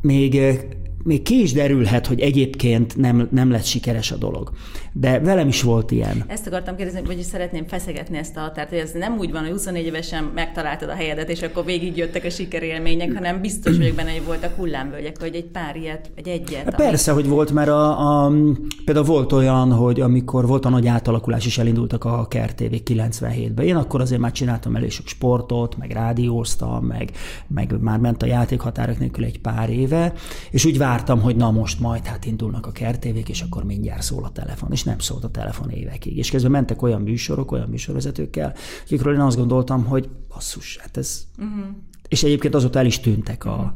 még 0.00 0.40
még 1.04 1.22
ki 1.22 1.40
is 1.40 1.52
derülhet, 1.52 2.06
hogy 2.06 2.20
egyébként 2.20 2.96
nem, 2.96 3.28
nem 3.30 3.50
lett 3.50 3.64
sikeres 3.64 4.12
a 4.12 4.16
dolog. 4.16 4.50
De 4.92 5.20
velem 5.20 5.48
is 5.48 5.62
volt 5.62 5.90
ilyen. 5.90 6.24
Ezt 6.26 6.46
akartam 6.46 6.76
kérdezni, 6.76 7.06
hogy 7.06 7.22
szeretném 7.22 7.66
feszegetni 7.66 8.18
ezt 8.18 8.36
a 8.36 8.40
határt, 8.40 8.68
hogy 8.68 8.78
ez 8.78 8.90
nem 8.92 9.18
úgy 9.18 9.30
van, 9.30 9.42
hogy 9.42 9.50
24 9.50 9.86
évesen 9.86 10.30
megtaláltad 10.34 10.88
a 10.88 10.94
helyedet, 10.94 11.30
és 11.30 11.42
akkor 11.42 11.64
végigjöttek 11.64 12.24
a 12.24 12.30
sikerélmények, 12.30 13.14
hanem 13.14 13.40
biztos 13.40 13.76
vagyok 13.76 13.94
benne, 13.94 14.10
hogy 14.10 14.24
voltak 14.24 14.56
hullámvölgyek, 14.56 15.20
hogy 15.20 15.34
egy 15.34 15.44
pár 15.44 15.76
ilyet, 15.76 16.10
egy 16.14 16.28
egyet. 16.28 16.64
Hát 16.64 16.76
persze, 16.76 17.12
ami... 17.12 17.20
hogy 17.20 17.30
volt, 17.30 17.52
mert 17.52 17.68
a, 17.68 18.24
a, 18.24 18.32
például 18.84 19.06
volt 19.06 19.32
olyan, 19.32 19.72
hogy 19.72 20.00
amikor 20.00 20.46
volt 20.46 20.64
a 20.64 20.68
nagy 20.68 20.86
átalakulás, 20.86 21.46
és 21.46 21.58
elindultak 21.58 22.04
a 22.04 22.26
KRTV 22.28 22.74
97-ben, 22.84 23.66
én 23.66 23.76
akkor 23.76 24.00
azért 24.00 24.20
már 24.20 24.32
csináltam 24.32 24.76
elég 24.76 24.90
sok 24.90 25.06
sportot, 25.06 25.76
meg 25.76 25.90
rádióztam, 25.90 26.84
meg, 26.84 27.10
meg 27.46 27.80
már 27.80 27.98
ment 27.98 28.22
a 28.22 28.26
játékhatárok 28.26 28.98
nélkül 28.98 29.24
egy 29.24 29.40
pár 29.40 29.70
éve, 29.70 30.12
és 30.50 30.64
úgy 30.64 30.78
vártam, 30.92 31.20
hogy 31.20 31.36
na 31.36 31.50
most 31.50 31.80
majd 31.80 32.04
hát 32.04 32.24
indulnak 32.24 32.66
a 32.66 32.72
kertévék, 32.72 33.28
és 33.28 33.40
akkor 33.40 33.64
mindjárt 33.64 34.02
szól 34.02 34.24
a 34.24 34.30
telefon, 34.30 34.72
és 34.72 34.84
nem 34.84 34.98
szólt 34.98 35.24
a 35.24 35.30
telefon 35.30 35.70
évekig. 35.70 36.16
És 36.16 36.30
közben 36.30 36.50
mentek 36.50 36.82
olyan 36.82 37.00
műsorok, 37.00 37.52
olyan 37.52 37.68
műsorvezetőkkel, 37.68 38.54
akikről 38.84 39.14
én 39.14 39.20
azt 39.20 39.36
gondoltam, 39.36 39.84
hogy 39.84 40.08
basszus, 40.28 40.76
hát 40.76 40.96
ez... 40.96 41.26
Uh-huh. 41.38 41.64
És 42.08 42.22
egyébként 42.22 42.54
azóta 42.54 42.78
el 42.78 42.86
is 42.86 43.00
tűntek 43.00 43.44
a 43.44 43.50
uh-huh. 43.50 43.70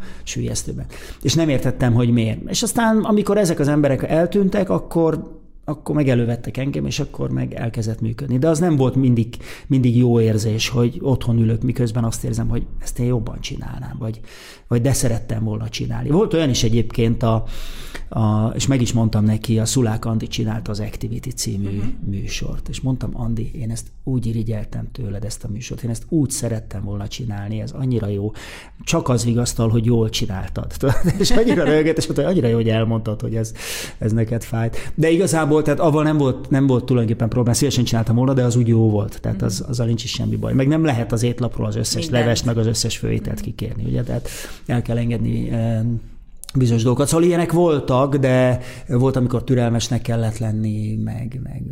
És 1.22 1.34
nem 1.34 1.48
értettem, 1.48 1.94
hogy 1.94 2.10
miért. 2.10 2.50
És 2.50 2.62
aztán, 2.62 2.98
amikor 2.98 3.38
ezek 3.38 3.58
az 3.58 3.68
emberek 3.68 4.02
eltűntek, 4.02 4.70
akkor 4.70 5.40
akkor 5.68 5.94
meg 5.94 6.08
elővettek 6.08 6.56
engem, 6.56 6.86
és 6.86 7.00
akkor 7.00 7.30
meg 7.30 7.54
elkezdett 7.54 8.00
működni. 8.00 8.38
De 8.38 8.48
az 8.48 8.58
nem 8.58 8.76
volt 8.76 8.94
mindig, 8.94 9.36
mindig 9.66 9.96
jó 9.96 10.20
érzés, 10.20 10.68
hogy 10.68 10.98
otthon 11.00 11.38
ülök, 11.38 11.62
miközben 11.62 12.04
azt 12.04 12.24
érzem, 12.24 12.48
hogy 12.48 12.66
ezt 12.80 12.98
én 12.98 13.06
jobban 13.06 13.40
csinálnám, 13.40 13.96
vagy, 13.98 14.20
vagy 14.68 14.80
de 14.80 14.92
szerettem 14.92 15.44
volna 15.44 15.68
csinálni. 15.68 16.10
Volt 16.10 16.34
olyan 16.34 16.50
is 16.50 16.62
egyébként, 16.62 17.22
a, 17.22 17.44
a, 18.08 18.52
és 18.54 18.66
meg 18.66 18.80
is 18.80 18.92
mondtam 18.92 19.24
neki, 19.24 19.58
a 19.58 19.64
Szulák 19.64 20.04
Andi 20.04 20.26
csinálta 20.26 20.70
az 20.70 20.80
Activity 20.80 21.28
című 21.28 21.76
uh-huh. 21.76 21.92
műsort, 22.10 22.68
és 22.68 22.80
mondtam, 22.80 23.10
Andi, 23.12 23.50
én 23.54 23.70
ezt 23.70 23.86
úgy 24.04 24.26
irigyeltem 24.26 24.88
tőled 24.92 25.24
ezt 25.24 25.44
a 25.44 25.48
műsort, 25.48 25.82
én 25.82 25.90
ezt 25.90 26.04
úgy 26.08 26.30
szerettem 26.30 26.84
volna 26.84 27.08
csinálni, 27.08 27.60
ez 27.60 27.70
annyira 27.70 28.06
jó, 28.06 28.32
csak 28.84 29.08
az 29.08 29.24
vigasztal, 29.24 29.68
hogy 29.68 29.84
jól 29.84 30.08
csináltad. 30.08 30.72
és 31.18 31.30
annyira 31.30 31.64
rögött, 31.64 31.96
és 31.96 32.06
mondta, 32.06 32.22
hogy 32.22 32.32
annyira 32.32 32.48
jó, 32.48 32.54
hogy 32.54 32.68
elmondtad, 32.68 33.20
hogy 33.20 33.34
ez, 33.34 33.52
ez 33.98 34.12
neked 34.12 34.42
fájt. 34.42 34.92
De 34.94 35.10
igazából, 35.10 35.55
tehát 35.62 35.80
avval 35.80 36.02
nem 36.02 36.16
volt, 36.16 36.50
nem 36.50 36.66
volt 36.66 36.84
tulajdonképpen 36.84 37.28
probléma, 37.28 37.56
szívesen 37.56 37.84
csináltam 37.84 38.16
volna, 38.16 38.32
de 38.32 38.44
az 38.44 38.56
úgy 38.56 38.68
jó 38.68 38.90
volt, 38.90 39.20
tehát 39.20 39.42
az, 39.42 39.60
mhm. 39.60 39.70
azzal 39.70 39.86
nincs 39.86 40.04
is 40.04 40.10
semmi 40.10 40.36
baj. 40.36 40.52
Meg 40.52 40.68
nem 40.68 40.84
lehet 40.84 41.12
az 41.12 41.22
étlapról 41.22 41.66
az 41.66 41.76
összes 41.76 42.02
Mindent. 42.02 42.22
levest, 42.22 42.44
meg 42.44 42.58
az 42.58 42.66
összes 42.66 42.96
főételt 42.98 43.40
kikérni, 43.40 43.84
ugye, 43.84 44.02
tehát 44.02 44.28
el 44.66 44.82
kell 44.82 44.96
engedni 44.96 45.50
eh, 45.50 45.80
bizonyos 46.56 46.82
dolgokat. 46.82 47.08
Szóval 47.08 47.26
ilyenek 47.26 47.52
voltak, 47.52 48.16
de 48.16 48.60
volt, 48.88 49.16
amikor 49.16 49.44
türelmesnek 49.44 50.02
kellett 50.02 50.38
lenni, 50.38 50.96
meg, 50.96 51.40
meg, 51.42 51.62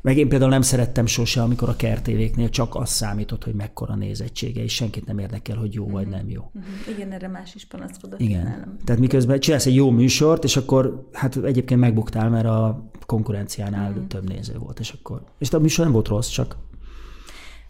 meg 0.00 0.18
én 0.18 0.28
például 0.28 0.50
nem 0.50 0.62
szerettem 0.62 1.06
sose, 1.06 1.42
amikor 1.42 1.68
a 1.68 1.76
kertévéknél 1.76 2.48
csak 2.48 2.74
az 2.74 2.90
számított, 2.90 3.44
hogy 3.44 3.54
mekkora 3.54 3.94
nézettsége, 3.94 4.62
és 4.62 4.74
senkit 4.74 5.06
nem 5.06 5.18
érdekel, 5.18 5.56
hogy 5.56 5.74
jó 5.74 5.88
vagy 5.88 6.06
mhm. 6.06 6.16
nem 6.16 6.28
jó. 6.28 6.50
Igen, 6.96 7.12
erre 7.12 7.28
más 7.28 7.54
is 7.54 7.66
panaszkodott. 7.66 8.20
Igen. 8.20 8.42
Nálam. 8.42 8.76
Tehát 8.84 9.00
miközben 9.00 9.40
csinálsz 9.40 9.66
egy 9.66 9.74
jó 9.74 9.90
műsort, 9.90 10.44
és 10.44 10.56
akkor 10.56 11.08
hát 11.12 11.36
egyébként 11.36 11.80
megbuktál, 11.80 12.30
mert 12.30 12.46
a 12.46 12.90
konkurenciánál 13.08 13.90
uh-huh. 13.90 14.06
több 14.06 14.28
néző 14.28 14.58
volt, 14.58 14.80
és 14.80 14.90
akkor... 14.90 15.22
És 15.38 15.52
a 15.52 15.58
műsor 15.58 15.84
nem 15.84 15.92
volt 15.94 16.08
rossz, 16.08 16.28
csak 16.28 16.56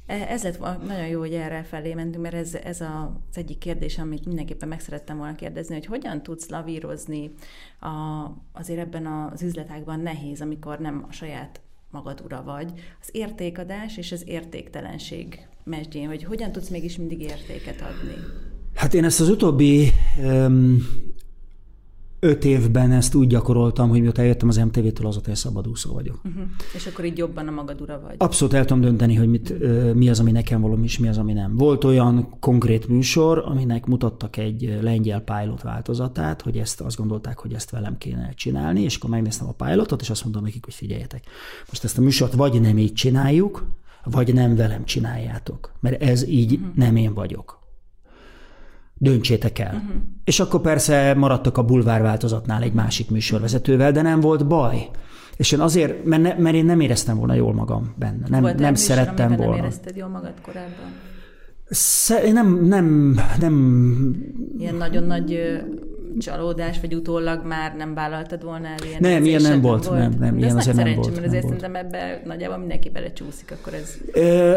ez 0.09 0.43
lett 0.43 0.59
nagyon 0.87 1.07
jó, 1.07 1.21
hogy 1.21 1.33
erre 1.33 1.63
felé 1.63 1.95
mentünk, 1.95 2.23
mert 2.23 2.35
ez, 2.35 2.55
ez 2.55 2.81
a, 2.81 3.21
az 3.31 3.37
egyik 3.37 3.59
kérdés, 3.59 3.99
amit 3.99 4.27
mindenképpen 4.27 4.69
meg 4.69 4.81
szerettem 4.81 5.17
volna 5.17 5.35
kérdezni, 5.35 5.75
hogy 5.75 5.87
hogyan 5.87 6.23
tudsz 6.23 6.49
lavírozni 6.49 7.31
a, 7.81 7.89
azért 8.53 8.81
ebben 8.81 9.07
az 9.07 9.43
üzletágban 9.43 10.01
nehéz, 10.01 10.41
amikor 10.41 10.79
nem 10.79 11.07
a 11.09 11.13
saját 11.13 11.61
magad 11.91 12.21
ura 12.25 12.43
vagy, 12.43 12.73
az 13.01 13.09
értékadás 13.13 13.97
és 13.97 14.13
az 14.13 14.23
értéktelenség 14.27 15.47
mesdjén, 15.65 16.07
hogy 16.07 16.25
hogyan 16.25 16.53
tudsz 16.53 16.69
mégis 16.69 16.97
mindig 16.97 17.21
értéket 17.21 17.81
adni? 17.81 18.15
Hát 18.75 18.95
én 18.95 19.05
ezt 19.05 19.21
az 19.21 19.29
utóbbi 19.29 19.91
um, 20.19 20.79
öt 22.21 22.45
évben 22.45 22.93
ezt 22.93 23.15
úgy 23.15 23.27
gyakoroltam, 23.27 23.89
hogy 23.89 24.01
mióta 24.01 24.21
eljöttem 24.21 24.49
az 24.49 24.57
MTV-től, 24.57 25.07
azóta 25.07 25.31
egy 25.31 25.37
szabadúszó 25.37 25.93
vagyok. 25.93 26.21
Uh-huh. 26.25 26.43
És 26.75 26.87
akkor 26.87 27.05
így 27.05 27.19
jobban 27.19 27.49
a 27.49 27.51
magad 27.51 27.81
ura 27.81 28.01
vagy? 28.01 28.15
Abszolút 28.19 28.55
el 28.55 28.65
tudom 28.65 28.83
dönteni, 28.83 29.15
hogy 29.15 29.29
mit, 29.29 29.55
mi 29.95 30.09
az, 30.09 30.21
ami 30.21 30.31
nekem 30.31 30.61
való, 30.61 30.79
és 30.83 30.99
mi 30.99 31.09
az, 31.09 31.19
ami 31.19 31.33
nem. 31.33 31.57
Volt 31.57 31.85
olyan 31.85 32.37
konkrét 32.41 32.89
műsor, 32.89 33.43
aminek 33.47 33.87
mutattak 33.87 34.37
egy 34.37 34.79
lengyel 34.81 35.21
pilot 35.21 35.63
változatát, 35.63 36.43
hogy 36.43 36.57
ezt 36.57 36.81
azt 36.81 36.97
gondolták, 36.97 37.39
hogy 37.39 37.53
ezt 37.53 37.71
velem 37.71 37.99
kéne 37.99 38.33
csinálni, 38.35 38.83
és 38.83 38.97
akkor 38.97 39.11
megnéztem 39.11 39.49
a 39.49 39.65
pilotot, 39.65 40.01
és 40.01 40.11
azt 40.11 40.25
mondom 40.25 40.43
nekik, 40.43 40.65
hogy 40.65 40.75
figyeljetek. 40.75 41.25
Most 41.69 41.85
ezt 41.85 41.99
a 41.99 42.01
műsort 42.01 42.33
vagy 42.33 42.61
nem 42.61 42.79
így 42.79 42.93
csináljuk, 42.93 43.67
vagy 44.05 44.35
nem 44.35 44.57
velem 44.57 44.85
csináljátok, 44.85 45.73
mert 45.81 46.03
ez 46.03 46.29
így 46.29 46.53
uh-huh. 46.53 46.75
nem 46.75 46.97
én 46.97 47.15
vagyok 47.15 47.58
döntsétek 48.99 49.59
el. 49.59 49.75
Uh-huh. 49.75 50.03
És 50.25 50.41
akkor 50.41 50.61
persze 50.61 51.15
maradtak 51.15 51.59
a 51.59 51.63
bulvár 51.63 52.03
változatnál 52.03 52.63
egy 52.63 52.73
másik 52.73 53.11
műsorvezetővel, 53.11 53.93
de 53.93 54.03
nem 54.03 54.21
volt 54.21 54.47
baj. 54.47 54.89
És 55.37 55.53
én 55.53 55.61
azért, 55.61 56.05
mert, 56.05 56.23
ne, 56.23 56.35
mert 56.39 56.57
én 56.57 56.65
nem 56.65 56.81
éreztem 56.81 57.17
volna 57.17 57.35
jól 57.35 57.55
magam 57.55 57.95
benne. 57.99 58.27
Nem, 58.29 58.41
volt 58.41 58.59
nem 58.59 58.71
műsor, 58.71 58.87
szerettem 58.87 59.29
volna. 59.29 59.53
nem 59.55 59.63
érezted 59.65 59.97
jól 59.97 60.09
magad 60.09 60.33
korábban? 60.43 60.93
Sze, 61.71 62.33
nem, 62.33 62.65
nem, 62.65 63.19
nem... 63.41 64.17
Ilyen 64.59 64.75
nagyon 64.75 65.03
nagy 65.03 65.59
csalódás, 66.19 66.81
vagy 66.81 66.95
utólag 66.95 67.47
már 67.47 67.77
nem 67.77 67.95
vállaltad 67.95 68.43
volna 68.45 68.67
el 68.67 68.87
ilyen 68.87 68.99
Nem, 69.01 69.25
ilyen 69.25 69.43
nem 69.43 69.61
volt, 69.61 69.87
volt. 69.87 70.01
nem, 70.01 70.15
nem, 70.19 70.35
De 70.39 70.45
ilyen 70.45 70.57
azért 70.57 70.77
nem 70.77 70.95
volt. 70.95 71.15
mert 71.15 71.27
azért 71.27 71.45
szerintem 71.45 71.75
ebbe 71.75 72.23
nagyjából 72.25 72.59
mindenki 72.59 72.91
belecsúszik, 72.91 73.55
akkor 73.61 73.75
ez... 73.75 73.95
Ö, 74.13 74.57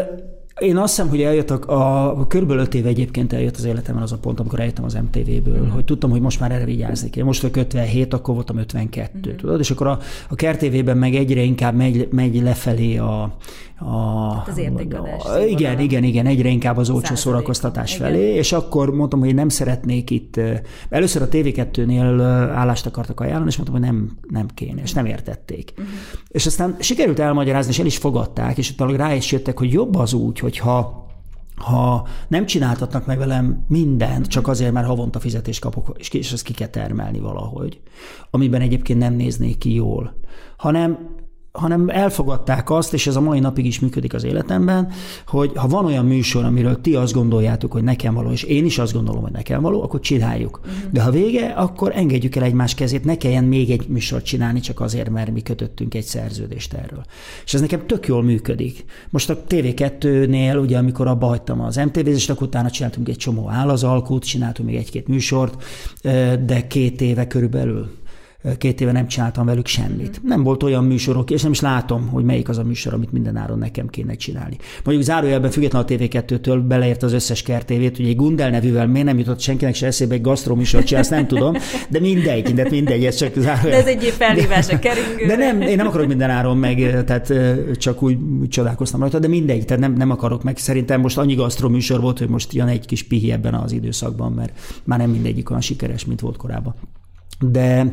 én 0.58 0.76
azt 0.76 0.94
hiszem, 0.94 1.08
hogy 1.08 1.22
eljött 1.22 1.50
a, 1.50 2.20
a 2.20 2.26
körülbelül 2.26 2.62
öt 2.62 2.74
év 2.74 2.86
egyébként 2.86 3.32
eljött 3.32 3.56
az 3.56 3.64
életemben 3.64 4.02
az 4.02 4.12
a 4.12 4.18
pont, 4.18 4.40
amikor 4.40 4.60
eljöttem 4.60 4.84
az 4.84 4.94
MTV-ből, 4.94 5.64
mm. 5.64 5.68
hogy 5.68 5.84
tudtam, 5.84 6.10
hogy 6.10 6.20
most 6.20 6.40
már 6.40 6.52
erre 6.52 6.64
vigyázni 6.64 7.10
kell. 7.10 7.24
Most 7.24 7.42
vagyok 7.42 7.56
57, 7.56 8.14
akkor 8.14 8.34
voltam 8.34 8.56
52, 8.56 9.32
mm. 9.32 9.36
tudod? 9.36 9.60
És 9.60 9.70
akkor 9.70 9.86
a, 9.86 9.98
a 10.28 10.34
KRTV-ben 10.34 10.96
meg 10.96 11.14
egyre 11.14 11.42
inkább 11.42 11.74
megy, 11.74 12.08
megy 12.10 12.42
lefelé 12.42 12.96
a, 12.96 13.36
a, 13.78 14.32
hát 14.34 14.48
az 14.48 14.58
értékadás. 14.58 15.24
A, 15.24 15.38
igen, 15.38 15.80
igen, 15.80 16.04
igen, 16.04 16.26
egyre 16.26 16.48
inkább 16.48 16.76
az 16.76 16.90
olcsó 16.90 17.14
szórakoztatás 17.14 17.94
igen. 17.94 18.06
felé, 18.10 18.34
és 18.34 18.52
akkor 18.52 18.94
mondtam, 18.94 19.20
hogy 19.20 19.34
nem 19.34 19.48
szeretnék 19.48 20.10
itt, 20.10 20.40
először 20.88 21.22
a 21.22 21.28
TV2-nél 21.28 22.20
állást 22.54 22.86
akartak 22.86 23.20
ajánlani, 23.20 23.48
és 23.48 23.56
mondtam, 23.56 23.78
hogy 23.80 23.88
nem, 23.90 24.10
nem 24.28 24.46
kéne, 24.54 24.82
és 24.82 24.92
nem 24.92 25.06
értették. 25.06 25.72
Uh-huh. 25.76 25.94
És 26.28 26.46
aztán 26.46 26.76
sikerült 26.78 27.18
elmagyarázni, 27.18 27.72
és 27.72 27.78
el 27.78 27.86
is 27.86 27.96
fogadták, 27.96 28.58
és 28.58 28.70
utána 28.70 28.96
rá 28.96 29.14
is 29.14 29.32
jöttek, 29.32 29.58
hogy 29.58 29.72
jobb 29.72 29.94
az 29.94 30.12
úgy, 30.12 30.38
hogyha 30.42 31.00
ha 31.56 32.06
nem 32.28 32.46
csináltatnak 32.46 33.06
meg 33.06 33.18
velem 33.18 33.64
mindent, 33.68 34.26
csak 34.26 34.48
azért, 34.48 34.72
mert 34.72 34.86
havonta 34.86 35.20
fizetést 35.20 35.60
kapok, 35.60 35.96
és 36.12 36.32
ezt 36.32 36.42
ki 36.42 36.52
kell 36.52 36.68
termelni 36.68 37.18
valahogy, 37.18 37.80
amiben 38.30 38.60
egyébként 38.60 38.98
nem 38.98 39.14
néznék 39.14 39.58
ki 39.58 39.74
jól, 39.74 40.14
hanem 40.56 41.08
hanem 41.52 41.88
elfogadták 41.88 42.70
azt, 42.70 42.94
és 42.94 43.06
ez 43.06 43.16
a 43.16 43.20
mai 43.20 43.40
napig 43.40 43.66
is 43.66 43.80
működik 43.80 44.14
az 44.14 44.24
életemben, 44.24 44.92
hogy 45.26 45.52
ha 45.54 45.68
van 45.68 45.84
olyan 45.84 46.06
műsor, 46.06 46.44
amiről 46.44 46.80
ti 46.80 46.94
azt 46.94 47.12
gondoljátok, 47.12 47.72
hogy 47.72 47.82
nekem 47.82 48.14
való, 48.14 48.30
és 48.30 48.42
én 48.42 48.64
is 48.64 48.78
azt 48.78 48.92
gondolom, 48.92 49.22
hogy 49.22 49.32
nekem 49.32 49.62
való, 49.62 49.82
akkor 49.82 50.00
csináljuk. 50.00 50.60
Uh-huh. 50.62 50.92
De 50.92 51.02
ha 51.02 51.10
vége, 51.10 51.46
akkor 51.46 51.92
engedjük 51.94 52.36
el 52.36 52.42
egymás 52.42 52.74
kezét, 52.74 53.04
ne 53.04 53.16
kelljen 53.16 53.44
még 53.44 53.70
egy 53.70 53.88
műsort 53.88 54.24
csinálni, 54.24 54.60
csak 54.60 54.80
azért, 54.80 55.10
mert 55.10 55.32
mi 55.32 55.42
kötöttünk 55.42 55.94
egy 55.94 56.04
szerződést 56.04 56.72
erről. 56.72 57.04
És 57.44 57.54
ez 57.54 57.60
nekem 57.60 57.86
tök 57.86 58.06
jól 58.06 58.22
működik. 58.22 58.84
Most 59.10 59.30
a 59.30 59.42
TV2-nél, 59.48 60.60
ugye 60.60 60.78
amikor 60.78 61.06
abba 61.06 61.26
hagytam 61.26 61.60
az 61.60 61.76
MTV-zést, 61.76 62.30
akkor 62.30 62.46
utána 62.46 62.70
csináltunk 62.70 63.08
egy 63.08 63.16
csomó 63.16 63.48
állazalkút, 63.48 64.24
csináltunk 64.24 64.68
még 64.68 64.78
egy-két 64.78 65.08
műsort, 65.08 65.64
de 66.44 66.66
két 66.68 67.00
éve 67.00 67.26
körülbelül 67.26 68.00
két 68.58 68.80
éve 68.80 68.92
nem 68.92 69.06
csináltam 69.06 69.46
velük 69.46 69.66
semmit. 69.66 70.20
Nem 70.24 70.42
volt 70.42 70.62
olyan 70.62 70.84
műsorok, 70.84 71.30
és 71.30 71.42
nem 71.42 71.50
is 71.50 71.60
látom, 71.60 72.08
hogy 72.08 72.24
melyik 72.24 72.48
az 72.48 72.58
a 72.58 72.62
műsor, 72.62 72.94
amit 72.94 73.12
minden 73.12 73.36
áron 73.36 73.58
nekem 73.58 73.88
kéne 73.88 74.14
csinálni. 74.14 74.56
Mondjuk 74.84 75.06
zárójelben 75.06 75.50
független 75.50 75.82
a 75.82 75.84
TV2-től 75.84 76.62
beleért 76.68 77.02
az 77.02 77.12
összes 77.12 77.42
kertévét, 77.42 77.98
ugye 77.98 78.08
egy 78.08 78.16
Gundel 78.16 78.50
nevűvel 78.50 78.86
miért 78.86 79.06
nem 79.06 79.18
jutott 79.18 79.40
senkinek 79.40 79.74
se 79.74 79.86
eszébe 79.86 80.14
egy 80.14 80.20
gasztroműsort 80.20 80.86
csinálni, 80.86 81.08
azt 81.08 81.18
nem 81.18 81.26
tudom, 81.26 81.56
de 81.88 82.00
mindegy, 82.00 82.54
de 82.54 82.66
mindegy, 82.70 83.04
ez 83.04 83.16
csak 83.16 83.32
zárójelben. 83.34 83.70
De 83.70 83.76
ez 83.76 83.86
egy 83.86 84.14
felhívás 84.16 84.68
a 84.68 84.78
keringő. 84.78 85.26
De 85.26 85.36
nem, 85.36 85.60
én 85.60 85.76
nem 85.76 85.86
akarok 85.86 86.06
minden 86.06 86.30
áron 86.30 86.56
meg, 86.56 87.04
tehát 87.04 87.32
csak 87.76 88.02
úgy, 88.02 88.18
úgy 88.40 88.48
csodálkoztam 88.48 89.00
rajta, 89.00 89.18
de 89.18 89.28
mindegy, 89.28 89.64
tehát 89.64 89.82
nem, 89.82 89.92
nem 89.92 90.10
akarok 90.10 90.42
meg. 90.42 90.56
Szerintem 90.56 91.00
most 91.00 91.18
annyi 91.18 91.34
gasztroműsor 91.34 92.00
volt, 92.00 92.18
hogy 92.18 92.28
most 92.28 92.52
jön 92.52 92.68
egy 92.68 92.86
kis 92.86 93.02
pihi 93.02 93.32
ebben 93.32 93.54
az 93.54 93.72
időszakban, 93.72 94.32
mert 94.32 94.58
már 94.84 94.98
nem 94.98 95.10
mindegyik 95.10 95.50
olyan 95.50 95.62
sikeres, 95.62 96.04
mint 96.04 96.20
volt 96.20 96.36
korábban. 96.36 96.74
De 97.50 97.90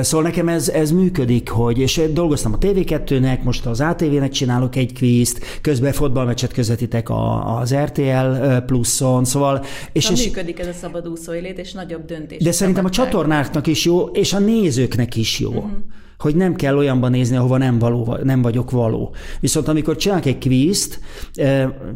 Szóval 0.00 0.26
nekem 0.26 0.48
ez, 0.48 0.68
ez 0.68 0.90
működik, 0.90 1.48
hogy, 1.48 1.78
és 1.78 2.00
dolgoztam 2.12 2.52
a 2.52 2.58
TV2-nek, 2.58 3.42
most 3.42 3.66
az 3.66 3.80
ATV-nek 3.80 4.30
csinálok 4.30 4.76
egy 4.76 4.92
kvízt, 4.92 5.60
közben 5.60 5.92
fotballmeccset 5.92 6.52
közvetítek 6.52 7.08
a, 7.08 7.56
az 7.58 7.74
RTL 7.74 8.56
pluszon, 8.66 9.24
szóval... 9.24 9.64
És, 9.92 10.04
szóval 10.04 10.18
és 10.18 10.24
működik 10.24 10.58
ez 10.58 10.66
a 10.66 10.72
szabadúszó 10.72 11.32
élet, 11.32 11.58
és 11.58 11.72
nagyobb 11.72 12.04
döntés. 12.04 12.42
De 12.42 12.52
szerintem 12.52 12.84
a 12.84 12.90
csatornáknak 12.90 13.66
is 13.66 13.84
jó, 13.84 14.06
és 14.06 14.32
a 14.32 14.38
nézőknek 14.38 15.16
is 15.16 15.38
jó. 15.38 15.50
Uh-huh 15.50 15.70
hogy 16.20 16.34
nem 16.34 16.54
kell 16.54 16.76
olyanban 16.76 17.10
nézni, 17.10 17.36
ahova 17.36 17.58
nem, 17.58 17.78
való, 17.78 18.16
nem 18.22 18.42
vagyok 18.42 18.70
való. 18.70 19.14
Viszont 19.40 19.68
amikor 19.68 19.96
csinálok 19.96 20.26
egy 20.26 20.38
kvízt, 20.38 21.00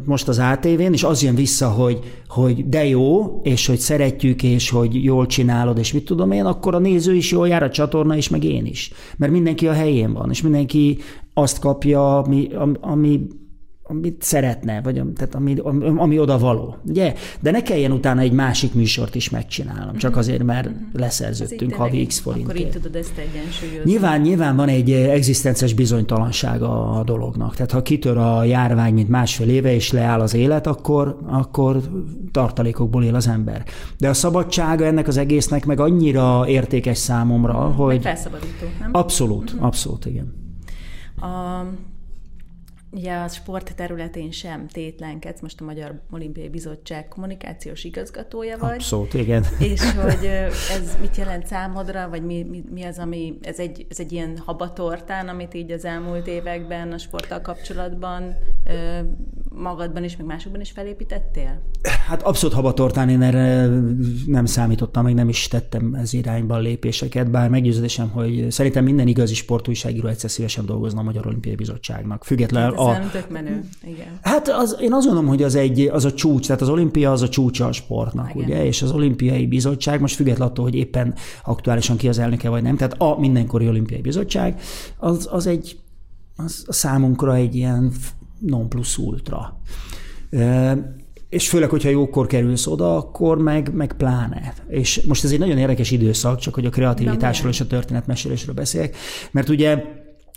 most 0.05 0.27
az 0.27 0.39
ATV-n, 0.39 0.93
és 0.93 1.03
az 1.03 1.23
jön 1.23 1.35
vissza, 1.35 1.69
hogy, 1.69 1.99
hogy 2.27 2.69
de 2.69 2.85
jó, 2.85 3.39
és 3.43 3.67
hogy 3.67 3.79
szeretjük, 3.79 4.43
és 4.43 4.69
hogy 4.69 5.03
jól 5.03 5.25
csinálod, 5.25 5.77
és 5.77 5.93
mit 5.93 6.05
tudom 6.05 6.31
én, 6.31 6.45
akkor 6.45 6.75
a 6.75 6.79
néző 6.79 7.15
is 7.15 7.31
jól 7.31 7.47
jár, 7.47 7.63
a 7.63 7.69
csatorna 7.69 8.15
is, 8.15 8.29
meg 8.29 8.43
én 8.43 8.65
is. 8.65 8.91
Mert 9.17 9.31
mindenki 9.31 9.67
a 9.67 9.73
helyén 9.73 10.13
van, 10.13 10.29
és 10.29 10.41
mindenki 10.41 10.97
azt 11.33 11.59
kapja, 11.59 12.17
ami, 12.17 12.49
ami 12.81 13.21
amit 13.87 14.21
szeretne, 14.21 14.81
vagy 14.81 15.01
tehát 15.15 15.35
ami, 15.35 15.55
ami, 15.97 16.19
oda 16.19 16.37
való. 16.37 16.75
Ugye? 16.85 17.13
De 17.39 17.51
ne 17.51 17.61
kelljen 17.61 17.91
utána 17.91 18.21
egy 18.21 18.31
másik 18.31 18.73
műsort 18.73 19.15
is 19.15 19.29
megcsinálnom, 19.29 19.95
csak 19.95 20.09
mhm. 20.11 20.19
azért, 20.19 20.43
mert 20.43 20.69
mhm. 20.69 20.77
leszerződtünk 20.93 21.73
havi 21.73 22.05
x 22.05 22.19
forintért. 22.19 22.49
Akkor 22.49 22.65
így 22.65 22.69
tudod 22.69 22.95
ezt 22.95 23.17
egyensúlyozni. 23.17 23.91
Nyilván, 23.91 24.21
nyilván 24.21 24.55
van 24.55 24.67
egy 24.67 24.91
egzisztences 24.91 25.73
bizonytalansága 25.73 26.91
a 26.91 27.03
dolognak. 27.03 27.55
Tehát 27.55 27.71
ha 27.71 27.81
kitör 27.81 28.17
a 28.17 28.43
járvány, 28.43 28.93
mint 28.93 29.09
másfél 29.09 29.49
éve, 29.49 29.73
és 29.73 29.91
leáll 29.91 30.19
az 30.19 30.33
élet, 30.33 30.67
akkor, 30.67 31.17
akkor 31.25 31.81
tartalékokból 32.31 33.03
él 33.03 33.15
az 33.15 33.27
ember. 33.27 33.63
De 33.97 34.09
a 34.09 34.13
szabadsága 34.13 34.85
ennek 34.85 35.07
az 35.07 35.17
egésznek 35.17 35.65
meg 35.65 35.79
annyira 35.79 36.47
értékes 36.47 36.97
számomra, 36.97 37.53
hogy... 37.53 37.93
Meg 37.93 38.01
felszabadító, 38.01 38.65
nem? 38.79 38.89
Abszolút, 38.91 39.51
uh-huh. 39.51 39.65
abszolút, 39.65 40.05
igen. 40.05 40.33
A 41.15 41.63
Ugye 42.95 43.13
a 43.13 43.27
sport 43.27 43.75
területén 43.75 44.31
sem 44.31 44.67
tétlenkedsz, 44.67 45.41
most 45.41 45.61
a 45.61 45.63
Magyar 45.63 46.01
Olimpiai 46.11 46.49
Bizottság 46.49 47.07
kommunikációs 47.07 47.83
igazgatója 47.83 48.57
vagy. 48.57 48.73
Abszolút, 48.73 49.13
igen. 49.13 49.45
És 49.59 49.91
hogy 49.91 50.25
ez 50.69 50.97
mit 51.01 51.15
jelent 51.15 51.47
számodra, 51.47 52.09
vagy 52.09 52.25
mi, 52.25 52.43
mi, 52.43 52.63
mi 52.71 52.83
az, 52.83 52.97
ami, 52.97 53.37
ez 53.41 53.59
egy, 53.59 53.85
ez 53.89 53.99
egy 53.99 54.11
ilyen 54.11 54.37
habatortán, 54.45 55.27
amit 55.27 55.53
így 55.53 55.71
az 55.71 55.85
elmúlt 55.85 56.27
években 56.27 56.91
a 56.91 56.97
sporttal 56.97 57.41
kapcsolatban 57.41 58.35
magadban 59.57 60.03
is, 60.03 60.17
meg 60.17 60.25
másokban 60.25 60.61
is 60.61 60.71
felépítettél? 60.71 61.61
Hát 62.07 62.21
abszolút 62.21 62.55
habatortán 62.55 63.09
én 63.09 63.21
erre 63.21 63.67
nem 64.25 64.45
számítottam, 64.45 65.03
meg 65.03 65.13
nem 65.13 65.29
is 65.29 65.47
tettem 65.47 65.93
ez 65.93 66.13
irányban 66.13 66.61
lépéseket, 66.61 67.31
bár 67.31 67.49
meggyőződésem, 67.49 68.09
hogy 68.09 68.51
szerintem 68.51 68.83
minden 68.83 69.07
igazi 69.07 69.33
sportújságíró 69.33 70.07
egyszer 70.07 70.29
szívesen 70.29 70.65
dolgozna 70.65 70.99
a 70.99 71.03
Magyar 71.03 71.27
Olimpiai 71.27 71.55
Bizottságnak. 71.55 72.23
Függetlenül 72.23 72.75
hát 72.77 73.05
a... 73.05 73.09
tök 73.11 73.29
menő, 73.29 73.63
igen. 73.83 74.19
Hát 74.21 74.47
az, 74.47 74.77
én 74.81 74.93
azt 74.93 75.05
gondolom, 75.05 75.29
hogy 75.29 75.43
az, 75.43 75.55
egy, 75.55 75.79
az 75.81 76.05
a 76.05 76.13
csúcs, 76.13 76.45
tehát 76.45 76.61
az 76.61 76.69
olimpia 76.69 77.11
az 77.11 77.21
a 77.21 77.29
csúcsa 77.29 77.65
a 77.65 77.71
sportnak, 77.71 78.29
igen. 78.35 78.47
ugye, 78.47 78.65
és 78.65 78.81
az 78.81 78.91
olimpiai 78.91 79.47
bizottság, 79.47 80.01
most 80.01 80.15
függetlenül 80.15 80.51
attól, 80.51 80.65
hogy 80.65 80.75
éppen 80.75 81.13
aktuálisan 81.43 81.97
ki 81.97 82.07
az 82.07 82.19
elnöke 82.19 82.49
vagy 82.49 82.63
nem, 82.63 82.75
tehát 82.75 82.95
a 82.97 83.19
mindenkori 83.19 83.67
olimpiai 83.67 84.01
bizottság, 84.01 84.61
az, 84.97 85.27
az 85.31 85.47
egy 85.47 85.77
az 86.35 86.63
a 86.67 86.73
számunkra 86.73 87.35
egy 87.35 87.55
ilyen 87.55 87.91
non 88.39 88.69
plus 88.69 88.97
ultra. 88.97 89.59
És 91.29 91.49
főleg, 91.49 91.69
hogyha 91.69 91.89
jókor 91.89 92.27
kerülsz 92.27 92.67
oda, 92.67 92.97
akkor 92.97 93.37
meg, 93.37 93.73
meg 93.73 93.93
pláne. 93.93 94.53
És 94.67 95.01
most 95.07 95.23
ez 95.23 95.31
egy 95.31 95.39
nagyon 95.39 95.57
érdekes 95.57 95.91
időszak, 95.91 96.39
csak 96.39 96.53
hogy 96.53 96.65
a 96.65 96.69
kreativitásról 96.69 97.51
és 97.51 97.59
a 97.61 97.67
történetmesélésről 97.67 98.55
beszélek, 98.55 98.97
mert 99.31 99.49
ugye 99.49 99.83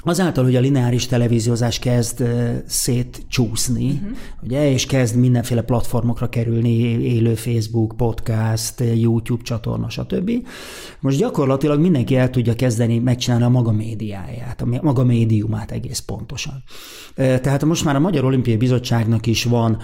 Azáltal, 0.05 0.45
hogy 0.45 0.57
a 0.57 0.61
lineáris 0.61 1.07
televíziózás 1.07 1.79
kezd 1.79 2.25
szétcsúszni, 2.67 3.91
uh-huh. 3.91 4.17
ugye, 4.43 4.71
és 4.71 4.87
kezd 4.87 5.17
mindenféle 5.17 5.63
platformokra 5.63 6.29
kerülni, 6.29 6.79
élő 7.03 7.35
Facebook, 7.35 7.97
podcast, 7.97 8.81
YouTube 8.95 9.43
csatorna, 9.43 9.89
stb. 9.89 10.31
Most 11.01 11.19
gyakorlatilag 11.19 11.81
mindenki 11.81 12.17
el 12.17 12.31
tudja 12.31 12.55
kezdeni 12.55 12.99
megcsinálni 12.99 13.45
a 13.45 13.49
maga 13.49 13.73
médiáját, 13.73 14.61
a 14.61 14.67
maga 14.83 15.05
médiumát 15.05 15.71
egész 15.71 15.99
pontosan. 15.99 16.63
Tehát 17.15 17.65
most 17.65 17.85
már 17.85 17.97
a 17.97 18.01
Magyar 18.01 18.25
Olimpiai 18.25 18.57
Bizottságnak 18.57 19.27
is 19.27 19.45
van 19.45 19.79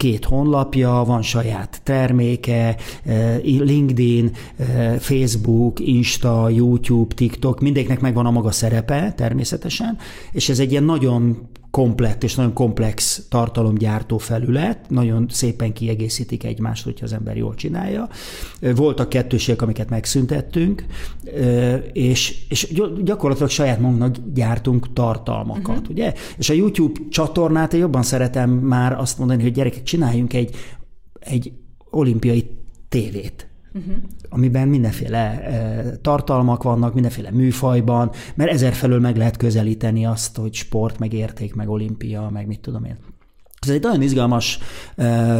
két 0.00 0.24
honlapja, 0.24 1.02
van 1.06 1.22
saját 1.22 1.80
terméke, 1.82 2.76
eh, 3.04 3.40
LinkedIn, 3.42 4.30
eh, 4.56 4.98
Facebook, 4.98 5.80
Insta, 5.80 6.48
YouTube, 6.48 7.14
TikTok, 7.14 7.60
mindegyiknek 7.60 8.00
megvan 8.00 8.26
a 8.26 8.30
maga 8.30 8.50
szerepe 8.50 9.12
természetesen, 9.16 9.98
és 10.32 10.48
ez 10.48 10.58
egy 10.58 10.70
ilyen 10.70 10.84
nagyon 10.84 11.48
komplett 11.70 12.22
és 12.24 12.34
nagyon 12.34 12.52
komplex 12.52 13.26
tartalomgyártó 13.28 14.18
felület, 14.18 14.90
nagyon 14.90 15.26
szépen 15.28 15.72
kiegészítik 15.72 16.44
egymást, 16.44 16.84
hogyha 16.84 17.04
az 17.04 17.12
ember 17.12 17.36
jól 17.36 17.54
csinálja. 17.54 18.08
Voltak 18.74 19.08
kettőségek, 19.08 19.62
amiket 19.62 19.90
megszüntettünk, 19.90 20.84
és, 21.92 22.46
és 22.48 22.74
gyakorlatilag 23.02 23.50
saját 23.50 23.80
magunknak 23.80 24.16
gyártunk 24.34 24.92
tartalmakat, 24.92 25.76
uh-huh. 25.76 25.90
ugye? 25.90 26.12
És 26.38 26.50
a 26.50 26.54
YouTube 26.54 27.00
csatornát 27.10 27.72
én 27.72 27.80
jobban 27.80 28.02
szeretem 28.02 28.50
már 28.50 28.92
azt 28.92 29.18
mondani, 29.18 29.42
hogy 29.42 29.52
gyerekek, 29.52 29.82
csináljunk 29.82 30.32
egy, 30.32 30.56
egy 31.20 31.52
olimpiai 31.90 32.50
tévét 32.88 33.49
uh-huh. 33.74 33.94
amiben 34.28 34.68
mindenféle 34.68 35.42
tartalmak 36.02 36.62
vannak, 36.62 36.94
mindenféle 36.94 37.30
műfajban, 37.30 38.10
mert 38.34 38.50
ezer 38.50 38.72
felől 38.72 39.00
meg 39.00 39.16
lehet 39.16 39.36
közelíteni 39.36 40.06
azt, 40.06 40.36
hogy 40.36 40.54
sport, 40.54 40.98
meg 40.98 41.12
érték, 41.12 41.54
meg 41.54 41.68
olimpia, 41.68 42.28
meg 42.32 42.46
mit 42.46 42.60
tudom 42.60 42.84
én. 42.84 42.96
Ez 43.66 43.72
egy 43.72 43.82
nagyon 43.82 44.02
izgalmas 44.02 44.58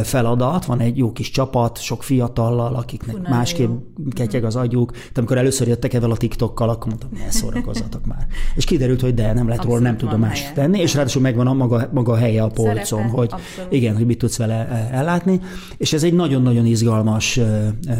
feladat, 0.03 0.65
van 0.65 0.79
egy 0.79 0.97
jó 0.97 1.11
kis 1.11 1.29
csapat, 1.29 1.81
sok 1.81 2.03
fiatallal, 2.03 2.75
akiknek 2.75 3.15
Fú, 3.15 3.21
másképp 3.29 3.69
jó. 3.69 4.07
ketyeg 4.09 4.43
az 4.43 4.55
agyuk. 4.55 4.91
De 4.91 4.97
amikor 5.15 5.37
először 5.37 5.67
jöttek 5.67 5.93
evel 5.93 6.11
a 6.11 6.17
TikTokkal, 6.17 6.69
akkor 6.69 6.87
mondtam, 6.87 7.09
ne 7.13 7.31
szórakozzatok 7.31 8.05
már. 8.05 8.27
És 8.55 8.65
kiderült, 8.65 9.01
hogy 9.01 9.13
de, 9.13 9.33
nem 9.33 9.47
lehet 9.47 9.63
róla, 9.63 9.79
nem 9.79 9.97
tudom 9.97 10.19
más 10.19 10.51
tenni, 10.53 10.79
és 10.79 10.93
ráadásul 10.93 11.21
megvan 11.21 11.47
a 11.47 11.53
maga, 11.53 11.89
maga 11.93 12.15
helye 12.15 12.43
a 12.43 12.47
polcon, 12.47 12.85
Szerepe, 12.85 13.09
hogy 13.09 13.29
abszolút. 13.31 13.71
igen, 13.73 13.95
hogy 13.95 14.05
mit 14.05 14.17
tudsz 14.17 14.37
vele 14.37 14.89
ellátni. 14.91 15.39
És 15.77 15.93
ez 15.93 16.03
egy 16.03 16.13
nagyon-nagyon 16.13 16.65
izgalmas 16.65 17.39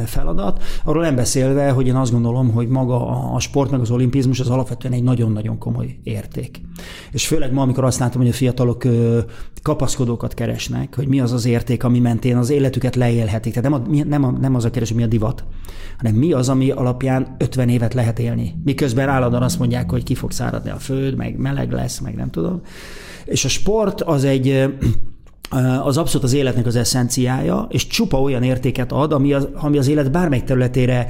feladat. 0.06 0.64
Arról 0.84 1.04
nem 1.04 1.16
beszélve, 1.16 1.70
hogy 1.70 1.88
én 1.88 1.96
azt 1.96 2.12
gondolom, 2.12 2.52
hogy 2.52 2.68
maga 2.68 3.08
a 3.34 3.40
sport, 3.40 3.72
meg 3.72 3.80
az 3.80 3.92
olimpizmus 3.92 4.40
az 4.40 4.50
alapvetően 4.50 4.94
egy 4.94 5.04
nagyon-nagyon 5.04 5.58
komoly 5.58 6.00
érték. 6.04 6.62
És 7.12 7.28
főleg 7.28 7.54
ma, 7.54 7.62
amikor 7.62 7.84
azt 7.84 8.00
látom, 8.00 8.22
hogy 8.22 8.32
a 8.32 8.34
fiatalok 8.34 8.84
kapaszkodókat 10.18 10.34
keresnek, 10.34 10.96
hogy 10.96 11.08
mi 11.08 11.20
az 11.20 11.32
az 11.32 11.46
érték, 11.46 11.84
ami 11.84 12.00
mentén 12.00 12.38
az 12.38 12.50
életüket 12.50 12.96
leélhetik. 12.96 13.54
Tehát 13.54 13.70
nem, 13.70 13.82
a, 13.82 14.04
nem, 14.04 14.24
a, 14.24 14.32
nem 14.32 14.56
az 14.56 14.66
a 14.66 14.70
keres, 14.70 14.94
mi 14.94 15.04
a 15.04 15.08
divat, 15.08 15.44
hanem 15.98 16.14
mi 16.14 16.34
az, 16.34 16.50
ami 16.50 16.72
alapján 16.72 17.36
50 17.40 17.70
évet 17.70 17.94
lehet 17.94 18.20
élni. 18.20 18.54
Miközben 18.64 19.10
állandóan 19.10 19.44
azt 19.44 19.60
mondják, 19.60 19.90
hogy 19.90 20.04
ki 20.04 20.16
fog 20.16 20.32
száradni 20.32 20.70
a 20.70 20.76
föld, 20.76 21.16
meg 21.16 21.38
meleg 21.38 21.72
lesz, 21.72 22.00
meg 22.00 22.16
nem 22.16 22.30
tudom. 22.30 22.62
És 23.26 23.46
a 23.46 23.50
sport 23.50 24.02
az 24.02 24.24
egy 24.24 24.74
az 25.84 25.98
abszolút 25.98 26.24
az 26.24 26.34
életnek 26.34 26.66
az 26.66 26.76
eszenciája, 26.76 27.68
és 27.70 27.88
csupa 27.88 28.22
olyan 28.22 28.44
értéket 28.44 28.92
ad, 28.92 29.12
ami 29.12 29.34
az, 29.34 29.48
ami 29.54 29.78
az 29.78 29.88
élet 29.88 30.12
bármely 30.12 30.44
területére 30.44 31.08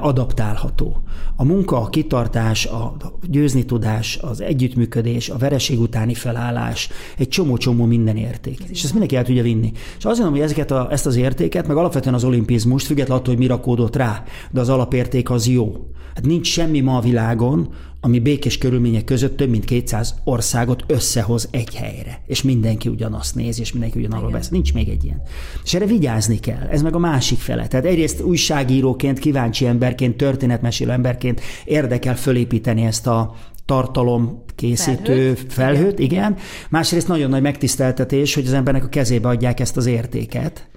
adaptálható. 0.00 1.02
A 1.36 1.44
munka, 1.44 1.80
a 1.80 1.88
kitartás, 1.88 2.66
a 2.66 2.96
győzni 3.28 3.64
tudás, 3.64 4.18
az 4.22 4.40
együttműködés, 4.40 5.28
a 5.28 5.36
vereség 5.36 5.80
utáni 5.80 6.14
felállás, 6.14 6.88
egy 7.18 7.28
csomó-csomó 7.28 7.84
minden 7.84 8.16
érték. 8.16 8.58
És 8.68 8.82
ezt 8.82 8.90
mindenki 8.90 9.16
el 9.16 9.24
tudja 9.24 9.42
vinni. 9.42 9.72
És 9.98 10.04
azt 10.04 10.18
mondom, 10.18 10.34
hogy 10.34 10.44
ezeket 10.44 10.70
a, 10.70 10.88
ezt 10.90 11.06
az 11.06 11.16
értéket, 11.16 11.66
meg 11.66 11.76
alapvetően 11.76 12.14
az 12.14 12.24
olimpizmust, 12.24 12.86
függetlenül 12.86 13.22
attól, 13.22 13.34
hogy 13.34 13.42
mi 13.42 13.48
rakódott 13.48 13.96
rá, 13.96 14.22
de 14.50 14.60
az 14.60 14.68
alapérték 14.68 15.30
az 15.30 15.48
jó. 15.48 15.86
Hát 16.14 16.26
nincs 16.26 16.46
semmi 16.46 16.80
ma 16.80 16.96
a 16.96 17.00
világon, 17.00 17.68
ami 18.04 18.18
békés 18.18 18.58
körülmények 18.58 19.04
között 19.04 19.36
több 19.36 19.48
mint 19.50 19.64
200 19.64 20.14
országot 20.24 20.84
összehoz 20.86 21.48
egy 21.50 21.74
helyre, 21.74 22.20
és 22.26 22.42
mindenki 22.42 22.88
ugyanazt 22.88 23.34
nézi, 23.34 23.60
és 23.60 23.72
mindenki 23.72 23.98
ugyanarról 23.98 24.30
beszél. 24.30 24.50
Nincs 24.52 24.74
még 24.74 24.88
egy 24.88 25.04
ilyen. 25.04 25.22
És 25.64 25.74
erre 25.74 25.86
vigyázni 25.86 26.38
kell. 26.38 26.68
Ez 26.70 26.82
meg 26.82 26.94
a 26.94 26.98
másik 26.98 27.38
fele. 27.38 27.66
Tehát 27.66 27.86
egyrészt 27.86 28.20
újságíróként, 28.20 29.18
kíváncsi 29.18 29.66
emberként, 29.66 30.16
történetmesélő 30.16 30.90
emberként 30.90 31.40
érdekel 31.64 32.16
fölépíteni 32.16 32.84
ezt 32.84 33.06
a 33.06 33.34
tartalom 33.64 34.42
készítő 34.54 35.34
felhőt, 35.34 35.52
felhőt 35.52 35.98
igen. 35.98 36.36
Másrészt 36.70 37.08
nagyon 37.08 37.30
nagy 37.30 37.42
megtiszteltetés, 37.42 38.34
hogy 38.34 38.46
az 38.46 38.52
embernek 38.52 38.84
a 38.84 38.88
kezébe 38.88 39.28
adják 39.28 39.60
ezt 39.60 39.76
az 39.76 39.86
értéket, 39.86 40.68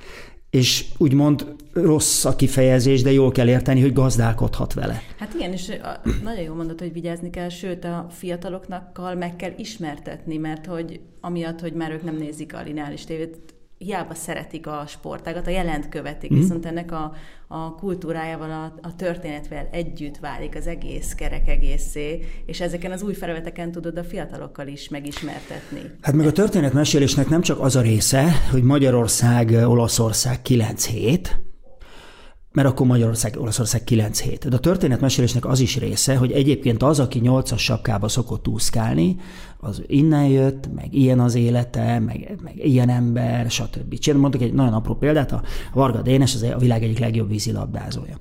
és 0.50 0.86
úgymond 0.98 1.56
rossz 1.74 2.26
a 2.26 2.36
kifejezés, 2.36 3.02
de 3.02 3.12
jól 3.12 3.32
kell 3.32 3.48
érteni, 3.48 3.82
hogy 3.82 3.94
gazdálkodhat 3.94 4.74
vele. 4.74 5.02
Hát 5.20 5.34
igen, 5.34 5.52
és 5.52 5.72
nagyon 6.24 6.44
jól 6.44 6.56
mondod, 6.56 6.80
hogy 6.80 6.94
vigyázni 6.94 7.30
kell, 7.30 7.50
sőt 7.50 7.84
a 7.84 8.08
fiataloknak 8.10 9.16
meg 9.18 9.36
kell 9.36 9.54
ismertetni, 9.58 10.38
mert 10.38 10.66
hogy 10.66 11.00
amiatt, 11.22 11.60
hogy 11.60 11.74
már 11.74 11.92
ők 11.92 12.04
nem 12.04 12.16
nézik 12.16 12.54
a 12.54 12.62
lineáris 12.62 13.04
tévét, 13.04 13.38
hiába 13.78 14.14
szeretik 14.14 14.68
a 14.68 14.84
sportágat, 14.88 15.48
a 15.48 15.50
jelent 15.50 15.90
követik, 15.90 16.34
mm. 16.34 16.40
viszont 16.40 16.66
ennek 16.66 16.92
a, 16.92 17.14
a 17.48 17.76
kultúrájával, 17.76 18.52
a, 18.52 18.88
a 18.88 18.96
történetvel 18.96 19.68
együtt 19.72 20.18
válik 20.18 20.56
az 20.56 20.68
egész 20.68 21.14
kerek 21.14 21.48
egészé, 21.48 22.24
és 22.46 22.62
ezeken 22.62 22.92
az 22.92 23.02
új 23.02 23.14
felületeken 23.14 23.72
tudod 23.72 23.98
a 23.98 24.04
fiatalokkal 24.04 24.68
is 24.68 24.90
megismertetni. 24.90 25.82
Hát 26.02 26.16
meg 26.16 26.26
a 26.26 26.32
történetmesélésnek 26.32 27.30
nem 27.30 27.42
csak 27.42 27.60
az 27.60 27.76
a 27.76 27.82
része, 27.82 28.32
hogy 28.52 28.64
Magyarország, 28.64 29.50
Olaszország 29.50 30.42
9 30.42 30.88
hét, 30.88 31.40
mert 32.52 32.68
akkor 32.68 32.88
Magyarország, 32.88 33.36
Olaszország 33.40 33.84
9 33.84 34.20
hét. 34.20 34.50
De 34.50 34.56
a 34.56 34.60
történetmesélésnek 34.60 35.46
az 35.46 35.60
is 35.60 35.78
része, 35.78 36.16
hogy 36.16 36.32
egyébként 36.32 36.84
az, 36.84 37.00
aki 37.00 37.22
8-as 37.24 37.58
sapkába 37.58 38.08
szokott 38.08 38.48
úszkálni, 38.48 39.16
az 39.60 39.84
innen 39.88 40.28
jött, 40.28 40.74
meg 40.76 40.94
ilyen 40.94 41.20
az 41.20 41.36
élete, 41.36 42.00
meg, 42.00 42.38
meg 42.44 42.66
ilyen 42.66 42.90
ember, 42.90 43.52
stb. 43.52 43.98
Csinálom, 43.98 44.22
mondok 44.22 44.42
egy 44.42 44.54
nagyon 44.54 44.74
apró 44.74 44.96
példát, 44.96 45.32
a 45.32 45.42
Varga 45.74 46.02
Dénes 46.02 46.36
az 46.36 46.42
a 46.42 46.58
világ 46.58 46.84
egyik 46.84 47.00
legjobb 47.00 47.30
vízilabdázója. 47.30 48.18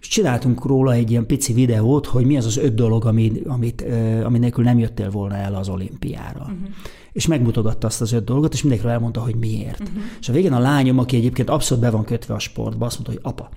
És 0.00 0.08
csináltunk 0.08 0.66
róla 0.66 0.92
egy 0.92 1.10
ilyen 1.10 1.26
pici 1.26 1.52
videót, 1.52 2.06
hogy 2.06 2.24
mi 2.24 2.36
az 2.36 2.46
az 2.46 2.56
öt 2.56 2.74
dolog, 2.74 3.06
amit, 3.06 3.46
amit, 3.46 3.84
amit 4.24 4.40
nélkül 4.40 4.64
nem 4.64 4.78
jöttél 4.78 5.10
volna 5.10 5.34
el 5.34 5.54
az 5.54 5.68
olimpiára. 5.68 6.40
Uh-huh 6.40 6.68
és 7.12 7.26
megmutogatta 7.26 7.86
azt 7.86 8.00
az 8.00 8.12
öt 8.12 8.24
dolgot, 8.24 8.52
és 8.52 8.60
mindenkiről 8.60 8.94
elmondta, 8.94 9.20
hogy 9.20 9.34
miért. 9.34 9.80
Uh-huh. 9.80 10.02
És 10.20 10.28
a 10.28 10.32
végén 10.32 10.52
a 10.52 10.58
lányom, 10.58 10.98
aki 10.98 11.16
egyébként 11.16 11.50
abszolút 11.50 11.82
be 11.82 11.90
van 11.90 12.04
kötve 12.04 12.34
a 12.34 12.38
sportba, 12.38 12.86
azt 12.86 12.94
mondta, 12.94 13.12
hogy 13.12 13.32
apa, 13.32 13.50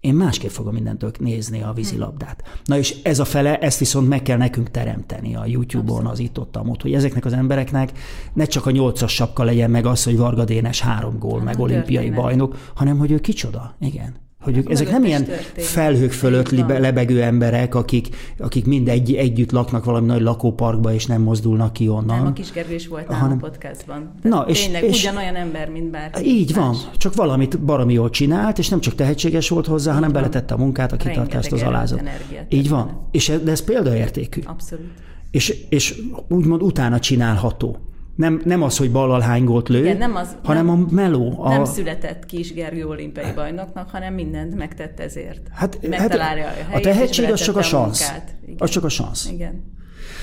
én 0.00 0.14
másképp 0.14 0.50
fogom 0.50 0.74
mindentől 0.74 1.10
nézni 1.18 1.62
a 1.62 1.72
vízilabdát. 1.72 2.60
Na 2.64 2.78
és 2.78 2.96
ez 3.02 3.18
a 3.18 3.24
fele, 3.24 3.58
ezt 3.58 3.78
viszont 3.78 4.08
meg 4.08 4.22
kell 4.22 4.36
nekünk 4.36 4.70
teremteni 4.70 5.34
a 5.34 5.46
YouTube-on, 5.46 6.06
az 6.06 6.18
itt 6.18 6.38
ott, 6.38 6.58
ott 6.58 6.82
hogy 6.82 6.94
ezeknek 6.94 7.24
az 7.24 7.32
embereknek 7.32 7.92
ne 8.32 8.44
csak 8.44 8.66
a 8.66 8.70
nyolcas 8.70 9.14
sapka 9.14 9.44
legyen 9.44 9.70
meg 9.70 9.86
az, 9.86 10.04
hogy 10.04 10.16
Varga 10.16 10.44
Dénes 10.44 10.80
három 10.80 11.18
gól, 11.18 11.42
meg 11.42 11.58
olimpiai 11.58 12.10
bajnok, 12.10 12.72
hanem 12.74 12.98
hogy 12.98 13.10
ő 13.10 13.18
kicsoda. 13.18 13.74
Igen. 13.80 14.27
Hogy 14.48 14.56
ők, 14.56 14.70
ezek 14.70 14.90
nem 14.90 15.04
ilyen 15.04 15.24
történik. 15.24 15.70
felhők 15.70 16.12
fölött 16.12 16.50
libe, 16.50 16.78
lebegő 16.78 17.22
emberek, 17.22 17.74
akik, 17.74 18.08
akik 18.38 18.66
mind 18.66 18.88
egy, 18.88 19.14
együtt 19.14 19.50
laknak 19.50 19.84
valami 19.84 20.06
nagy 20.06 20.20
lakóparkba, 20.20 20.92
és 20.92 21.06
nem 21.06 21.22
mozdulnak 21.22 21.72
ki 21.72 21.88
onnan. 21.88 22.16
Nem, 22.16 22.26
a 22.26 22.32
Kisgergő 22.32 22.74
is 22.74 22.88
volt 22.88 23.06
hanem, 23.06 23.38
a 23.42 23.48
podcastban. 23.48 24.14
Na, 24.22 24.44
és, 24.48 24.62
tényleg 24.62 24.82
és, 24.82 25.02
ugyanolyan 25.02 25.34
ember, 25.34 25.68
mint 25.68 25.90
bár. 25.90 26.10
Így 26.22 26.56
más. 26.56 26.64
van, 26.64 26.76
csak 26.96 27.14
valamit 27.14 27.60
baromi 27.60 27.92
jól 27.92 28.10
csinált, 28.10 28.58
és 28.58 28.68
nem 28.68 28.80
csak 28.80 28.94
tehetséges 28.94 29.48
volt 29.48 29.66
hozzá, 29.66 29.90
így 29.90 29.94
hanem 29.94 30.12
van. 30.12 30.22
beletette 30.22 30.54
a 30.54 30.56
munkát, 30.56 30.92
a 30.92 30.96
kitartást, 30.96 31.52
az 31.52 31.62
alázat. 31.62 32.02
Így 32.48 32.68
van. 32.68 33.08
És 33.10 33.28
ez, 33.28 33.40
de 33.40 33.50
ez 33.50 33.64
példaértékű. 33.64 34.40
Abszolút. 34.44 34.86
És, 35.30 35.64
és 35.68 36.00
úgymond 36.28 36.62
utána 36.62 36.98
csinálható. 36.98 37.76
Nem, 38.18 38.40
nem 38.44 38.62
az, 38.62 38.76
hogy 38.76 38.90
ballal 38.90 39.20
hány 39.20 39.44
gólt 39.44 39.68
lő, 39.68 39.78
Igen, 39.78 39.96
nem 39.96 40.16
az, 40.16 40.36
hanem 40.42 40.66
nem, 40.66 40.86
a 40.90 40.94
meló. 40.94 41.34
A... 41.42 41.48
Nem 41.48 41.64
született 41.64 42.26
kis 42.26 42.52
Gergő 42.52 42.86
olimpiai 42.86 43.32
bajnoknak, 43.34 43.90
hanem 43.90 44.14
mindent 44.14 44.54
megtett 44.56 45.00
ezért. 45.00 45.40
Hát, 45.50 45.88
Megtalálja 45.88 46.44
hát, 46.44 46.52
a 46.52 46.70
helyét, 46.70 46.86
A 46.86 46.90
tehetség 46.90 47.30
az 47.30 47.40
csak 47.40 47.56
a, 47.56 47.58
a 47.58 47.62
szansz. 47.62 48.12
Az 48.58 48.70
csak 48.70 48.84
a 48.84 48.88
szansz. 48.88 49.28
Igen. 49.32 49.64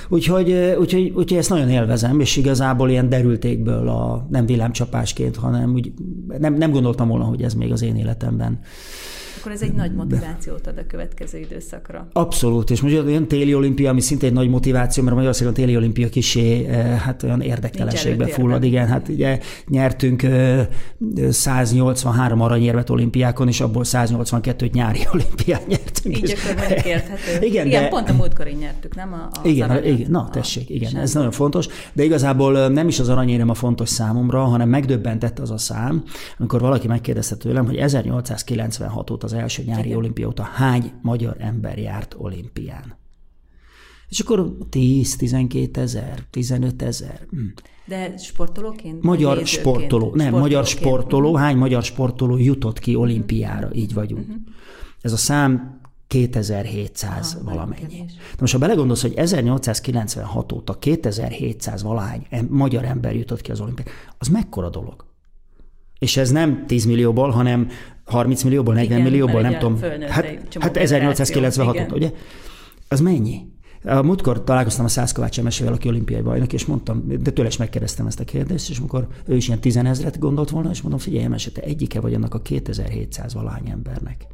Úgyhogy, 0.10 0.52
úgyhogy, 0.80 1.10
úgyhogy 1.16 1.38
ezt 1.38 1.50
nagyon 1.50 1.70
élvezem, 1.70 2.20
és 2.20 2.38
igazából 2.38 2.90
ilyen 2.90 3.10
derültékből 3.10 3.88
a, 3.88 4.28
nem 4.30 4.46
villámcsapásként, 4.46 5.36
hanem 5.36 5.74
úgy, 5.74 5.94
nem, 6.40 6.54
nem 6.54 6.72
gondoltam 6.72 7.08
volna, 7.08 7.24
hogy 7.24 7.42
ez 7.42 7.54
még 7.54 7.72
az 7.72 7.82
én 7.82 7.96
életemben 7.96 8.60
akkor 9.40 9.52
ez 9.52 9.62
egy 9.62 9.74
nagy 9.74 9.94
motivációt 9.94 10.68
ad 10.68 10.78
a 10.78 10.86
következő 10.88 11.38
időszakra. 11.38 12.08
Abszolút, 12.14 12.70
és 12.70 12.82
most 12.82 12.96
olyan 12.96 13.28
téli 13.28 13.56
olimpia, 13.56 13.90
ami 13.90 14.02
szinte 14.02 14.26
egy 14.26 14.34
nagy 14.34 14.50
motiváció, 14.50 15.04
mert 15.04 15.16
Magyarországon 15.16 15.54
a 15.54 15.56
téli 15.56 15.76
olimpia 15.76 16.10
kisé 16.10 16.66
eh, 16.66 17.00
hát 17.00 17.24
olyan 17.24 17.42
érdektelenségbe 17.42 18.28
fullad. 18.28 18.64
Igen, 18.64 18.88
hát 18.88 19.08
ugye 19.08 19.40
nyertünk 19.68 20.26
183 21.30 22.40
eh, 22.40 22.46
aranyérvet 22.46 22.90
olimpiákon, 22.90 23.48
és 23.48 23.62
abból 23.62 23.84
182-t 23.86 24.72
nyári 24.72 25.00
olimpián 25.14 25.62
nyertünk. 25.68 26.18
Így 26.18 26.36
akkor 26.38 26.56
mondjuk 26.56 26.86
érthető. 26.86 27.46
Igen, 27.50 27.66
igen 27.66 27.82
de... 27.82 27.88
pont 27.88 28.10
a 28.10 28.14
múltkor 28.14 28.46
nyertük, 28.46 28.96
nem? 28.96 29.14
A, 29.14 29.38
a 29.44 29.48
igen, 29.48 29.84
igen, 29.84 30.12
na 30.12 30.30
tessék, 30.32 30.70
igen, 30.70 30.90
sem. 30.90 31.02
ez 31.02 31.14
nagyon 31.14 31.32
fontos, 31.32 31.68
de 31.94 32.04
igazából 32.04 32.60
eh, 32.60 32.70
nem 32.70 32.88
is 32.88 33.00
az 33.00 33.10
aranyérem 33.10 33.50
a 33.50 33.54
fontos 33.54 33.90
számomra, 33.90 34.44
hanem 34.44 34.70
megdöbbentett 34.70 35.40
az 35.40 35.52
a 35.52 35.58
szám, 35.58 36.04
amikor 36.38 36.60
valaki 36.60 36.88
megkérdezte 36.88 37.36
tőlem, 37.36 37.66
hogy 37.66 37.76
1896 37.76 39.10
óta 39.10 39.25
az 39.26 39.34
első 39.34 39.64
nyári 39.64 39.86
Igen. 39.86 39.98
olimpia 39.98 40.28
óta 40.28 40.44
hány 40.44 40.92
magyar 41.02 41.36
ember 41.40 41.78
járt 41.78 42.16
olimpián. 42.18 42.98
És 44.10 44.20
akkor 44.20 44.58
10, 44.70 45.16
12 45.16 45.82
ezer, 45.82 46.24
15 46.30 46.82
ezer. 46.82 47.26
Hm. 47.30 47.38
De 47.86 48.18
sportolóként? 48.18 49.04
Magyar 49.04 49.46
sportoló, 49.46 50.12
nem, 50.16 50.34
magyar 50.34 50.66
sportoló, 50.66 51.36
hány 51.36 51.58
magyar 51.58 51.84
sportoló 51.84 52.38
jutott 52.38 52.80
ki 52.80 52.96
olimpiára, 52.96 53.70
így 53.74 53.94
vagyunk. 53.94 54.28
Uh-huh. 54.28 54.36
Ez 55.02 55.12
a 55.12 55.18
szám 55.18 55.82
2700 56.08 57.34
Aha, 57.34 57.44
valamennyi. 57.44 58.06
De 58.06 58.38
most 58.40 58.54
ha 58.54 58.60
belegondolsz, 58.60 59.02
hogy 59.02 59.14
1896 59.14 60.52
óta 60.52 60.74
2700 60.74 61.84
valahány 61.84 62.28
magyar 62.50 62.86
ember 62.86 63.16
jutott 63.16 63.42
ki 63.42 63.52
az 63.52 63.60
olimpiára, 63.60 63.92
az 64.18 64.28
mekkora 64.28 64.70
dolog? 64.70 65.06
És 66.00 66.18
ez 66.18 66.32
nem 66.32 66.66
10 66.68 66.86
millióból, 66.86 67.30
hanem 67.30 67.70
30 68.06 68.44
millióból, 68.44 68.74
40 68.74 68.92
igen, 68.92 69.12
millióból, 69.12 69.42
nem 69.42 69.58
tudom. 69.58 69.80
Hát, 70.10 70.26
hát 70.60 70.78
1896 70.78 71.92
ugye? 71.92 72.12
Az 72.88 73.00
mennyi? 73.00 73.54
A 73.84 74.02
múltkor 74.02 74.44
találkoztam 74.44 74.86
a 74.86 74.88
Szász 74.88 75.12
Kovács 75.12 75.40
Emesével, 75.40 75.74
aki 75.74 75.88
olimpiai 75.88 76.22
bajnok, 76.22 76.54
és 76.54 76.66
mondtam, 76.66 77.04
de 77.22 77.32
tőle 77.32 77.48
is 77.48 77.58
megkérdeztem 77.58 78.08
ezt 78.08 78.20
a 78.20 78.24
kérdést, 78.24 78.70
és 78.70 78.78
amikor 78.78 79.08
ő 79.26 79.36
is 79.36 79.48
ilyen 79.48 79.60
tizenezret 79.60 80.20
gondolt 80.20 80.50
volna, 80.50 80.70
és 80.70 80.82
mondom, 80.82 81.00
figyelj, 81.00 81.24
Emese, 81.24 81.52
te 81.52 81.62
egyike 81.62 82.00
vagy 82.00 82.14
annak 82.14 82.34
a 82.34 82.42
2700 82.42 83.34
valány 83.34 83.70
embernek, 83.70 84.28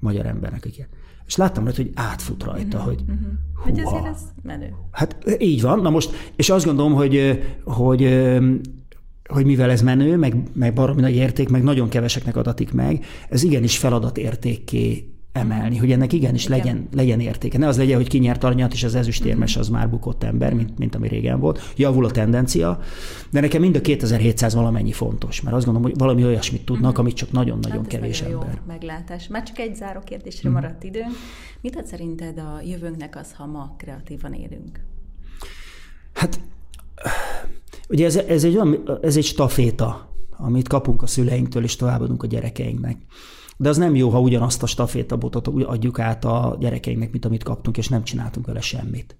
magyar 0.00 0.26
embernek, 0.26 0.64
aki 0.64 0.86
és 1.26 1.38
láttam 1.38 1.64
rajta, 1.64 1.82
hogy 1.82 1.90
átfut 1.94 2.42
rajta, 2.42 2.78
uh-huh, 2.78 2.92
hogy 2.92 3.00
uh-huh. 3.00 3.32
Hogy 3.54 3.78
ez 3.78 4.20
menő. 4.42 4.74
Hát 4.90 5.16
így 5.38 5.62
van, 5.62 5.80
na 5.80 5.90
most, 5.90 6.32
és 6.36 6.50
azt 6.50 6.64
gondolom, 6.64 6.94
hogy, 6.94 7.42
hogy 7.64 8.02
hogy 9.28 9.44
mivel 9.44 9.70
ez 9.70 9.82
menő, 9.82 10.16
meg, 10.16 10.36
meg 10.52 10.72
baromi 10.72 11.00
nagy 11.00 11.14
érték, 11.14 11.48
meg 11.48 11.62
nagyon 11.62 11.88
keveseknek 11.88 12.36
adatik 12.36 12.72
meg, 12.72 13.04
ez 13.28 13.42
igenis 13.42 13.78
feladat 13.78 14.18
értékké 14.18 15.12
emelni, 15.32 15.76
hogy 15.76 15.92
ennek 15.92 16.12
igenis 16.12 16.44
Igen. 16.44 16.58
legyen, 16.58 16.88
legyen 16.92 17.20
értéke. 17.20 17.58
Ne 17.58 17.66
az 17.66 17.76
legyen, 17.76 17.96
hogy 17.96 18.08
kinyert 18.08 18.44
aranyat, 18.44 18.72
és 18.72 18.84
az 18.84 18.94
ezüstérmes 18.94 19.56
az 19.56 19.68
már 19.68 19.90
bukott 19.90 20.22
ember, 20.22 20.54
mint, 20.54 20.78
mint 20.78 20.94
ami 20.94 21.08
régen 21.08 21.40
volt. 21.40 21.72
Javul 21.76 22.04
a 22.04 22.10
tendencia, 22.10 22.80
de 23.30 23.40
nekem 23.40 23.60
mind 23.60 23.76
a 23.76 23.80
2700 23.80 24.54
valamennyi 24.54 24.92
fontos, 24.92 25.40
mert 25.40 25.56
azt 25.56 25.64
gondolom, 25.64 25.90
hogy 25.90 25.98
valami 25.98 26.24
olyasmit 26.24 26.64
tudnak, 26.64 26.90
uh-huh. 26.90 27.04
amit 27.04 27.16
csak 27.16 27.32
nagyon-nagyon 27.32 27.78
hát 27.78 27.86
kevés 27.86 28.20
nagyon 28.20 28.40
ember. 28.40 28.54
Jó 28.54 28.72
meglátás. 28.72 29.28
Már 29.28 29.42
csak 29.42 29.58
egy 29.58 29.74
záró 29.74 30.00
kérdésre 30.00 30.48
uh-huh. 30.48 30.62
maradt 30.64 30.84
időnk. 30.84 31.12
Mit 31.60 31.76
ad 31.76 31.86
szerinted 31.86 32.38
a 32.38 32.60
jövőnknek 32.64 33.16
az, 33.16 33.32
ha 33.36 33.46
ma 33.46 33.74
kreatívan 33.78 34.32
élünk? 34.32 34.80
Hát 36.12 36.40
Ugye 37.88 38.04
ez, 38.04 38.16
ez, 38.16 38.44
egy, 38.44 38.58
ez 39.00 39.16
egy 39.16 39.24
staféta, 39.24 40.14
amit 40.36 40.68
kapunk 40.68 41.02
a 41.02 41.06
szüleinktől, 41.06 41.62
és 41.62 41.76
továbbadunk 41.76 42.22
a 42.22 42.26
gyerekeinknek. 42.26 42.96
De 43.56 43.68
az 43.68 43.76
nem 43.76 43.94
jó, 43.94 44.08
ha 44.08 44.20
ugyanazt 44.20 44.62
a 44.62 44.66
stafétabotot 44.66 45.48
adjuk 45.48 45.98
át 45.98 46.24
a 46.24 46.56
gyerekeinknek, 46.60 47.10
mint 47.10 47.24
amit 47.24 47.42
kaptunk, 47.42 47.76
és 47.78 47.88
nem 47.88 48.04
csináltunk 48.04 48.46
vele 48.46 48.60
semmit. 48.60 49.16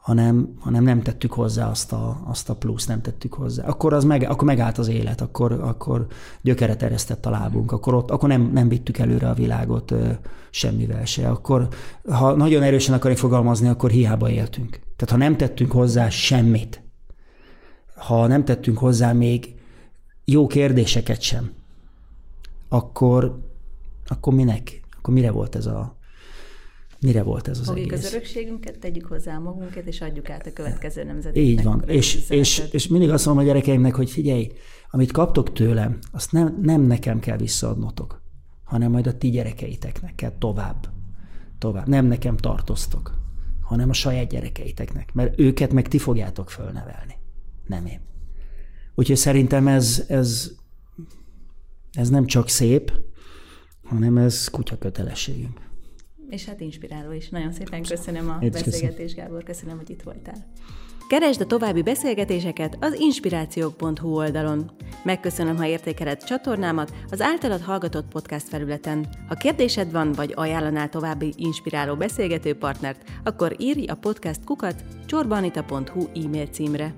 Hanem, 0.00 0.54
hanem 0.58 0.84
nem 0.84 1.02
tettük 1.02 1.32
hozzá 1.32 1.70
azt 1.70 1.92
a, 1.92 2.22
azt 2.26 2.50
a 2.50 2.54
plusz, 2.54 2.86
nem 2.86 3.02
tettük 3.02 3.34
hozzá. 3.34 3.66
Akkor, 3.66 3.92
az 3.92 4.04
meg, 4.04 4.22
akkor 4.30 4.46
megállt 4.46 4.78
az 4.78 4.88
élet, 4.88 5.20
akkor, 5.20 5.52
akkor 5.52 6.06
gyökeret 6.40 6.82
eresztett 6.82 7.26
a 7.26 7.30
lábunk, 7.30 7.72
akkor, 7.72 7.94
ott, 7.94 8.10
akkor 8.10 8.28
nem, 8.28 8.50
nem 8.52 8.68
vittük 8.68 8.98
előre 8.98 9.28
a 9.28 9.34
világot 9.34 9.90
ö, 9.90 10.10
semmivel 10.50 11.04
se. 11.04 11.28
Akkor, 11.28 11.68
ha 12.08 12.34
nagyon 12.34 12.62
erősen 12.62 12.94
akarjuk 12.94 13.18
fogalmazni, 13.18 13.68
akkor 13.68 13.90
hiába 13.90 14.30
éltünk. 14.30 14.70
Tehát 14.70 15.10
ha 15.10 15.16
nem 15.16 15.36
tettünk 15.36 15.72
hozzá 15.72 16.08
semmit, 16.08 16.81
ha 18.06 18.26
nem 18.26 18.44
tettünk 18.44 18.78
hozzá 18.78 19.12
még 19.12 19.54
jó 20.24 20.46
kérdéseket 20.46 21.20
sem, 21.20 21.52
akkor, 22.68 23.38
akkor 24.06 24.34
minek? 24.34 24.80
Akkor 24.98 25.14
mire 25.14 25.30
volt 25.30 25.54
ez 25.54 25.66
a, 25.66 25.96
mire 27.00 27.22
volt 27.22 27.48
ez 27.48 27.58
az 27.58 27.66
Fogjuk 27.66 27.92
egész? 27.92 28.04
az 28.04 28.12
örökségünket, 28.12 28.78
tegyük 28.78 29.06
hozzá 29.06 29.38
magunkat, 29.38 29.86
és 29.86 30.00
adjuk 30.00 30.30
át 30.30 30.46
a 30.46 30.52
következő 30.52 31.04
nemzeteknek. 31.04 31.44
Így 31.44 31.62
van. 31.62 31.82
És, 31.86 32.28
és, 32.28 32.62
és 32.70 32.88
mindig 32.88 33.10
azt 33.10 33.26
mondom 33.26 33.44
a 33.44 33.46
gyerekeimnek, 33.46 33.94
hogy 33.94 34.10
figyelj, 34.10 34.52
amit 34.90 35.12
kaptok 35.12 35.52
tőlem, 35.52 35.98
azt 36.12 36.32
nem, 36.32 36.58
nem 36.62 36.80
nekem 36.80 37.20
kell 37.20 37.36
visszaadnotok, 37.36 38.22
hanem 38.64 38.90
majd 38.90 39.06
a 39.06 39.18
ti 39.18 39.30
gyerekeiteknek 39.30 40.14
kell 40.14 40.32
tovább. 40.38 40.88
Tovább. 41.58 41.88
Nem 41.88 42.06
nekem 42.06 42.36
tartoztok, 42.36 43.18
hanem 43.60 43.88
a 43.88 43.92
saját 43.92 44.28
gyerekeiteknek, 44.28 45.12
mert 45.14 45.38
őket 45.38 45.72
meg 45.72 45.88
ti 45.88 45.98
fogjátok 45.98 46.50
fölnevelni 46.50 47.20
nem 47.72 47.86
én. 47.86 48.00
Úgyhogy 48.94 49.16
szerintem 49.16 49.68
ez, 49.68 50.04
ez, 50.08 50.50
ez 51.92 52.08
nem 52.08 52.26
csak 52.26 52.48
szép, 52.48 52.92
hanem 53.84 54.16
ez 54.16 54.48
kutya 54.48 54.78
kötelességünk. 54.78 55.60
És 56.28 56.44
hát 56.44 56.60
inspiráló 56.60 57.12
is. 57.12 57.28
Nagyon 57.28 57.52
szépen 57.52 57.82
köszönöm 57.82 58.30
a 58.30 58.38
beszélgetést, 58.48 59.14
Gábor. 59.14 59.42
Köszönöm, 59.42 59.76
hogy 59.76 59.90
itt 59.90 60.02
voltál. 60.02 60.52
Keresd 61.08 61.40
a 61.40 61.46
további 61.46 61.82
beszélgetéseket 61.82 62.76
az 62.80 62.94
inspirációk.hu 63.00 64.16
oldalon. 64.16 64.70
Megköszönöm, 65.04 65.56
ha 65.56 65.66
értékeled 65.66 66.24
csatornámat 66.24 66.92
az 67.10 67.20
általad 67.20 67.60
hallgatott 67.60 68.08
podcast 68.08 68.48
felületen. 68.48 69.06
Ha 69.28 69.34
kérdésed 69.34 69.90
van, 69.90 70.12
vagy 70.12 70.32
ajánlanál 70.36 70.88
további 70.88 71.32
inspiráló 71.36 71.96
beszélgető 71.96 72.54
partnert, 72.54 73.10
akkor 73.24 73.56
írj 73.58 73.86
a 73.86 73.94
podcast 73.94 74.44
kukat 74.44 74.84
csorbanita.hu 75.06 76.06
e-mail 76.24 76.46
címre. 76.46 76.94